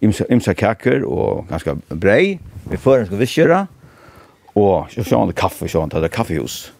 imsa, 0.00 0.24
imsa 0.30 0.54
kaker 0.54 1.04
og 1.06 1.46
ganske 1.50 1.76
brei. 2.00 2.38
Vi 2.70 2.78
fører 2.80 3.06
skal 3.06 3.20
viskjøre. 3.20 3.66
Og 4.58 4.90
så 4.90 5.04
sjående 5.06 5.36
kaffe, 5.36 5.68
sjående, 5.70 6.00
det 6.00 6.10
er 6.10 6.16
kaffehus. 6.16 6.72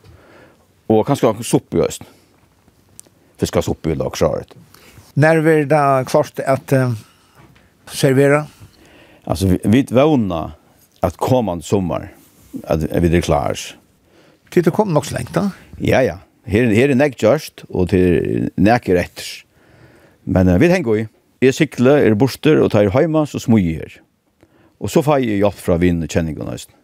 Og 0.90 1.04
kanskje 1.06 1.36
suppe 1.46 1.78
i 1.78 1.84
østen 1.84 2.08
fiskas 3.40 3.68
upp 3.68 3.86
i 3.86 3.94
lagskäret. 3.94 4.54
När 5.14 5.36
vi 5.36 5.64
det 5.64 6.04
klart 6.06 6.38
att 6.46 6.72
uh, 6.72 6.92
servera? 7.86 8.46
Alltså 9.24 9.46
vi, 9.46 9.58
vi 9.64 9.82
vånar 9.90 10.50
att 11.00 11.16
kommande 11.16 11.64
sommar 11.64 12.12
att 12.64 12.82
vi 12.82 13.16
är 13.16 13.20
klara. 13.20 13.54
Tid 14.50 14.64
det 14.64 14.70
kom 14.70 14.94
nog 14.94 15.06
så 15.06 15.14
länge 15.14 15.28
då? 15.32 15.50
Ja, 15.78 16.02
ja. 16.02 16.18
Här 16.44 16.64
här 16.64 16.88
är 16.88 16.94
näck 16.94 17.22
just, 17.22 17.64
och 17.68 17.88
till 17.88 18.50
näck 18.54 18.88
rätt. 18.88 19.20
Men 20.24 20.48
uh, 20.48 20.58
vi 20.58 20.68
tänker 20.68 20.96
i. 20.96 21.08
Jeg 21.40 21.54
sikler, 21.56 22.02
er 22.04 22.14
borster, 22.20 22.58
og 22.60 22.68
tar 22.74 22.90
heima, 22.92 23.22
så 23.24 23.38
smøy 23.40 23.62
jeg. 23.64 23.94
Og 24.80 24.90
så 24.92 25.00
får 25.00 25.22
jeg 25.22 25.38
hjelp 25.40 25.56
fra 25.56 25.78
vinn 25.80 26.02
og 26.04 26.12
kjenningen 26.12 26.50
nesten. 26.50 26.74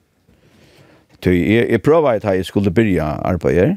Så 1.21 1.35
jeg, 1.35 1.67
jeg 1.71 1.83
prøver 1.85 2.17
at 2.17 2.25
jeg 2.25 2.47
skulle 2.49 2.73
begynne 2.73 3.05
arbeidet 3.05 3.67
her, 3.67 3.75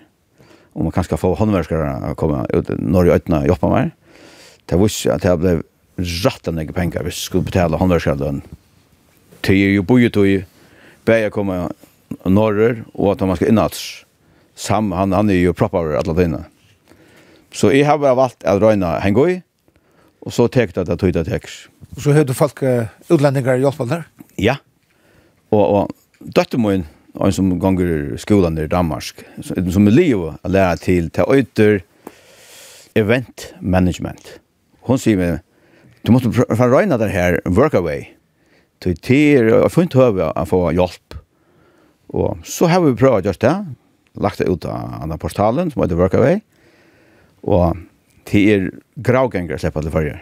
om 0.73 0.87
man 0.87 0.93
kanskje 0.95 1.19
få 1.19 1.33
håndverskere 1.39 2.11
å 2.11 2.15
komme 2.19 2.43
ut 2.53 2.69
når 2.79 3.09
jeg 3.09 3.23
øyne 3.23 3.41
jobba 3.49 3.71
mer. 3.73 3.91
Det 4.69 4.77
var 4.77 4.91
ikke 4.91 5.15
at 5.15 5.25
jeg 5.25 5.41
ble 5.41 5.55
rett 5.99 6.47
av 6.47 6.55
noen 6.55 6.75
penger 6.75 7.05
hvis 7.05 7.17
jeg 7.17 7.29
skulle 7.29 7.49
betale 7.49 7.79
håndverskere 7.81 8.21
lønn. 8.21 8.43
Det 9.41 9.55
er 9.55 9.75
jo 9.75 9.85
boet 9.87 10.19
og 10.19 10.45
bare 11.07 11.25
jeg 11.25 11.33
kommer 11.33 11.71
norrør 12.25 12.83
og 12.93 13.13
at 13.13 13.25
man 13.25 13.39
skal 13.39 13.51
innats. 13.51 13.83
Sam, 14.59 14.91
han, 14.91 15.15
han 15.15 15.31
er 15.31 15.39
jo 15.39 15.55
proppar 15.55 15.93
alle 15.99 16.15
dine. 16.17 16.43
Så 17.55 17.71
jeg 17.73 17.87
har 17.87 17.97
bare 18.01 18.17
valgt 18.17 18.43
å 18.45 18.57
røyne 18.61 18.91
henger 19.01 19.31
i, 19.31 19.37
og 20.21 20.35
så 20.35 20.49
tek 20.51 20.75
det 20.75 20.83
at 20.83 20.91
jeg 20.93 21.01
tog 21.01 21.13
det 21.15 21.25
tekst. 21.29 21.69
Og 21.95 22.03
så 22.03 22.13
høyde 22.13 22.35
folk 22.37 22.61
uh, 22.61 22.91
utlendinger 23.09 23.57
i 23.57 23.63
hjelpen 23.63 23.89
der? 23.89 24.03
Ja, 24.37 24.59
og, 25.49 25.63
og 25.63 26.29
døttemoen, 26.35 26.85
en 27.17 27.33
som 27.33 27.49
gonger 27.59 28.17
skolan 28.21 28.57
i 28.59 28.67
Danmark, 28.69 29.23
som 29.41 29.87
er 29.87 29.95
livet 29.95 30.37
å 30.45 30.51
lære 30.51 30.77
til, 30.83 31.09
til 31.13 31.25
øyter 31.29 31.79
event 32.99 33.49
management. 33.61 34.37
Hon 34.85 35.01
sier 35.01 35.17
meg, 35.19 35.41
du 36.05 36.13
måste 36.13 36.31
få 36.31 36.69
røyne 36.69 36.97
det 37.01 37.11
her 37.13 37.39
workaway, 37.49 38.05
til 38.79 38.95
til 39.03 39.51
å 39.57 39.67
få 39.71 39.87
ikke 39.87 40.03
høve 40.05 40.29
å 40.31 40.45
få 40.47 40.61
hjelp. 40.75 41.17
Og 42.15 42.45
så 42.47 42.69
har 42.71 42.81
vi 42.85 42.95
prøvd 42.97 43.19
å 43.19 43.29
gjøre 43.29 43.43
det, 43.43 43.55
lagt 44.19 44.39
det 44.41 44.49
ut 44.49 44.65
av 44.69 45.01
denne 45.01 45.19
portalen 45.21 45.73
som 45.73 45.83
heter 45.83 45.99
workaway, 45.99 46.39
og 47.43 47.77
til 48.29 48.49
er 48.53 48.69
gravgengere 49.05 49.59
slipper 49.59 49.85
det 49.85 49.93
førre. 49.93 50.17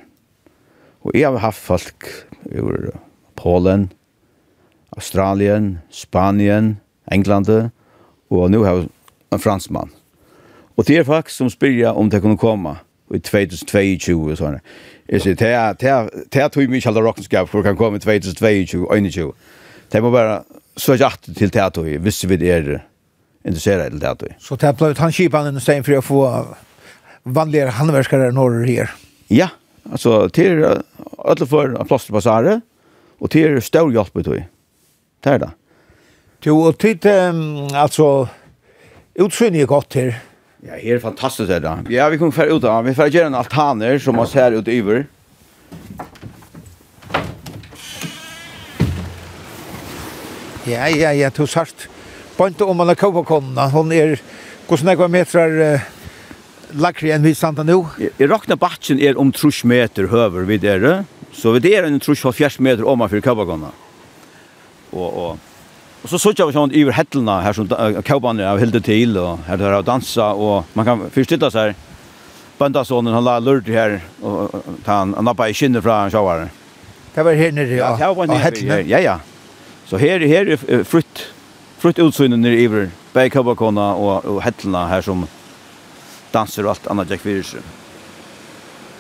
Og 1.05 1.15
jeg 1.15 1.29
har 1.29 1.43
haft 1.43 1.63
folk 1.63 2.07
ur 2.51 2.91
Polen, 3.37 3.91
Australien, 4.95 5.79
Spanien, 5.91 6.77
England 7.11 7.49
og 8.29 8.51
nu 8.51 8.63
har 8.63 8.85
en 9.31 9.39
fransman. 9.39 9.91
Og 10.77 10.87
det 10.87 10.97
er 10.97 11.07
folk 11.07 11.29
som 11.29 11.49
spyrja 11.49 11.91
om 11.97 12.09
det 12.09 12.21
kunne 12.21 12.37
komme 12.37 12.75
i 13.13 13.19
2022 13.19 14.15
og 14.31 14.37
sånne. 14.37 14.59
Jeg 15.07 15.23
sier, 15.23 15.37
det 15.39 15.49
er, 15.55 15.73
det 15.79 15.89
er, 15.89 16.09
det 16.33 16.41
er 16.43 16.51
tog 16.51 16.69
mye 16.69 16.83
alle 16.89 17.03
rockenskap 17.03 17.49
for 17.49 17.63
kan 17.65 17.77
komme 17.79 17.97
i 17.97 18.03
2022 18.03 18.83
og 18.83 18.91
2021. 18.91 19.31
Det 19.93 20.01
må 20.03 20.11
bare 20.11 20.41
søke 20.77 21.07
at 21.07 21.29
til 21.37 21.53
det 21.53 21.67
tog, 21.73 21.87
hvis 21.87 22.23
vi 22.27 22.39
er 22.49 22.81
interesseret 23.45 23.91
till 23.91 24.01
det 24.01 24.17
tog. 24.19 24.35
Så 24.39 24.55
det 24.55 24.67
er 24.67 24.75
bløtt 24.77 24.99
han 25.01 25.15
kipan 25.15 25.47
enn 25.47 25.63
stein 25.63 25.85
for 25.87 25.97
å 25.97 26.03
få 26.03 26.21
vanligere 27.23 27.75
handverskere 27.79 28.31
når 28.35 28.65
her? 28.67 28.91
Ja, 29.31 29.49
altså 29.89 30.27
til 30.29 30.63
alle 30.63 31.47
for 31.47 31.73
plass 31.87 32.05
til 32.05 32.13
passare, 32.13 32.61
og 33.19 33.31
til 33.33 33.61
stor 33.61 33.89
hjelp 33.91 34.13
på 34.13 34.23
tog. 34.27 34.43
Det 35.23 35.33
er 35.33 35.43
det. 35.43 35.51
Jo, 36.45 36.59
og 36.69 36.77
tid, 36.79 37.05
um, 37.05 37.67
altså, 37.75 38.27
utsynning 39.19 39.61
er 39.61 39.69
godt 39.69 39.97
her. 39.97 40.13
Ja, 40.63 40.77
her 40.79 40.95
er 40.95 41.01
fantastisk 41.01 41.49
det 41.49 41.61
da. 41.65 41.77
Ja, 41.89 42.07
vi 42.09 42.17
kommer 42.17 42.33
færre 42.33 42.55
ut 42.55 42.63
da. 42.63 42.79
Vi 42.85 42.95
får 42.97 43.11
gjøre 43.13 43.31
en 43.31 43.37
altaner 43.37 43.99
som 44.01 44.17
man 44.17 44.29
ser 44.29 44.57
ut 44.57 44.69
over. 44.69 45.03
Ja, 50.67 50.87
ja, 50.91 51.13
ja, 51.15 51.29
du 51.29 51.45
sagt. 51.47 51.87
Bant 52.37 52.61
om 52.61 52.77
man 52.77 52.91
har 52.91 52.97
kåpa 52.99 53.23
konna. 53.25 53.69
Hon 53.71 53.91
er, 53.95 54.17
hvordan 54.67 54.93
er 54.93 55.11
metrar 55.13 55.57
uh, 55.57 55.85
lakri 56.75 57.13
enn 57.15 57.23
vi 57.23 57.33
standa 57.37 57.63
nu? 57.63 57.85
Jeg 58.01 58.29
rakna 58.29 58.57
batchen 58.59 58.99
er 58.99 59.17
om 59.17 59.31
trus 59.31 59.63
meter 59.63 60.11
høver 60.11 60.45
vid 60.49 60.65
dere. 60.67 60.99
Så 61.33 61.55
vi 61.55 61.73
er 61.73 61.87
en 61.87 61.99
trus 62.03 62.25
halvfjerds 62.25 62.59
meter 62.59 62.85
om 62.85 62.99
man 62.99 63.09
fyrir 63.13 63.25
kåpa 63.25 63.47
konna 63.47 63.71
og 64.91 65.17
og 65.17 65.37
Og 66.03 66.09
så 66.09 66.19
såg 66.19 66.39
jag 66.39 66.53
sånn 66.53 66.71
över 66.71 66.91
hettelna 66.91 67.41
här 67.41 67.53
som 67.53 67.67
kaubanne 68.03 68.45
av 68.49 68.59
Hilde 68.59 68.81
till 68.81 69.17
och 69.17 69.39
her 69.47 69.57
der 69.57 69.73
och 69.73 69.83
dansa 69.83 70.33
och 70.33 70.65
man 70.73 70.85
kan 70.85 71.09
förstå 71.09 71.51
så 71.51 71.59
här 71.59 71.75
Bandasonen 72.57 73.13
han 73.13 73.23
la 73.23 73.39
lurt 73.39 73.67
här 73.67 74.01
och 74.21 74.51
ta 74.85 74.91
han 74.91 75.13
han 75.13 75.25
nappa 75.25 75.49
i 75.49 75.53
skinnet 75.53 75.83
från 75.83 76.11
showaren. 76.11 76.49
Det 77.13 77.23
var 77.23 77.33
här 77.33 77.51
nere 77.51 77.75
ja. 77.75 77.97
Ja, 77.99 78.13
var 78.13 78.25
Ja, 78.85 78.99
ja. 78.99 79.19
Så 79.85 79.97
här 79.97 80.19
här 80.19 80.45
är 80.45 80.83
frukt 80.83 81.25
frukt 81.77 81.99
utsynet 81.99 82.39
nere 82.39 82.55
över 82.55 82.89
Bäckabakona 83.13 83.93
och 83.93 84.25
och 84.25 84.43
hettelna 84.43 84.87
här 84.87 85.01
som 85.01 85.27
danser 86.31 86.63
och 86.63 86.69
allt 86.69 86.87
annat 86.87 87.09
jack 87.09 87.25
virus. 87.25 87.55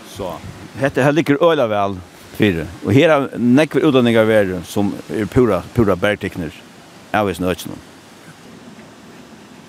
Så 0.09 0.33
hette 0.79 1.03
her 1.03 1.11
ligger 1.11 1.51
öla 1.51 1.67
väl 1.67 1.95
Fyra. 2.37 2.67
Og 2.85 2.93
her 2.93 3.09
er 3.09 3.29
nekve 3.41 3.81
utdanningar 3.87 4.27
verre 4.29 4.61
som 4.69 4.91
er 5.09 5.25
pura, 5.31 5.63
pura 5.73 5.95
bærtekner 5.97 6.53
av 7.17 7.29
eisen 7.31 7.47
økjennom. 7.49 7.79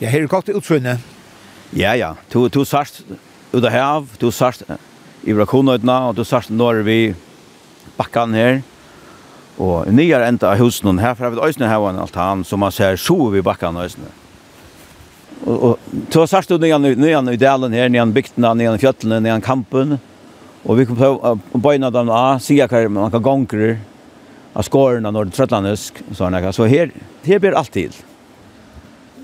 Ja, 0.02 0.10
her 0.12 0.22
er 0.22 0.30
godt 0.30 0.52
utsynne. 0.52 0.98
Ja, 1.72 1.94
ja. 1.96 2.12
Du, 2.32 2.44
du 2.52 2.60
sørst 2.68 3.02
ut 3.52 3.64
av 3.64 3.72
hav, 3.72 4.12
du 4.20 4.28
sørst 4.32 4.66
i 4.68 5.34
brakonøytene, 5.34 5.96
og 6.10 6.18
du 6.18 6.24
sørst 6.28 6.52
når 6.52 6.82
vi 6.86 6.98
bakkan 7.96 8.36
her. 8.36 8.60
Og 9.58 9.88
nyar 9.90 10.28
enda 10.28 10.52
av 10.52 10.60
husen, 10.60 11.00
her 11.02 11.16
fra 11.18 11.32
vi 11.32 11.40
øyne 11.40 11.68
her 11.68 11.80
var 11.82 11.96
en 11.96 12.04
altan, 12.04 12.44
som 12.44 12.60
man 12.62 12.72
ser 12.72 13.00
så 13.00 13.16
vi 13.32 13.42
bakkan 13.42 13.80
øyne. 13.80 14.12
Og, 15.46 15.56
og 15.56 15.90
du 16.12 16.20
sørst 16.20 16.52
ut 16.52 16.60
nyan, 16.62 16.84
nyan 17.00 17.32
i 17.32 17.40
delen 17.40 17.74
her, 17.74 17.88
nyan 17.88 18.12
bygtene, 18.14 18.52
nyan 18.60 18.78
fjöttene, 18.78 19.22
nyan 19.24 19.42
kampen, 19.42 19.96
Og 20.66 20.78
vi 20.78 20.86
kan 20.88 20.98
prøve 20.98 21.32
å 21.34 21.61
bøyne 21.62 21.90
dem 21.94 22.11
av, 22.11 22.40
sier 22.42 22.70
hva 22.70 22.82
man 22.90 23.12
kan 23.14 23.22
gongre 23.24 23.76
av 24.59 24.66
skårene 24.66 25.12
når 25.14 25.28
det 25.28 25.34
er 25.34 25.38
trøttlandsk. 25.38 26.02
Sånn, 26.18 26.38
så 26.54 26.66
her, 26.70 26.92
her 27.26 27.42
blir 27.42 27.56
alt 27.59 27.72
til. 27.76 27.94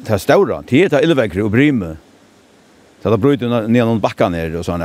Det 0.04 0.14
er 0.14 0.22
større, 0.22 0.60
det 0.68 0.86
er 0.92 1.00
elvekkere 1.02 1.46
og 1.46 1.54
bryme. 1.54 1.94
Så 3.02 3.12
det 3.12 3.20
bryter 3.20 3.50
ned 3.50 3.82
noen 3.82 4.00
bakker 4.00 4.30
ned 4.32 4.54
og 4.56 4.64
sånn. 4.64 4.84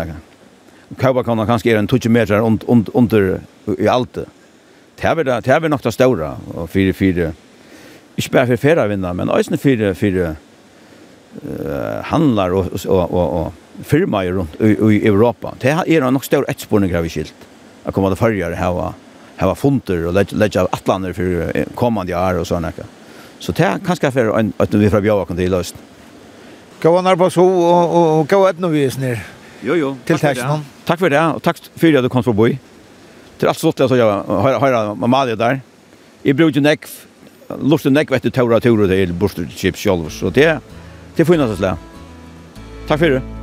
Kauba 1.00 1.24
kan 1.24 1.40
kanskje 1.46 1.70
gjøre 1.70 1.84
en 1.86 1.92
20 1.92 2.12
meter 2.12 2.44
under 2.44 3.30
i 3.78 3.88
alt 3.88 4.16
det. 4.18 4.26
Det 5.00 5.08
er 5.54 5.62
vel 5.62 5.72
nok 5.72 5.84
det 5.86 5.94
større, 5.96 6.34
og 6.52 6.68
fire, 6.68 6.94
fire, 6.94 7.30
ikke 8.20 8.34
bare 8.34 8.50
for 8.50 8.60
ferievinner, 8.60 9.16
men 9.16 9.32
også 9.32 9.56
fire, 9.62 9.94
fire 9.96 10.34
uh, 11.46 12.02
handlar 12.10 12.52
og, 12.52 12.74
og, 12.84 13.14
og, 13.14 13.38
og 13.40 13.69
firma 13.86 14.24
rundt 14.26 14.56
i, 14.62 14.74
i 14.74 15.08
Europa. 15.08 15.54
Det 15.62 15.76
er 15.76 16.12
nok 16.12 16.26
stor 16.26 16.48
etterspårning 16.48 16.96
av 16.96 17.08
skilt. 17.10 17.48
Jeg 17.86 17.96
kommer 17.96 18.14
til 18.14 18.20
farger 18.20 18.56
her 18.60 18.80
hava 19.40 19.56
funter 19.56 20.10
og 20.10 20.18
leggja 20.36 20.68
atlaner 20.76 21.16
for 21.16 21.70
komandi 21.80 22.16
år 22.18 22.42
og 22.42 22.48
sånn 22.48 22.68
ekka. 22.68 22.88
Så 23.40 23.56
det 23.56 23.66
er 23.66 23.80
kanskje 23.84 24.12
for 24.12 24.34
en, 24.36 24.52
at 24.60 24.74
vi 24.76 24.90
fra 24.92 25.00
Bjava 25.04 25.26
kan 25.28 25.40
til 25.40 25.52
løst. 25.54 25.78
Gå 26.80 26.92
an 26.96 27.08
arbeid 27.08 27.32
så, 27.36 27.44
og, 27.44 27.96
og 27.96 28.28
gå 28.32 28.40
et 28.50 28.60
noe 28.60 28.72
vis 28.72 28.98
ned. 29.00 29.20
Jo, 29.64 29.76
jo. 29.80 29.94
Til 30.08 30.20
teksten. 30.20 30.64
Takk 30.88 31.02
for 31.02 31.12
det, 31.12 31.20
og 31.20 31.42
takk 31.44 31.60
for 31.60 32.00
at 32.00 32.06
du 32.06 32.12
kom 32.12 32.24
for 32.24 32.36
å 32.36 32.40
bo 32.40 32.48
i. 32.52 32.58
Til 33.40 33.52
alt 33.52 33.60
sluttet, 33.60 33.88
så 33.92 34.00
jeg 34.00 34.08
har 34.08 34.60
høyre 34.64 34.84
Amalie 34.96 35.40
der. 35.40 35.62
Jeg 36.24 36.36
bruker 36.40 36.64
nekv, 36.64 36.92
lortet 37.64 37.96
nekv 37.96 38.16
etter 38.20 38.36
tåra 38.36 38.60
tåra 38.64 38.92
til 38.92 39.16
Borster 39.16 39.48
Chips 39.56 39.88
så 39.88 40.32
det, 40.36 40.36
det, 40.36 40.80
det 41.16 41.28
finnes 41.28 41.52
det 41.52 41.60
slag. 41.60 41.78
Takk 42.88 43.00
for 43.00 43.20
det. 43.20 43.39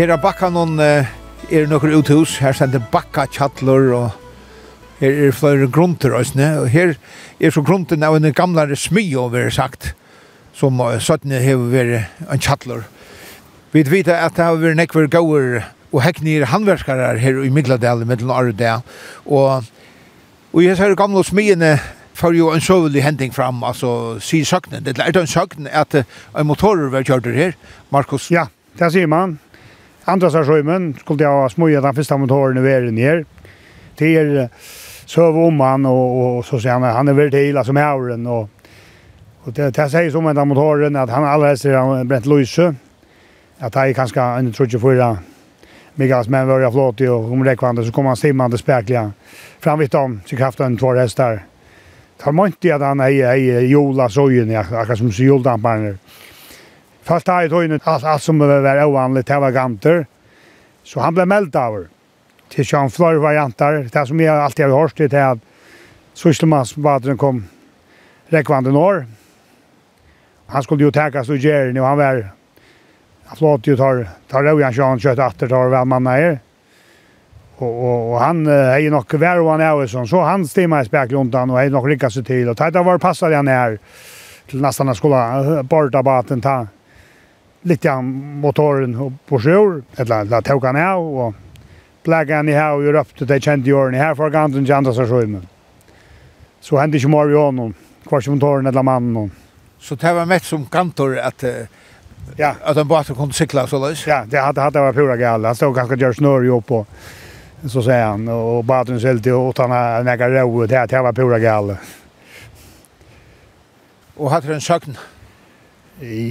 Her 0.00 0.14
er 0.14 0.16
bakka 0.16 0.48
noen, 0.48 0.78
er 0.80 1.66
nokkur 1.68 1.92
uthus, 1.98 2.38
her 2.40 2.54
sender 2.56 2.80
bakka 2.88 3.26
tjattler 3.28 3.90
og 3.92 4.14
her 4.96 5.18
er 5.26 5.34
flere 5.36 5.66
grunter 5.68 6.14
og 6.16 6.70
her 6.72 6.94
er 7.36 7.52
så 7.52 7.60
grunten 7.60 8.00
av 8.00 8.16
en 8.16 8.30
gamlare 8.32 8.78
smy 8.80 9.02
over 9.20 9.50
sagt, 9.52 9.90
som 10.56 10.80
søttene 11.04 11.42
hever 11.44 11.68
vært 11.74 12.30
en 12.32 12.40
tjattler. 12.40 12.86
Vi 13.76 13.82
vet 13.90 14.08
at 14.08 14.38
det 14.38 14.46
har 14.46 14.56
vært 14.62 14.80
nekver 14.80 15.10
gauer 15.12 15.66
og 15.90 16.00
heknir 16.06 16.48
handverskare 16.48 17.18
her 17.20 17.42
i 17.44 17.52
Migladal, 17.52 18.06
mellom 18.08 18.32
Arudea, 18.32 18.80
og 19.26 19.68
Og 20.52 20.64
jeg 20.64 20.76
ser 20.76 20.96
gamle 20.96 21.20
smiene 21.24 21.76
får 22.14 22.34
jo 22.34 22.48
en 22.54 22.60
søvelig 22.60 23.04
hending 23.04 23.34
fram, 23.34 23.60
altså 23.62 24.18
sier 24.18 24.44
søknen. 24.48 24.82
Det 24.82 24.96
er 24.98 25.20
en 25.20 25.26
søknen 25.26 25.68
at 25.68 25.94
en 25.94 26.46
motorer 26.46 26.88
var 26.88 27.04
kjørt 27.04 27.28
her, 27.34 27.52
Markus. 27.90 28.30
Ja, 28.30 28.46
det 28.78 28.92
sier 28.92 29.06
man. 29.06 29.38
Andra 30.04 30.30
stationen 30.30 30.94
skulle 31.00 31.24
jag 31.24 31.30
ha 31.30 31.48
smöjat 31.48 31.82
den 31.82 31.94
första 31.94 32.16
motorn 32.16 32.58
i 32.58 32.60
världen 32.60 32.94
ner 32.94 33.24
till 33.96 34.48
söv 35.06 35.38
om 35.38 35.60
han 35.60 35.86
och, 35.86 36.38
och 36.38 36.44
så 36.44 36.60
säger 36.60 36.78
han 36.78 36.82
han 36.82 37.08
är 37.08 37.12
väl 37.12 37.32
hela 37.32 37.64
som 37.64 37.76
hauren 37.76 38.26
och 38.26 38.48
och 39.44 39.52
det, 39.52 39.70
det 39.70 39.90
säger 39.90 40.10
som 40.10 40.34
den 40.34 40.48
motorn 40.48 40.96
att 40.96 41.10
han 41.10 41.24
allra 41.24 41.46
helst 41.46 41.64
har 41.64 42.04
bränt 42.04 42.26
lyse 42.26 42.74
att 43.58 43.74
han 43.74 43.94
kanske 43.94 44.20
en 44.20 44.52
tror 44.52 44.68
jag 44.72 44.80
förra 44.80 45.18
Mikas 45.94 46.28
men 46.28 46.48
var 46.48 46.60
jag 46.60 46.72
flott 46.72 47.00
och 47.00 47.32
om 47.32 47.44
räckvande 47.44 47.84
så 47.84 47.92
kommer 47.92 48.10
han 48.10 48.16
stimmande 48.16 48.58
spärkliga 48.58 49.12
vid 49.78 49.90
dem 49.90 50.20
så 50.26 50.36
kraften 50.36 50.76
två 50.76 50.94
hästar. 50.94 51.42
Tar 52.18 52.32
man 52.32 52.46
inte 52.46 52.74
att 52.74 52.80
han 52.80 53.00
är 53.00 53.36
i 53.36 53.66
Jola 53.66 54.08
Sojen, 54.08 54.56
akkurat 54.56 54.98
som 54.98 55.12
så 55.12 55.22
Jola 55.22 55.58
Fast 57.02 57.26
det 57.26 57.44
i 57.44 57.48
tøyne, 57.48 57.80
allt, 57.84 58.04
allt 58.04 58.22
som 58.22 58.38
var 58.38 58.84
ovanligt, 58.84 59.26
det 59.26 59.40
var 59.40 59.50
ganter. 59.50 60.06
Så 60.82 61.00
han 61.00 61.14
blev 61.14 61.28
meldt 61.28 61.56
av 61.56 61.78
det. 61.78 61.88
Till 62.50 62.64
Jean 62.66 62.90
Flor 62.90 63.14
varianter, 63.14 63.88
det 63.92 64.06
som 64.06 64.20
jag 64.20 64.38
alltid 64.38 64.66
har 64.66 64.80
hört 64.80 64.96
det 64.96 65.12
är 65.12 65.32
att 65.32 65.38
Sysselmansbadren 66.14 67.18
kom 67.18 67.44
räckvande 68.26 68.70
norr. 68.70 69.06
Han 70.46 70.62
skulle 70.62 70.84
ju 70.84 70.90
täckas 70.90 71.28
och 71.28 71.36
göra 71.36 71.72
nu, 71.72 71.80
han 71.80 71.98
var 71.98 72.28
Han 73.24 73.36
flott 73.36 73.66
ju 73.66 73.76
tar 73.76 74.08
tar 74.28 74.42
Rojan 74.42 74.74
Sean 74.74 75.00
kött 75.00 75.18
åter 75.18 75.48
tar 75.48 75.68
väl 75.68 75.84
manna 75.84 76.18
är. 76.18 76.38
Och 77.56 77.84
och 77.84 78.12
och 78.12 78.20
han 78.20 78.46
är 78.46 78.78
ju 78.78 78.90
nog 78.90 79.08
kvar 79.08 79.40
och 79.40 79.50
han 79.50 79.60
är 79.60 79.86
så 79.86 80.06
så 80.06 80.20
han 80.20 80.46
stämmer 80.46 80.82
i 80.82 80.84
spärkluntan 80.84 81.50
och 81.50 81.62
är 81.62 81.70
nog 81.70 81.88
lyckas 81.88 82.14
till 82.14 82.48
och 82.48 82.56
tajta 82.56 82.82
var 82.82 82.98
passar 82.98 83.30
han 83.32 83.44
ner 83.44 83.78
till 84.46 84.60
nästan 84.60 84.94
skola 84.94 85.62
borta 85.62 86.02
baten 86.02 86.40
ta 86.40 86.66
lite 87.62 87.92
av 87.92 88.04
motoren 88.04 89.18
på 89.28 89.40
sjör 89.40 89.82
eller 89.96 90.24
la 90.24 90.42
tog 90.42 90.64
han 90.64 90.76
av 90.76 91.18
och 91.18 91.34
plagga 92.02 92.36
han 92.36 92.48
i 92.48 92.52
här 92.52 92.72
och 92.72 92.84
gjorde 92.84 93.00
upp 93.00 93.16
till 93.16 93.26
det 93.26 93.40
kände 93.40 93.70
jorden 93.70 93.94
här 93.94 94.14
för 94.14 94.30
ganten 94.30 94.64
janta 94.64 94.92
så 94.92 95.06
sjömen. 95.06 95.46
Så 96.60 96.76
hände 96.76 96.98
ju 96.98 97.08
mer 97.08 97.28
ju 97.28 97.36
honom 97.36 97.74
kvar 98.08 98.20
som 98.20 98.34
motoren 98.34 98.66
eller 98.66 98.82
mannen. 98.82 99.30
Så 99.78 99.94
det 99.94 100.12
var 100.12 100.26
mest 100.26 100.46
som 100.46 100.66
kantor 100.66 101.18
att 101.18 101.44
ja 102.36 102.54
att 102.64 102.76
en 102.76 102.88
båt 102.88 103.06
kunde 103.06 103.34
cykla 103.34 103.66
så 103.66 103.86
där. 103.86 104.04
Ja, 104.06 104.24
det 104.26 104.38
hade 104.40 104.60
hade 104.60 104.80
varit 104.80 104.96
pura 104.96 105.16
galla. 105.16 105.48
Han 105.48 105.56
stod 105.56 105.74
ganska 105.74 105.96
gör 105.96 106.12
snurr 106.12 106.42
ju 106.42 106.60
på 106.60 106.86
så 107.68 107.82
säger 107.82 108.06
han 108.06 108.28
och 108.28 108.64
baden 108.64 109.00
sälte 109.00 109.32
åt 109.32 109.58
han 109.58 109.70
några 110.04 110.42
råd 110.42 110.72
här 110.72 110.86
det 110.86 111.02
var 111.02 111.12
pura 111.12 111.38
galla. 111.38 111.76
Och 114.14 114.30
hade 114.30 114.54
en 114.54 114.60
sakn 114.60 114.96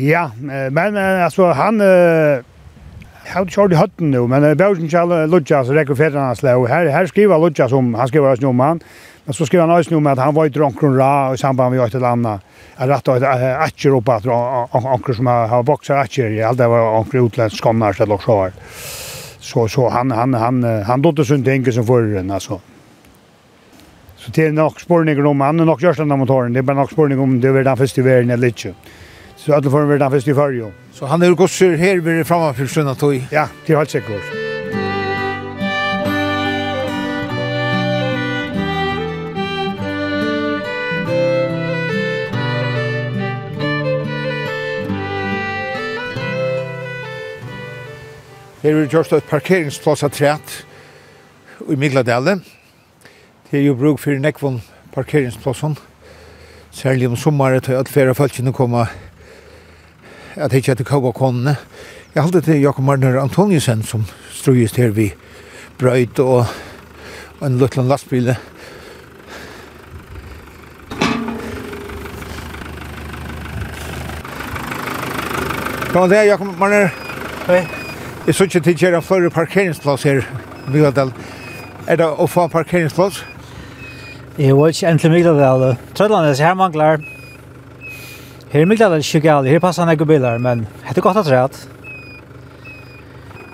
Ja, 0.09 0.31
men 0.71 0.97
alltså 0.97 1.45
han 1.45 1.79
har 3.33 3.41
inte 3.41 3.53
kört 3.53 3.71
i 3.71 3.75
hötten 3.75 4.11
nu, 4.11 4.27
men 4.27 4.57
Björsen 4.57 4.89
Kjell 4.89 5.29
Lodja 5.29 5.65
så 5.65 5.73
räcker 5.73 5.95
fäderna 5.95 6.25
hans 6.25 6.43
lä. 6.43 6.67
Här, 6.67 6.85
här 6.85 7.05
skriver 7.05 7.37
Lodja 7.37 7.69
som 7.69 7.93
han 7.93 8.07
skriver 8.07 8.31
oss 8.31 8.41
nu 8.41 8.47
om 8.47 8.59
han. 8.59 8.79
Men 9.25 9.33
så 9.33 9.45
skriver 9.45 9.67
han 9.67 9.79
oss 9.79 9.89
nu 9.89 9.97
om 9.97 10.07
att 10.07 10.17
han 10.17 10.33
var 10.33 10.45
i 10.45 10.49
Dronkron 10.49 10.97
Ra 10.97 11.33
i 11.33 11.37
samband 11.37 11.75
med 11.75 11.85
ett 11.85 11.95
eller 11.95 12.07
annat. 12.07 12.41
Jag 12.77 12.89
rätt 12.89 13.07
av 13.07 13.23
atcher 13.59 13.89
upp 13.89 14.09
att 14.09 14.25
onker 14.71 15.13
som 15.13 15.27
har 15.27 15.63
boxar 15.63 15.97
atcher 15.97 16.29
i 16.29 16.43
allt 16.43 16.57
det 16.57 16.67
var 16.67 16.99
onker 16.99 17.25
utländsk 17.25 17.63
komnar 17.63 17.93
så 17.93 18.05
låg 18.05 18.23
så 18.23 18.49
Så, 19.39 19.67
så 19.67 19.89
han, 19.89 20.11
han, 20.11 20.33
han, 20.33 20.83
han 20.83 21.01
dotter 21.01 21.23
sunt 21.23 21.47
inte 21.47 21.71
som 21.71 21.85
förrän 21.85 22.31
alltså. 22.31 22.59
Så 24.17 24.31
det 24.31 24.45
är 24.45 24.51
nog 24.51 24.81
spårningar 24.81 25.25
om, 25.25 25.41
han 25.41 25.59
är 25.59 25.65
nog 25.65 25.81
görsta 25.81 26.05
den 26.05 26.19
motoren, 26.19 26.53
det 26.53 26.59
är 26.59 26.61
bara 26.61 26.77
nog 26.77 26.91
spårningar 26.91 27.23
om 27.23 27.41
det 27.41 27.47
är 27.47 27.63
den 27.63 27.77
första 27.77 28.01
världen 28.01 28.29
eller 28.29 28.47
inte. 28.47 28.73
Så 29.39 29.51
att 29.51 29.57
alle 29.57 29.71
får 29.71 29.85
være 29.87 29.99
den 29.99 30.11
fest 30.11 30.27
i 30.27 30.33
førje. 30.35 30.67
Så 30.91 31.07
han 31.07 31.21
er 31.23 31.35
gosser 31.35 31.77
her 31.79 32.01
ved 32.03 32.25
framme 32.27 32.51
for 32.53 32.67
søndag 32.67 32.97
tog? 32.99 33.13
Ja, 33.31 33.47
det 33.65 33.73
är 33.73 33.77
helt 33.77 33.89
säkert. 33.89 34.23
Her 48.61 48.75
er 48.75 48.87
gjørst 48.91 49.13
et 49.13 49.23
parkeringsplass 49.23 50.03
av 50.03 50.11
træt 50.11 50.65
i 51.69 51.75
Migladale. 51.79 52.41
Det 53.51 53.59
er 53.61 53.69
jo 53.69 53.75
bruk 53.75 53.99
for 54.03 54.11
nekvån 54.11 54.59
parkeringsplassen. 54.91 55.77
Særlig 56.71 57.07
om 57.07 57.15
sommeren 57.15 57.61
til 57.61 57.79
at 57.79 57.87
flere 57.87 58.15
folk 58.15 58.35
kommer 58.53 58.85
til 58.85 59.08
at 60.39 60.53
jeg 60.53 60.63
heter 60.65 60.83
Kauga 60.87 61.11
Konene. 61.11 61.55
Jeg 62.15 62.23
halte 62.23 62.41
til 62.41 62.61
Jakob 62.61 62.85
Marner 62.85 63.19
Antoniusen 63.19 63.83
som 63.83 64.05
strøyest 64.31 64.77
her 64.79 64.93
vi 64.95 65.11
brøyt 65.79 66.19
og, 66.19 66.45
en 67.43 67.57
løtland 67.59 67.87
lastbile. 67.87 68.35
Kom 75.93 76.09
det, 76.09 76.25
Jakob 76.27 76.47
Marner. 76.59 76.89
Hei. 77.47 77.63
Jeg 78.27 78.35
så 78.35 78.45
ikke 78.45 78.59
til 78.59 78.75
å 78.75 78.79
gjøre 78.83 79.01
flere 79.01 79.29
parkeringsplass 79.33 80.03
her 80.07 80.19
i 80.21 80.73
Vigaldal. 80.73 81.13
Er 81.87 81.99
det 81.99 82.07
å 82.07 82.27
få 82.29 82.47
parkeringsplass? 82.51 83.23
Jeg 84.37 84.55
var 84.55 84.71
ikke 84.71 84.91
endelig 84.91 85.23
mye 85.23 85.39
vel. 85.39 85.71
Trødlandes 85.97 86.43
her 86.43 86.53
mangler 86.59 87.01
Her 88.49 88.63
er 88.63 88.65
mykla 88.65 88.97
ikke 88.97 89.21
galt. 89.21 89.47
her 89.47 89.59
passer 89.59 89.85
han 89.85 89.93
ikke 89.93 90.07
biler, 90.09 90.37
men 90.41 90.65
det 90.87 90.97
er 90.97 91.01
godt 91.01 91.17
at 91.21 91.27
rett. 91.29 91.67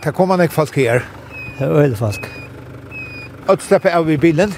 Det 0.04 0.14
kommer 0.16 0.41
ikke 0.41 0.54
folk 0.54 0.76
her. 0.76 1.04
Det 1.60 1.68
er 1.68 1.76
øyelig 1.82 1.98
folk. 1.98 2.30
Og 3.48 3.62
slipper 3.62 3.89
av 3.91 4.10
i 4.10 4.18
bilen? 4.18 4.54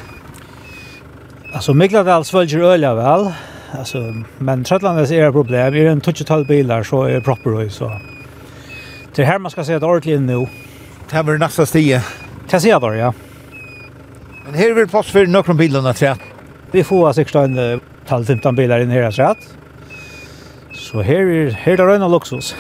Altså, 1.54 1.74
mykla 1.74 2.04
vel 2.06 2.26
svølger 2.26 2.70
øyelig 2.70 2.94
vel. 3.00 3.34
Altså, 3.74 4.14
men 4.40 4.64
Trøtlandes 4.64 5.12
er 5.12 5.28
et 5.28 5.34
problem. 5.34 5.74
Er 5.74 5.92
en 5.92 6.02
12 6.02 6.46
biler, 6.48 6.84
så 6.84 7.02
er 7.08 7.18
det 7.18 7.24
proper 7.24 7.62
øy, 7.64 7.70
så... 7.70 7.90
Det 9.16 9.24
er 9.24 9.32
her 9.32 9.40
man 9.40 9.52
skal 9.52 9.66
se 9.66 9.74
et 9.74 9.84
ordentlig 9.84 10.20
inn 10.20 10.28
nå. 10.30 10.44
Det 11.10 11.26
var 11.26 11.40
næsta 11.42 11.66
stige. 11.66 12.02
Det 12.52 12.62
sier 12.62 12.80
da, 12.80 12.92
ja. 12.94 13.12
Men 14.46 14.56
her 14.56 14.76
vil 14.78 14.88
plass 14.88 15.10
for 15.10 15.26
noen 15.26 15.58
bilarna 15.58 15.94
trett. 15.98 16.22
Vi 16.72 16.84
får 16.86 17.18
sikkert 17.18 17.48
en 17.48 17.82
12-15 18.06 18.56
biler 18.56 18.86
inn 18.86 18.94
her 18.94 19.10
trett. 19.10 19.57
Så 20.88 21.02
her 21.04 21.28
er, 21.28 21.50
her 21.52 21.74
er 21.74 21.80
det 21.82 21.86
røyna 21.86 22.08
luksus. 22.08 22.54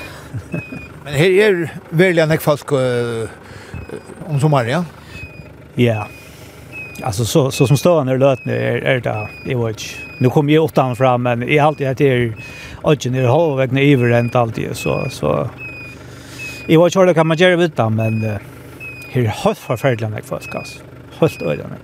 Men 1.05 1.13
her 1.15 1.35
er 1.45 1.59
veldig 1.95 2.25
enn 2.25 2.39
folk 2.43 2.73
uh, 2.75 3.29
om 4.27 4.39
sommeren, 4.41 4.67
ja? 4.67 4.81
Ja. 5.79 6.07
Alltså 7.03 7.25
så, 7.25 7.51
så 7.51 7.67
som 7.67 7.77
står 7.77 8.09
är 8.09 8.17
löt 8.17 8.45
nu 8.45 8.55
är, 8.55 8.77
är 8.81 8.99
det 8.99 9.27
jag 9.45 9.65
vet 9.65 9.77
inte. 9.77 10.19
Nu 10.19 10.29
kommer 10.29 10.53
jag 10.53 10.63
åttan 10.63 10.95
fram 10.95 11.23
men 11.23 11.43
i 11.43 11.59
allt 11.59 11.79
jag 11.79 11.97
till 11.97 12.33
ögen 12.83 13.15
är 13.15 13.27
halvväg 13.27 13.71
ner 13.71 13.93
över 13.93 14.09
rent 14.09 14.35
alltid 14.35 14.75
så 14.75 15.09
så 15.09 15.49
jag 16.67 16.83
vet 16.83 16.89
inte 16.89 16.99
hur 16.99 17.05
det 17.05 17.13
kan 17.13 17.27
man 17.27 17.37
göra 17.37 17.63
utan 17.63 17.95
men 17.95 18.23
uh, 18.23 18.37
här 19.11 19.21
är 19.21 19.25
helt 19.27 19.57
förfärligt 19.57 20.09
mycket 20.09 20.25
folk 20.25 20.55
alltså. 20.55 20.79
Helt 21.19 21.41
öjande. 21.41 21.75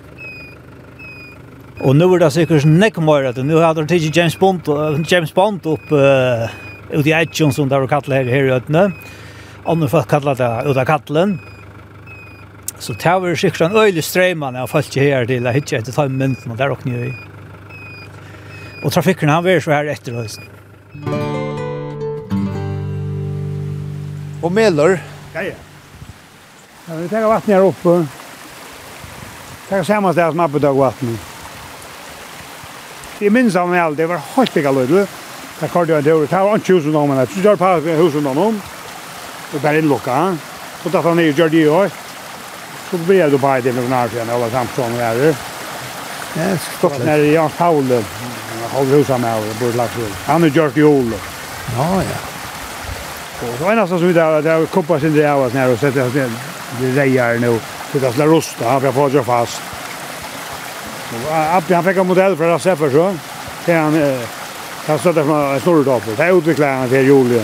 Och 1.83 1.95
nu 1.95 2.03
är 2.03 2.19
det 2.19 2.31
säkert 2.31 2.65
näck 2.65 2.97
mer 2.97 3.23
att 3.23 3.37
nu 3.37 3.55
har 3.55 3.73
de 3.73 3.87
tagit 3.87 4.15
James 4.15 4.39
Bond 4.39 4.61
James 5.07 5.33
Bond 5.33 5.65
upp 5.65 5.91
uh, 5.91 6.99
ut 6.99 7.05
i 7.05 7.09
Edgeon 7.09 7.53
som 7.53 7.69
där 7.69 7.81
och 7.81 7.89
kallar 7.89 8.15
här 8.15 8.25
här 8.25 8.43
ötne. 8.43 8.91
Andra 9.65 9.87
folk 9.87 10.07
kallar 10.07 10.35
det 10.35 10.69
ut 10.69 10.77
av 10.77 10.85
kallen. 10.85 11.39
Så 12.79 12.93
tar 12.93 13.19
vi 13.19 13.35
säkert 13.35 13.61
en 13.61 13.75
öjlig 13.75 14.03
strömman 14.03 14.55
jag 14.55 14.69
fallt 14.69 14.95
här 14.95 15.25
till 15.25 15.47
att 15.47 15.55
hitta 15.55 15.75
ett 15.75 15.95
time 15.95 16.09
minuten 16.09 16.51
och 16.51 16.57
där 16.57 16.71
och 16.71 16.85
nu. 16.85 17.13
Og 18.83 18.91
trafiken 18.91 19.29
han 19.29 19.43
var 19.43 19.59
så 19.59 19.71
her 19.71 19.85
etter 19.85 20.13
hösten. 20.13 20.43
Og 24.43 24.51
Melor. 24.51 24.99
Ja, 25.33 25.41
ja. 25.41 25.55
Ja, 26.87 26.95
vi 26.95 27.07
tar 27.07 27.27
vattnet 27.27 27.55
her 27.55 27.63
oppe. 27.63 28.07
Tar 29.69 29.83
samma 29.83 30.13
sted 30.13 30.31
som 30.31 30.39
uppe 30.39 30.59
där 30.59 30.73
vattnet 30.73 31.32
jeg 33.23 33.33
minns 33.33 33.55
av 33.55 33.69
meg, 33.71 33.95
det 33.97 34.07
var 34.09 34.21
helt 34.35 34.57
ikke 34.57 34.73
lødde. 34.73 35.05
Det 35.59 35.69
var 35.73 35.85
det 35.85 35.95
var 35.95 36.01
det 36.03 36.31
var 36.31 36.57
ikke 36.57 36.73
husen 36.75 36.95
om 36.95 37.11
henne, 37.13 37.25
det 37.25 37.43
var 37.45 37.55
bare 37.55 37.95
husen 37.99 38.25
om 38.27 38.37
henne. 38.37 38.61
Og 39.53 39.61
bare 39.61 39.79
innlokka 39.79 40.11
han. 40.11 40.39
Og 40.83 40.91
da 40.91 41.01
han 41.01 41.19
gjør 41.19 41.49
det 41.49 41.61
i 41.61 41.67
år, 41.69 41.89
så 42.89 42.99
ble 43.07 43.19
jeg 43.21 43.39
bare 43.39 43.61
det 43.61 43.73
med 43.75 43.89
nær 43.89 44.11
fjerne, 44.11 44.33
alle 44.33 44.49
samtående 44.51 44.99
der. 44.99 45.35
Jeg 46.35 46.59
stod 46.65 46.99
nede 47.05 47.27
i 47.27 47.33
Jan 47.35 47.53
Paule, 47.57 48.01
holdt 48.73 48.95
huset 48.97 49.19
med 49.21 49.29
henne, 49.29 49.57
bor 49.59 49.77
lagt 49.77 49.95
til. 49.95 50.15
Han 50.27 50.41
har 50.41 50.55
gjort 50.57 50.77
jul. 50.77 51.13
Ja, 51.77 51.89
ja. 52.01 52.21
Og 53.43 53.55
så 53.59 53.69
eneste 53.71 53.99
som 53.99 54.07
vi 54.07 54.13
der, 54.15 54.41
det 54.41 54.51
er 54.51 54.65
kuppa 54.71 54.99
sin 54.99 55.15
drevet 55.15 55.53
nere 55.53 55.75
og 55.75 55.79
sette 55.79 56.03
oss 56.03 56.15
ned, 56.15 56.35
det 56.79 56.91
reier 56.97 57.39
nå, 57.43 57.53
så 57.91 58.01
det 58.01 58.11
er 58.13 58.29
rosta, 58.31 58.77
for 58.77 58.89
jeg 58.89 58.97
får 58.97 59.15
det 59.17 59.25
fast. 59.27 59.72
Abbi 61.31 61.73
han 61.73 61.83
fikk 61.83 61.97
en 62.01 62.07
modell 62.07 62.37
fra 62.37 62.53
Rasseffer 62.53 62.89
så. 62.91 63.09
Det 63.65 63.73
han 63.73 63.99
han 64.85 64.99
stötte 64.99 65.23
fra 65.23 65.55
en 65.55 66.01
Det 66.17 66.19
er 66.19 66.31
utviklet 66.31 66.67
han 66.67 66.89
til 66.89 67.07
Julia. 67.07 67.43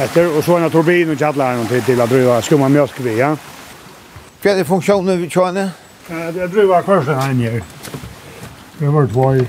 Etter, 0.00 0.28
og 0.36 0.44
så 0.44 0.56
en 0.56 0.70
turbin 0.70 1.10
och 1.10 1.18
kallar 1.18 1.56
han 1.56 1.66
til, 1.66 1.82
til 1.82 2.00
å 2.00 2.06
drive 2.06 2.42
skumma 2.42 2.68
mjölk 2.68 3.00
vi, 3.00 3.16
ja. 3.18 3.36
Vad 4.42 4.58
är 4.58 4.64
funksjonen 4.64 5.22
vi 5.22 5.30
kör 5.30 5.52
nu? 5.52 5.70
Jag 6.08 6.50
driver 6.50 6.82
kursen 6.82 7.14
her 7.14 7.32
nere. 7.32 7.62
Det 8.78 8.86
var 8.86 9.06
två 9.06 9.34
i. 9.34 9.46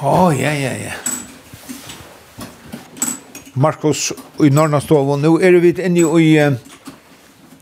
Å, 0.00 0.32
ja, 0.32 0.52
ja, 0.52 0.72
ja. 0.72 0.92
Markus 3.52 4.12
i 4.40 4.50
Norrnastovån, 4.50 5.22
nu 5.22 5.38
er 5.40 5.52
vi 5.52 5.74
inne 5.78 6.20
i 6.20 6.56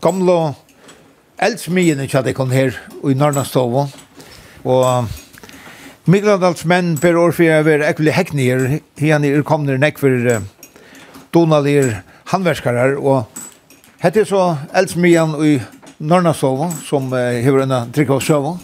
gamla 0.01 0.53
eldsmyen 1.43 2.01
ikke 2.03 2.21
hadde 2.21 2.33
kommet 2.37 2.55
her 2.57 2.77
i 3.03 3.15
Norrlandstovå. 3.17 3.87
Og 4.63 5.07
Miglandals 6.11 6.65
menn 6.67 6.97
per 6.99 7.17
år 7.19 7.31
for 7.35 7.45
jeg 7.45 7.65
var 7.67 7.85
ekvile 7.87 8.15
hekkene 8.15 8.47
her. 8.47 8.65
Er 8.99 9.45
kommet 9.47 9.79
nekk 9.79 10.01
for 10.01 10.43
donalir 11.33 12.03
handverskarar, 12.31 12.97
Og 12.97 13.25
hette 13.99 14.25
så 14.25 14.57
eldsmyen 14.73 15.35
i 15.43 15.61
Norrlandstovå 15.99 16.71
som 16.83 17.11
hever 17.11 17.63
en 17.63 17.91
trygg 17.91 18.11
av. 18.11 18.57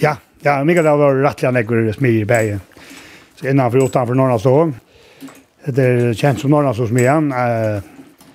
Ja, 0.00 0.16
ja 0.42 0.64
Miglandal 0.64 0.98
var 0.98 1.22
rettelig 1.24 1.52
nekk 1.52 1.68
for 1.68 2.06
i 2.06 2.24
bægen. 2.24 2.60
Så 3.36 3.48
innanfor 3.48 3.84
utanfor 3.84 4.14
Norrlandstovå. 4.14 4.72
Det 5.66 5.84
er 5.84 6.14
kjent 6.14 6.40
som 6.40 6.50
Norrlandstovå 6.50 6.88
smyen. 6.88 7.32
Eh, 7.32 7.80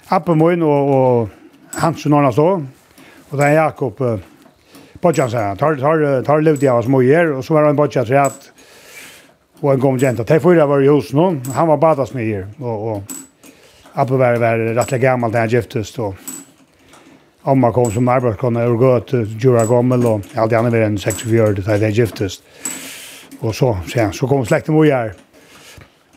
Appemoen 0.09 0.63
og, 0.63 0.89
og 0.89 1.29
Hansen 1.77 2.11
Norrlandstovå 2.11 2.78
Och 3.29 3.37
den 3.37 3.53
Jakob 3.53 4.01
uh, 4.01 4.17
Bodjan 5.01 5.31
sa, 5.31 5.55
tar, 5.55 5.75
tar, 5.75 6.23
tar 6.23 6.41
levd 6.41 6.63
jag 6.63 6.83
små 6.83 7.01
er, 7.03 7.31
och 7.31 7.45
så 7.45 7.53
var 7.53 7.63
han 7.63 7.75
Bodjan 7.75 8.05
så 8.05 8.15
att 8.15 8.51
og 9.61 9.73
en 9.73 9.79
god 9.79 10.01
jenta. 10.01 10.23
Det 10.23 10.39
förra 10.39 10.65
var 10.65 10.81
i 10.81 10.87
hos 10.87 11.13
någon, 11.13 11.41
han 11.55 11.67
var 11.67 11.77
badas 11.77 12.13
med 12.13 12.27
er, 12.27 12.47
och, 12.59 12.91
och 12.91 13.03
Abbe 13.93 14.17
var, 14.17 14.35
var 14.35 14.57
rätt 14.57 15.01
gammel 15.01 15.31
när 15.31 15.39
han 15.39 15.49
giftest, 15.49 15.99
og 15.99 16.15
Amma 17.43 17.71
kom 17.71 17.91
som 17.91 18.07
arbetskonna 18.07 18.65
ur 18.67 18.75
gøt, 18.77 19.13
djura 19.39 19.63
gammel, 19.65 20.03
og 20.05 20.25
alt 20.35 20.51
gjerne 20.51 20.71
var 20.73 20.83
en 20.83 20.97
64, 20.99 21.63
da 21.63 21.77
han 21.79 21.93
giftest. 21.95 22.43
Og 23.39 23.55
så, 23.55 23.77
så, 23.87 24.09
så 24.11 24.27
kom 24.27 24.43
slekten 24.45 24.75
mor 24.75 24.83
her. 24.85 25.13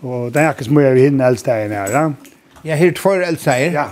Og 0.02 0.32
den 0.34 0.48
jakkes 0.48 0.70
mor 0.70 0.82
er 0.82 0.98
hinn 0.98 1.22
eldsteien 1.22 1.70
her, 1.70 1.94
ja? 1.94 2.02
Ja, 2.66 2.76
her 2.76 2.90
tvær 2.98 3.22
eldsteier. 3.28 3.70
Ja, 3.70 3.86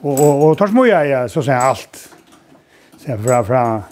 Och 0.00 0.20
och, 0.20 0.50
och 0.50 0.58
tar 0.58 0.66
smoja 0.66 1.06
ja 1.06 1.28
så 1.28 1.42
säger 1.42 1.58
allt. 1.58 2.08
Sen 2.98 3.24
fra 3.24 3.44
fra 3.44 3.82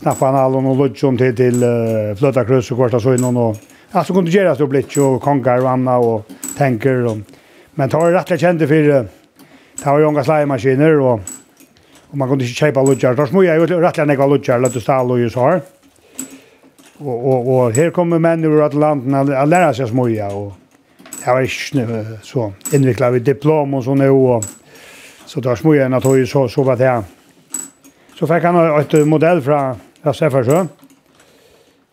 knapparna 0.00 0.38
alla 0.38 0.58
och 0.58 0.76
lodjon 0.76 1.18
till 1.18 1.36
till 1.36 1.64
uh, 1.64 2.14
flöta 2.16 2.44
krus 2.44 2.70
och 2.70 2.76
kvarta 2.76 3.00
så 3.00 3.14
in 3.14 3.24
och 3.24 3.56
alltså 3.90 4.14
kunde 4.14 4.30
göra 4.30 4.56
så 4.56 4.66
blitch 4.66 4.96
och 4.96 5.22
konkar 5.22 5.62
och 5.62 5.70
anna 5.70 5.96
och 5.98 6.26
tänker 6.56 7.04
och 7.06 7.16
men 7.74 7.88
tar 7.88 8.10
det 8.10 8.18
rättliga 8.18 8.38
kände 8.38 8.68
för 8.68 9.06
tar 9.82 9.98
ju 9.98 10.04
unga 10.04 10.24
slime 10.24 10.96
och 10.96 11.20
och 12.10 12.18
man 12.18 12.28
kunde 12.28 12.44
inte 12.44 12.54
köpa 12.54 12.82
lodjar. 12.82 13.14
Tar 13.14 13.26
smoja 13.26 13.54
ju 13.54 13.66
rättliga 13.66 14.04
några 14.04 14.26
lodjar 14.26 14.58
låt 14.58 14.74
det 14.74 14.80
stå 14.80 15.10
och 15.10 15.18
ju 15.18 15.30
så 15.30 15.40
här. 15.40 15.60
Och 16.98 17.28
och 17.28 17.56
och 17.56 17.72
här 17.72 17.90
kommer 17.90 18.18
män 18.18 18.44
ur 18.44 18.62
Atlanten 18.62 19.14
att 19.14 19.48
lära 19.48 19.74
sig 19.74 19.88
smoja 19.88 20.28
och 20.28 20.52
jag 21.26 21.34
var 21.34 21.40
inte 21.40 22.18
så 22.22 22.52
inviklad 22.72 23.12
vid 23.12 23.22
diplom 23.24 23.74
og 23.74 23.84
sånn, 23.86 24.02
og 24.04 24.44
Så 25.34 25.40
där 25.40 25.56
smog 25.56 25.76
jag 25.76 25.86
en 25.86 25.94
att 25.94 26.04
höj 26.04 26.26
så 26.26 26.48
så 26.48 26.62
vad 26.62 26.78
det. 26.78 27.02
Så 28.14 28.26
fikk 28.26 28.44
han 28.46 28.56
et 28.78 28.92
modell 29.06 29.40
fra 29.42 29.74
Sefersjø. 30.14 30.60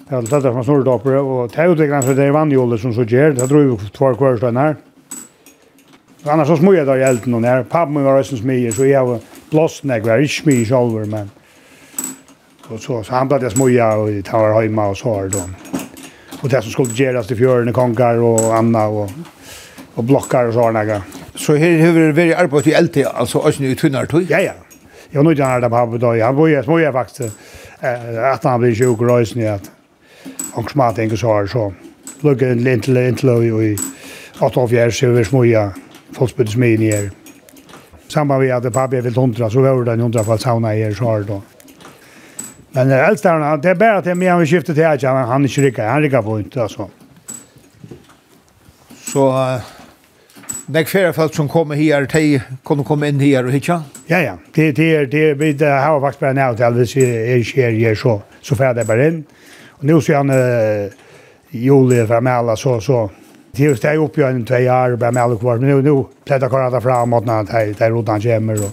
Det 0.09 0.11
var 0.11 0.21
det 0.21 0.41
som 0.41 0.63
snurrade 0.63 0.91
upp 0.91 1.05
och 1.05 1.49
det 1.49 1.65
utvecklas 1.65 2.05
for 2.05 2.13
det 2.13 2.27
er 2.27 2.35
vannhjulet 2.35 2.81
som 2.81 2.93
så 2.93 3.01
gjør. 3.01 3.33
Det 3.33 3.47
drog 3.49 3.81
två 3.93 4.13
kvarstenar. 4.15 4.75
Annars 6.25 6.47
så 6.47 6.57
smog 6.57 6.75
jeg 6.75 6.85
da 6.85 6.97
i 6.97 7.01
elden 7.01 7.33
och 7.33 7.69
Pappen 7.69 7.93
min 7.93 8.03
var 8.03 8.19
rösten 8.19 8.37
smier 8.37 8.71
så 8.71 8.85
jag 8.85 9.05
var 9.05 9.19
blåstnägg, 9.49 10.05
jeg 10.05 10.13
var 10.13 10.17
ikke 10.17 10.41
smier 10.41 10.65
selv, 10.65 11.07
men 11.07 11.31
Og 12.69 12.79
så, 12.79 13.03
så 13.03 13.13
han 13.13 13.27
ble 13.27 13.39
började 13.39 13.55
smoja 13.55 13.95
og 13.97 14.13
jeg 14.13 14.25
tar 14.25 14.61
hjemme 14.61 14.81
og 14.81 14.97
så 14.97 15.15
här 15.15 15.29
då. 15.29 15.41
Og 16.43 16.49
det 16.49 16.63
som 16.63 16.71
skulle 16.71 16.93
gjøres 16.93 17.27
til 17.27 17.37
fjørene, 17.37 17.71
i 17.71 18.17
og 18.19 18.57
Anna 18.57 18.87
og 18.87 19.09
og 20.01 20.09
blokkar 20.09 20.49
og 20.49 20.57
sånne. 20.57 20.99
Så 21.35 21.55
her 21.61 21.79
har 21.85 21.95
vi 21.95 22.09
vært 22.17 22.41
arbeid 22.41 22.67
i 22.71 22.75
LT, 22.77 23.05
altså 23.13 23.45
også 23.45 23.69
i 23.69 23.77
tunnere 23.77 24.09
tog? 24.09 24.25
Ja, 24.29 24.41
ja. 24.41 24.57
Jeg 25.11 25.19
var 25.19 25.27
nødt 25.27 25.37
til 25.37 25.45
å 25.45 25.51
ha 25.51 25.59
det 25.59 25.69
på 25.71 25.99
da. 25.99 26.11
Han 26.25 26.35
var 26.37 26.47
jo 26.47 26.63
små 26.63 26.79
jeg 26.79 26.93
faktisk. 26.95 27.47
At 27.81 28.43
han 28.45 28.61
blir 28.61 28.75
sjuk 28.77 29.01
og 29.01 29.09
røysen 29.09 29.41
i 29.41 29.47
at 29.51 29.71
han 30.55 30.67
smatt 30.69 30.99
ikke 31.01 31.17
så 31.17 31.33
her, 31.35 31.49
så 31.49 31.71
lukket 32.21 32.53
en 32.53 32.63
lintel 32.63 32.93
lintel 32.95 33.31
og 33.33 33.63
i 33.65 33.71
8-4 34.41 34.91
så 34.93 35.09
vi 35.15 35.23
små 35.25 35.43
jeg 35.47 35.73
folksbyttes 36.15 36.57
med 36.61 36.77
inn 36.77 36.85
i 36.85 36.91
her. 36.93 37.09
Samma 38.11 38.37
vi 38.37 38.51
hade 38.51 38.71
pappa 38.71 39.01
vill 39.01 39.15
hundra 39.15 39.49
så 39.49 39.61
var 39.61 39.83
det 39.85 39.93
en 39.97 40.05
hundra 40.05 40.23
fall 40.23 40.39
sauna 40.39 40.75
i 40.75 40.81
er 40.81 40.93
så 40.93 41.11
här 41.11 41.23
då. 41.23 41.41
Men 42.71 42.87
det 42.87 43.05
äldsta 43.05 43.29
han, 43.29 43.61
det 43.61 43.69
är 43.69 43.75
bara 43.75 43.97
att 43.97 44.05
jag 44.05 44.17
med 44.17 44.49
skiftet 44.49 44.75
till 44.75 44.85
att 44.85 45.03
han, 45.03 45.27
han 45.27 45.43
är 45.43 45.47
inte 45.47 45.61
rickar, 45.61 45.87
han 45.87 46.01
rickar 46.01 46.21
på 46.21 46.39
inte 46.39 46.63
alltså. 46.63 46.89
Så 49.13 49.31
nek 50.71 50.87
flera 50.87 51.13
folk 51.13 51.35
som 51.35 51.49
kommer 51.49 51.75
her, 51.75 52.05
de 52.07 52.39
kunne 52.63 52.85
komme 52.87 53.09
inn 53.11 53.19
her 53.19 53.47
og 53.47 53.53
hitja? 53.55 53.81
Ja 54.07 54.21
ja, 54.23 54.35
det 54.55 54.71
det 54.77 54.87
er, 54.95 55.05
det 55.05 55.23
er, 55.29 55.35
vi 55.35 55.53
det 55.53 55.67
har 55.67 55.99
varit 55.99 56.19
på 56.19 56.31
nu 56.33 56.55
till 56.55 56.73
vi 56.95 57.33
är 57.33 57.43
här 57.55 57.71
här 57.71 57.95
så 57.95 58.21
så 58.41 58.55
fyrir 58.55 58.75
jeg 58.75 58.87
bare 58.87 59.07
inn. 59.07 59.25
Og 59.79 59.85
nå 59.85 60.01
sier 60.01 60.17
han 60.17 60.29
uh, 60.29 60.91
juli 61.51 62.05
fra 62.07 62.21
Mæla, 62.21 62.55
så 62.55 62.79
så 62.79 63.09
Det 63.51 63.65
er 63.65 63.69
jo 63.69 63.75
steg 63.75 63.99
i 64.17 64.21
en 64.23 64.45
tvei 64.45 64.67
år 64.69 64.95
bare 64.95 65.11
Mæla 65.11 65.35
kvar 65.35 65.57
men 65.59 65.69
nå, 65.69 65.75
nå 65.75 65.81
nu 65.81 65.95
nu 65.95 66.05
plätta 66.25 66.49
karata 66.49 66.81
framåt 66.81 67.25
när 67.25 67.43
det 67.43 67.79
det 67.79 67.89
rotan 67.89 68.21
kommer 68.21 68.63
og 68.63 68.71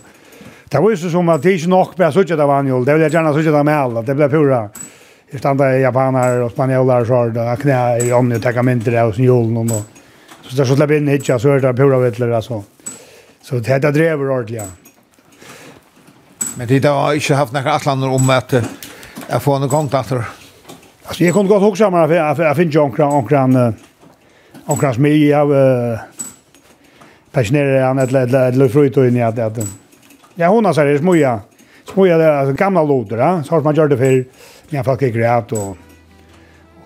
Det 0.71 0.79
var 0.79 0.91
jo 0.91 0.97
som 0.97 1.29
at 1.29 1.43
det 1.43 1.53
inte 1.53 1.69
nog 1.69 1.95
bara 1.97 2.13
såg 2.13 2.27
det 2.27 2.37
var 2.37 2.63
ju. 2.63 2.85
Det 2.85 2.95
vil 2.95 3.03
jeg 3.03 3.13
gjerne 3.13 3.33
såg 3.33 3.45
det 3.45 3.65
Mæla. 3.65 4.03
Det 4.03 4.15
blev 4.15 4.31
pura. 4.31 4.69
Jag 5.31 5.41
stannade 5.41 5.79
japaner 5.79 6.49
spanjolar 6.49 7.01
og 7.01 7.07
så 7.07 7.15
og 7.15 7.59
knæ 7.59 7.99
i 8.07 8.13
omni 8.13 8.37
og 8.37 8.43
tekka 8.43 8.63
mindre 8.63 9.01
av 9.01 9.13
sen 9.13 9.25
julen 9.25 9.67
noe. 9.67 9.98
Så 10.49 10.57
det 10.57 10.65
er 10.65 10.69
så 10.71 10.77
släpper 10.77 10.97
inn 10.97 11.09
hitcha 11.09 11.39
så 11.39 11.55
er 11.55 11.61
det 11.61 11.77
pura 11.77 11.99
vittler, 12.01 12.33
altså. 12.33 12.63
Så 13.43 13.61
det 13.61 13.85
er 13.85 13.93
drever 13.93 14.31
ordentlig, 14.31 14.63
ja. 14.63 14.67
Men 16.57 16.69
det 16.69 16.85
har 16.85 17.13
ikke 17.15 17.37
haft 17.39 17.53
noen 17.53 17.69
atlander 17.71 18.11
om 18.11 18.31
at 18.31 18.53
jeg 18.59 19.43
får 19.45 19.61
noen 19.61 19.71
kontakter. 19.71 20.25
Alltså 21.05 21.25
jag 21.25 21.35
kunde 21.35 21.49
gott 21.49 21.63
huxa 21.63 21.91
mig 21.91 22.09
för 22.09 22.45
jeg 22.45 22.57
finner 22.57 22.73
ju 22.73 22.79
omkring 22.79 23.07
omkring 23.07 23.75
omkring 24.67 24.95
som 24.95 25.07
jeg 25.07 25.37
har 25.37 26.01
pensjonerer 27.33 27.83
han 27.83 27.99
ett 27.99 28.13
litet 28.13 28.57
litet 28.57 28.73
fruit 28.73 28.97
och 28.97 29.07
in 29.07 29.17
i 29.17 29.23
at 29.23 29.39
att 29.39 29.59
Ja, 30.35 30.49
hun 30.49 30.65
har 30.65 30.73
så 30.73 30.81
här 30.81 30.99
smuja, 30.99 31.41
Smoja 31.85 32.19
det 32.19 32.25
er 32.25 32.53
gamla 32.53 32.83
lådor, 32.83 33.43
så 33.43 33.55
har 33.55 33.61
man 33.61 33.75
gjort 33.75 33.91
det 33.91 33.97
för 33.97 34.25
när 34.69 34.83
folk 34.83 35.03
gick 35.03 35.15
greit, 35.15 35.53
og, 35.53 35.77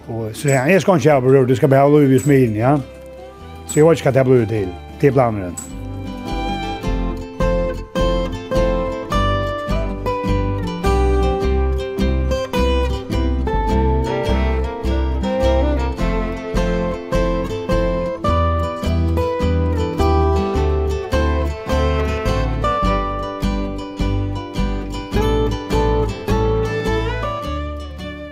og 0.09 0.37
så 0.37 0.49
ja, 0.49 0.67
jeg 0.69 0.81
skal 0.81 0.97
ikke 0.97 1.13
ha 1.13 1.21
beror, 1.21 1.47
du 1.47 1.57
ska 1.57 1.69
behålla 1.69 2.01
ju 2.01 2.19
smigen, 2.19 2.55
ja. 2.57 2.79
Så 3.73 3.81
jeg 3.81 3.87
vet 3.89 4.01
ikke 4.03 4.11
hva 4.11 4.19
det 4.19 4.25
blir 4.29 4.47
til, 4.47 4.69
Det 5.01 5.07
är 5.07 5.13
blandaren. 5.13 5.72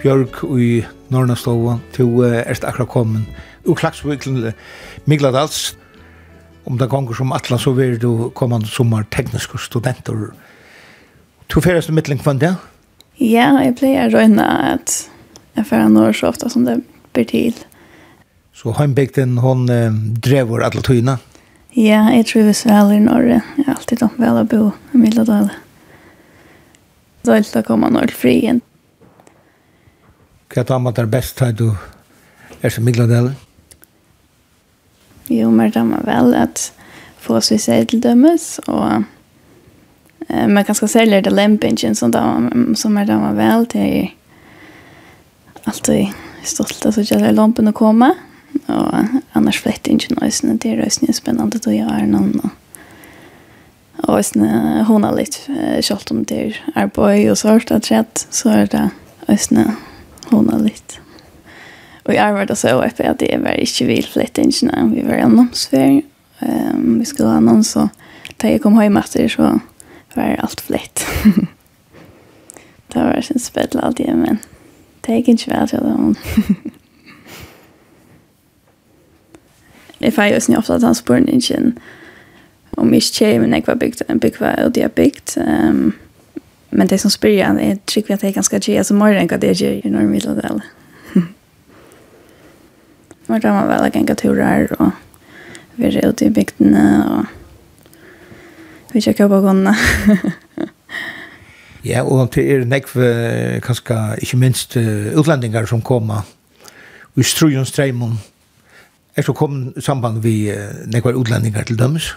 Björk 0.01 0.43
i 0.57 0.81
Norrnastova, 1.13 1.79
til 1.95 2.13
uh, 2.23 2.41
erst 2.43 2.65
akkurat 2.65 2.91
kommet 2.91 3.69
ur 3.69 3.77
Klagsvik 3.77 4.25
til 4.25 4.53
Migladals. 5.05 5.75
Om 6.65 6.79
det 6.81 6.91
gonger 6.93 7.17
som 7.17 7.33
atla, 7.33 7.59
så 7.59 7.73
vil 7.77 7.99
du 8.01 8.31
kommande 8.37 8.69
sommar 8.69 9.07
tekniske 9.13 9.59
studenter. 9.59 10.31
Du 11.49 11.61
færdes 11.61 11.89
i 11.89 11.97
mittlen 11.97 12.21
kvann 12.21 12.41
det? 12.41 12.55
Ja, 13.21 13.51
jeg 13.61 13.77
pleier 13.81 14.09
å 14.09 14.15
røyne 14.15 14.45
at 14.75 15.03
jeg 15.59 15.67
færdes 15.69 15.93
når 15.97 16.17
så 16.17 16.31
ofta 16.31 16.49
som 16.53 16.65
det 16.69 16.79
blir 17.13 17.27
til. 17.29 17.57
Så 18.57 18.73
heimbygden, 18.77 19.39
hon 19.41 19.69
eh, 19.73 19.91
drever 20.25 20.65
atla 20.67 20.85
tøyna? 20.85 21.19
Ja, 21.77 22.07
jeg 22.13 22.27
tror 22.31 22.49
vi 22.49 22.55
vel 22.67 22.95
i 22.97 23.03
Norge. 23.03 23.43
Jeg 23.57 23.67
har 23.67 23.77
alltid 23.77 24.01
tatt 24.03 24.17
vel 24.21 24.41
å 24.41 24.47
bo 24.49 24.63
i 24.95 25.01
Migladal. 25.01 25.51
Det 27.23 27.31
er 27.31 27.43
alltid 27.43 27.61
å 27.63 27.69
komme 27.69 27.93
når 27.95 28.15
fri 28.17 28.39
igjen. 28.41 28.63
Hva 30.51 30.65
tar 30.67 30.81
man 30.83 30.95
der 30.97 31.07
best 31.07 31.39
her 31.41 31.53
du 31.55 31.71
er 32.61 32.73
som 32.75 32.85
Migladelen? 32.85 33.37
Jo, 35.31 35.51
men 35.51 35.71
det 35.71 35.83
man 35.87 36.03
vel 36.03 36.35
at 36.35 36.73
få 37.23 37.37
oss 37.39 37.53
vi 37.53 37.59
ser 37.63 37.85
til 37.87 38.01
dømes, 38.03 38.57
og 38.67 39.05
eh, 40.27 40.47
man 40.51 40.65
kan 40.67 40.75
skal 40.75 40.91
selge 40.91 41.21
det 41.23 41.33
lempingen 41.33 41.95
som, 41.95 42.11
man, 42.11 42.75
som 42.75 42.97
er 42.99 43.07
det 43.07 43.19
man 43.21 43.39
vel 43.39 43.69
til 43.71 44.11
alltid 45.71 46.17
stolt 46.43 46.87
av 46.89 46.97
så 46.97 47.05
kjellar 47.07 47.37
lampen 47.37 47.71
å 47.71 47.77
komme, 47.77 48.11
og 48.67 49.21
annars 49.39 49.61
flett 49.63 49.87
ikke 49.87 50.17
nøysene 50.17 50.57
til 50.59 50.81
røysene 50.81 51.13
er 51.13 51.19
spennende 51.21 51.61
til 51.61 51.77
å 51.77 51.79
gjøre 51.79 52.09
noen, 52.11 52.41
og 52.43 52.57
og 54.01 54.17
hvordan 54.17 54.85
hun 54.89 55.05
har 55.05 55.13
litt, 55.13 55.37
kjølt 55.85 56.11
om 56.11 56.23
det 56.25 56.39
er 56.41 56.59
arbeid 56.87 57.29
og 57.31 57.37
sånt, 57.37 57.71
at 57.71 57.91
rett, 57.93 58.23
så 58.33 58.49
er 58.55 58.71
det 58.73 58.87
øsne 59.31 59.67
hon 60.31 60.51
har 60.53 60.63
litt. 60.65 60.99
Og 62.07 62.15
jeg 62.17 62.35
var 62.35 62.49
da 62.49 62.57
så 62.59 62.75
oppe 62.81 63.07
at 63.07 63.23
jeg 63.23 63.43
var 63.43 63.61
ikke 63.61 63.87
vil 63.91 64.09
flytte 64.09 64.43
inn, 64.43 64.93
vi 64.95 65.05
var 65.07 65.21
i 65.21 65.27
annonsfer, 65.27 66.01
um, 66.41 66.99
vi 66.99 67.07
skulle 67.09 67.35
ha 67.35 67.43
noen, 67.45 67.63
så 67.67 67.89
da 68.41 68.51
jeg 68.51 68.63
kom 68.65 68.79
hjem 68.81 68.99
etter, 69.01 69.29
så 69.29 69.53
var 70.17 70.41
alt 70.41 70.65
flytt. 70.65 71.05
det 72.93 73.05
var 73.05 73.21
sin 73.23 73.43
spedla 73.43 73.85
alt 73.87 74.01
igjen, 74.03 74.25
men 74.25 74.41
det 75.07 75.21
gikk 75.21 75.35
ikke 75.35 75.55
vel 75.55 75.71
til 75.71 75.87
det 75.87 75.97
hun. 75.99 76.17
Jeg 80.01 80.15
feier 80.17 80.39
jo 80.39 80.57
ofte 80.57 80.79
at 80.79 80.85
han 80.87 80.97
spør 80.97 81.27
ikke 81.29 81.75
om 82.81 82.93
ikke 82.95 83.17
kjeimen 83.19 83.53
jeg 83.53 83.67
var 83.67 83.77
bygd, 83.77 84.03
en 84.09 84.21
bygd 84.21 84.39
var 84.41 84.63
jo 84.63 84.71
de 84.73 84.81
har 84.81 84.95
bygd, 84.97 85.35
um, 85.43 85.93
Men 86.71 86.87
det 86.87 86.99
som 86.99 87.11
spyr 87.11 87.39
jag 87.39 87.63
är 87.63 87.73
at 87.73 88.11
att 88.11 88.23
jag 88.23 88.35
ganska 88.35 88.59
ge 88.59 88.85
så 88.85 88.95
mer 88.95 89.15
än 89.15 89.29
vad 89.29 89.41
det 89.41 89.61
gjør 89.61 89.87
i 89.87 89.91
norr 89.91 90.03
middel. 90.03 90.63
Man 93.27 93.41
drar 93.41 93.53
man 93.53 93.69
vel 93.69 93.81
att 93.81 93.95
gänga 93.95 94.15
turer 94.15 94.81
og 94.81 94.91
vi 95.77 95.87
er 95.87 96.09
ute 96.09 96.27
i 96.27 96.31
bygdene, 96.31 97.05
og 97.11 97.25
vi 98.93 99.01
kör 99.01 99.29
på 99.29 99.41
gångarna. 99.41 99.77
ja, 101.85 102.03
og 102.03 102.35
det 102.35 102.45
er 102.53 102.65
nekv, 102.65 102.97
kanskje 103.65 104.17
ikke 104.23 104.37
minst 104.37 104.77
utlendingar 104.77 105.67
som 105.67 105.83
kommer 105.83 106.27
i 107.17 107.23
strujunstreimen. 107.23 108.19
Er 109.17 109.23
så 109.23 109.33
kom 109.33 109.73
samband 109.81 110.23
vi 110.23 110.53
nekvar 110.87 111.17
utlendingar 111.17 111.63
til 111.63 111.79
dømes? 111.79 112.15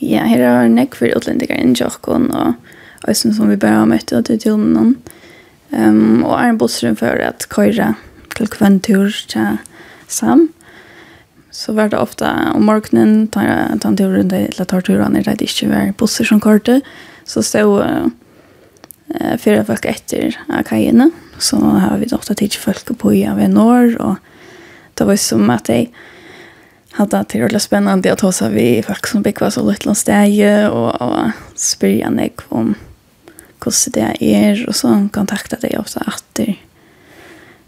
Ja, 0.00 0.24
her 0.26 0.42
er 0.42 0.68
nekvar 0.68 1.16
utlendingar 1.16 1.60
inn 1.60 1.74
i 1.74 1.84
og 1.84 2.54
Øysen 3.08 3.34
som 3.34 3.50
vi 3.50 3.56
bare 3.60 3.82
har 3.82 3.90
møtt 3.90 4.12
til 4.26 4.40
tunen. 4.40 4.96
Um, 5.74 6.22
og 6.24 6.38
er 6.38 6.50
en 6.52 6.58
bussrum 6.58 6.96
for 6.96 7.20
at 7.20 7.46
køyre 7.50 7.94
til 8.36 8.48
kventur 8.48 9.10
til 9.28 9.58
Sam. 10.08 10.48
Så 11.50 11.72
var 11.72 11.88
det 11.88 11.98
ofte 11.98 12.26
om 12.26 12.62
morgenen, 12.66 13.28
tar 13.28 13.46
han 13.70 13.96
turen 13.96 14.30
til 14.30 14.66
torturene, 14.66 15.22
det 15.22 15.28
er 15.28 15.42
ikke 15.42 15.70
var 15.70 15.92
busser 15.98 16.24
som 16.24 16.40
kørte. 16.40 16.80
Så 17.24 17.42
stod 17.42 17.82
uh, 17.84 18.10
eh 19.14 19.38
fyra 19.38 19.62
folk 19.62 19.84
efter 19.84 20.36
kajene 20.64 21.10
så 21.38 21.56
har 21.56 21.98
vi 21.98 22.06
dotter 22.06 22.34
tid 22.34 22.54
folk 22.58 22.98
på 22.98 23.12
i 23.14 23.24
av 23.26 23.38
norr 23.48 24.00
och 24.00 24.16
det 24.94 25.04
var 25.04 25.16
som 25.16 25.50
att 25.50 25.64
det 25.64 25.88
hade 26.90 27.24
till 27.24 27.48
det 27.48 27.60
spännande 27.60 28.12
att 28.12 28.18
ta 28.18 28.32
sig 28.32 28.52
vi 28.52 28.82
folk 28.82 29.06
som 29.06 29.22
bygger 29.22 29.50
så 29.50 29.70
lite 29.70 29.94
steg, 29.94 30.70
och 30.70 31.02
och 31.02 31.30
spyrja 31.54 32.10
nek 32.10 32.40
om 32.48 32.74
hvordan 33.64 33.94
det 33.96 34.08
er, 34.20 34.62
og 34.68 34.76
så 34.76 34.92
kontakta 35.12 35.58
deg 35.62 35.78
også 35.80 36.04
etter 36.06 36.54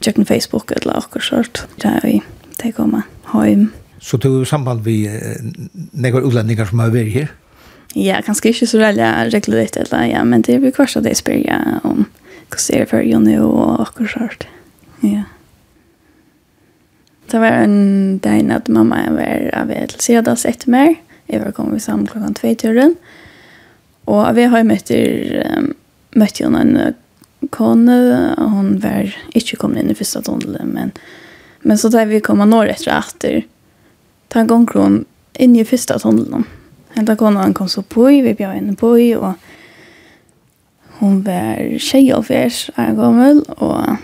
kjøkken 0.05 0.29
Facebook 0.29 0.73
eller 0.77 1.01
akkur 1.01 1.25
sort, 1.25 1.65
der 1.83 2.01
vi 2.05 2.21
de 2.61 2.73
kommer 2.73 3.09
hjem. 3.33 3.71
Så 4.01 4.17
du 4.21 4.29
er 4.41 4.49
samband 4.49 4.85
med 4.85 5.53
noen 5.97 6.29
utlendinger 6.29 6.69
som 6.69 6.85
har 6.85 6.93
vært 6.95 7.13
her? 7.15 7.33
Ja, 7.97 8.21
kanskje 8.21 8.53
ikke 8.53 8.69
så 8.69 8.81
veldig 8.81 9.09
regulert 9.33 9.77
eller 9.81 10.05
ja, 10.11 10.25
men 10.25 10.45
det 10.45 10.61
blir 10.61 10.75
kvart 10.77 10.99
at 10.99 11.09
jeg 11.09 11.17
spør 11.17 11.41
ja, 11.41 11.61
om 11.83 12.05
hvordan 12.53 12.67
det 12.69 12.81
er 12.81 12.91
for 12.91 13.03
Jonny 13.03 13.39
og 13.41 13.81
akkurat 13.89 14.13
sånt. 14.13 14.47
Ja. 15.03 15.25
Det 17.27 17.41
var 17.43 17.65
en 17.65 18.19
dag 18.23 18.51
at 18.55 18.69
mamma 18.69 19.01
var 19.11 19.49
av 19.57 19.73
et 19.75 19.97
sedas 20.03 20.45
etter 20.47 20.71
meg. 20.71 21.01
Jeg 21.27 21.43
var 21.43 21.57
kommet 21.57 21.83
sammen 21.83 22.07
klokken 22.07 22.37
tve 22.39 22.53
i 22.53 22.59
turen. 22.61 22.95
Og 24.07 24.29
vi 24.37 24.47
har 24.47 24.69
møtt 24.69 24.93
um, 24.95 25.73
møtte 26.17 26.47
hun 26.47 26.57
en 26.59 26.97
kone, 27.53 27.97
og 28.41 28.55
hun 28.55 28.71
var 28.83 29.13
ikke 29.37 29.59
kommet 29.61 29.83
inn 29.83 29.93
i 29.93 29.99
første 29.99 30.23
tunnelen, 30.27 30.73
men, 30.75 30.93
men 31.63 31.79
så 31.79 31.91
da 31.93 32.07
vi 32.09 32.23
kom 32.25 32.43
en 32.43 32.55
år 32.57 32.73
etter 32.73 32.95
etter, 32.97 33.45
ta 34.33 34.43
en 34.43 34.51
gang 34.51 34.67
kron 34.69 35.05
inn 35.39 35.57
i 35.57 35.67
første 35.69 35.99
tunnelen. 36.03 36.47
Henta 36.97 37.17
han 37.21 37.55
kom 37.55 37.69
så 37.69 37.83
på, 37.85 38.09
vi 38.09 38.35
bjør 38.35 38.57
henne 38.57 38.77
på, 38.77 38.95
og 39.21 39.35
hon 41.01 41.21
var 41.27 41.61
tjej 41.77 42.15
og 42.17 42.25
fjers, 42.31 42.71
er 42.81 42.97
gammel, 42.97 43.43
og 43.61 43.99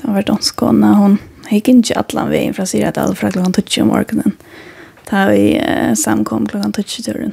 det 0.00 0.08
var 0.08 0.24
dansk 0.24 0.56
kona, 0.56 0.94
hon 0.96 1.18
gikk 1.50 1.68
ikke 1.74 1.98
atlan 1.98 2.30
veien 2.32 2.56
fra 2.56 2.64
Syradal 2.64 3.12
fra 3.18 3.28
klokken 3.34 3.52
20 3.58 3.82
om 3.84 3.92
morgenen. 3.92 4.36
Da 5.10 5.26
vi 5.28 5.58
eh, 5.58 5.92
samkom 5.98 6.46
klokken 6.48 6.72
20 6.72 7.06
turen 7.08 7.32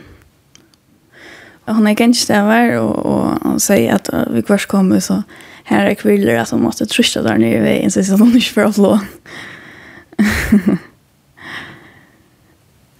hon 1.75 1.87
är 1.87 1.95
kanske 1.95 2.33
där 2.33 2.43
var 2.43 2.79
och 2.79 3.05
och 3.05 3.29
hon 3.41 3.59
säger 3.59 3.95
att 3.95 4.13
uh, 4.13 4.23
vi 4.29 4.41
kvars 4.41 4.65
kommer 4.65 4.99
så 4.99 5.23
här 5.63 5.85
är 5.85 5.95
kviller 5.95 6.35
att 6.35 6.49
hon 6.49 6.61
måste 6.61 6.85
trösta 6.85 7.21
där 7.21 7.37
nere 7.37 7.57
i 7.57 7.59
vägen 7.59 7.91
så 7.91 7.99
att 7.99 8.19
hon 8.19 8.35
inte 8.35 8.47
får 8.47 8.61
avlå. 8.61 8.99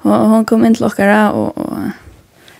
och 0.01 0.11
hon 0.11 0.45
kom 0.45 0.65
in 0.65 0.75
till 0.75 0.85
åkara 0.85 1.31
och, 1.31 1.57
och 1.57 1.77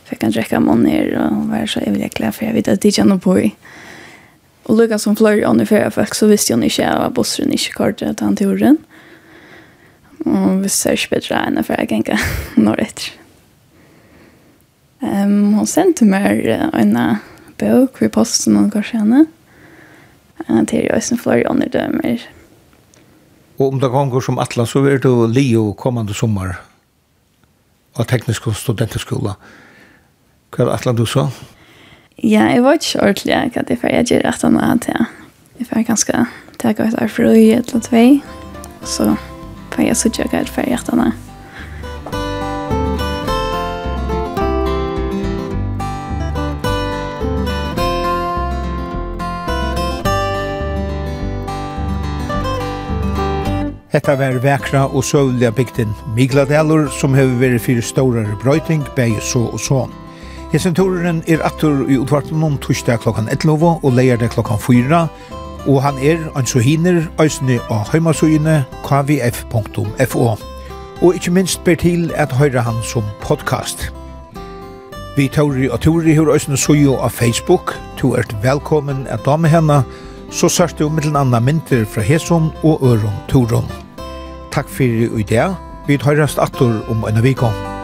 fick 0.03 0.23
en 0.23 0.31
dräcka 0.31 0.59
månader 0.59 1.17
och 1.17 1.35
hon 1.35 1.51
var 1.51 1.65
så 1.65 1.79
evig 1.79 2.13
glad 2.13 2.35
för 2.35 2.45
jag 2.45 2.53
vet 2.53 2.67
att 2.67 2.81
det 2.81 2.91
känner 2.91 3.17
på 3.17 3.39
i. 3.39 3.55
Och 4.63 4.77
Lucas 4.77 5.03
som 5.03 5.15
flöj 5.15 5.43
under 5.43 5.65
förra 5.65 5.91
folk 5.91 6.15
så 6.15 6.27
visste 6.27 6.53
hon 6.53 6.63
inte 6.63 6.87
att 6.87 7.13
bussen 7.13 7.51
inte 7.51 7.71
kort 7.71 8.01
att 8.01 8.19
han 8.19 8.35
tog 8.35 8.59
den. 8.59 8.77
Och 10.25 10.71
ser 10.71 10.95
sig 10.95 11.07
bättre 11.09 11.35
än 11.35 11.63
för 11.63 11.73
jag 11.73 11.91
gänga 11.91 12.19
norr 12.55 12.79
efter. 12.79 13.11
Um, 15.01 15.53
hon 15.57 15.67
sendte 15.69 16.07
meg 16.09 16.45
en 16.47 16.95
bok 17.61 18.01
i 18.01 18.09
posten 18.09 18.57
og 18.57 18.71
kanskje 18.73 19.01
henne. 19.03 19.25
Uh, 20.47 20.63
til 20.69 20.87
jeg 20.87 21.03
som 21.03 21.21
flere 21.21 21.49
andre 21.49 21.69
dømer. 21.73 22.25
Og 23.57 23.73
om 23.73 23.79
det 23.81 23.91
ganger 23.91 24.21
som 24.21 24.39
Atlas, 24.39 24.69
så 24.69 24.83
er 24.85 25.01
du 25.01 25.25
Leo 25.25 25.71
kommande 25.73 26.13
sommer 26.13 26.59
av 27.97 28.05
teknisk 28.09 28.47
og 28.49 28.57
studenteskola. 28.57 29.37
Hva 30.53 30.65
er 30.65 30.73
Atlas 30.75 30.97
du 30.97 31.05
så? 31.09 31.27
Ja, 32.17 32.47
jeg 32.49 32.63
var 32.65 32.77
ikke 32.77 33.01
ordentlig 33.01 33.37
hva 33.53 33.63
det 33.63 33.75
er 33.75 33.81
for 33.81 33.93
jeg 33.93 34.09
gjør 34.09 34.29
at 34.29 34.45
han 34.45 34.57
er 34.61 34.83
til. 34.85 35.07
Jeg 35.59 35.69
får 35.69 35.87
ganske 35.89 36.25
takke 36.61 36.89
et 36.89 36.99
år 37.01 37.13
for 37.13 37.29
å 37.29 37.33
gjøre 37.37 37.61
et 37.61 37.69
eller 37.69 37.79
annet 37.79 37.91
vei. 37.93 38.09
Så 38.85 39.13
får 39.73 39.89
jeg 39.89 40.01
så 40.01 40.13
gjøre 40.13 40.31
hva 40.33 40.43
det 40.43 40.49
er 40.49 40.53
for 40.53 40.69
jeg 40.69 40.77
gjør 40.77 41.07
at. 41.07 41.26
Hetta 53.97 54.13
var 54.13 54.35
vekra 54.43 54.83
og 54.93 55.01
søvliga 55.03 55.49
bygden 55.57 55.89
Migladalur 56.13 56.83
som 56.93 57.15
hefur 57.17 57.39
veri 57.39 57.57
fyrir 57.57 57.81
stórare 57.81 58.35
brøyting, 58.43 58.83
bæg 58.95 59.15
så 59.25 59.39
og 59.39 59.59
så. 59.59 59.87
Hesen 60.51 60.75
er 61.27 61.41
attur 61.41 61.89
i 61.89 61.97
utvartan 61.97 62.43
om 62.43 62.57
torsdag 62.57 62.99
klokkan 62.99 63.27
11 63.31 63.79
og 63.83 63.91
leirdag 63.93 64.29
klokkan 64.29 64.59
4, 64.59 65.07
og 65.65 65.81
han 65.81 65.95
er 65.97 66.17
anso 66.35 66.59
hiner 66.59 67.07
eisne 67.19 67.57
av 67.71 67.89
heimasugine 67.91 68.65
kvf.fo. 68.85 70.37
Og 71.01 71.15
ikkje 71.15 71.33
minst 71.33 71.63
ber 71.63 71.75
til 71.75 72.11
at 72.15 72.31
høyra 72.31 72.61
han 72.61 72.83
som 72.83 73.03
podcast. 73.21 73.91
Vi 75.17 75.27
tauri 75.27 75.69
og 75.69 75.81
tauri 75.81 76.13
hur 76.13 76.35
eisne 76.35 76.57
suju 76.57 76.99
av 77.01 77.09
Facebook, 77.09 77.73
to 77.97 78.13
ert 78.13 78.37
velkommen 78.43 79.07
at 79.09 79.25
dame 79.25 79.47
henne, 79.47 79.81
så 80.29 80.49
sørst 80.49 80.77
du 80.77 80.89
mittel 80.89 81.17
anna 81.17 81.39
mynter 81.39 81.85
fra 81.85 82.01
Hesom 82.01 82.51
og 82.63 82.79
Øron 82.83 83.25
Toron. 83.27 83.86
Takk 84.51 84.69
fyrir 84.69 85.17
i 85.19 85.23
dag. 85.23 85.55
Vi 85.87 85.97
tar 85.97 86.15
rast 86.15 86.39
atur 86.39 86.83
om 86.89 87.03
en 87.07 87.23
vikong. 87.23 87.76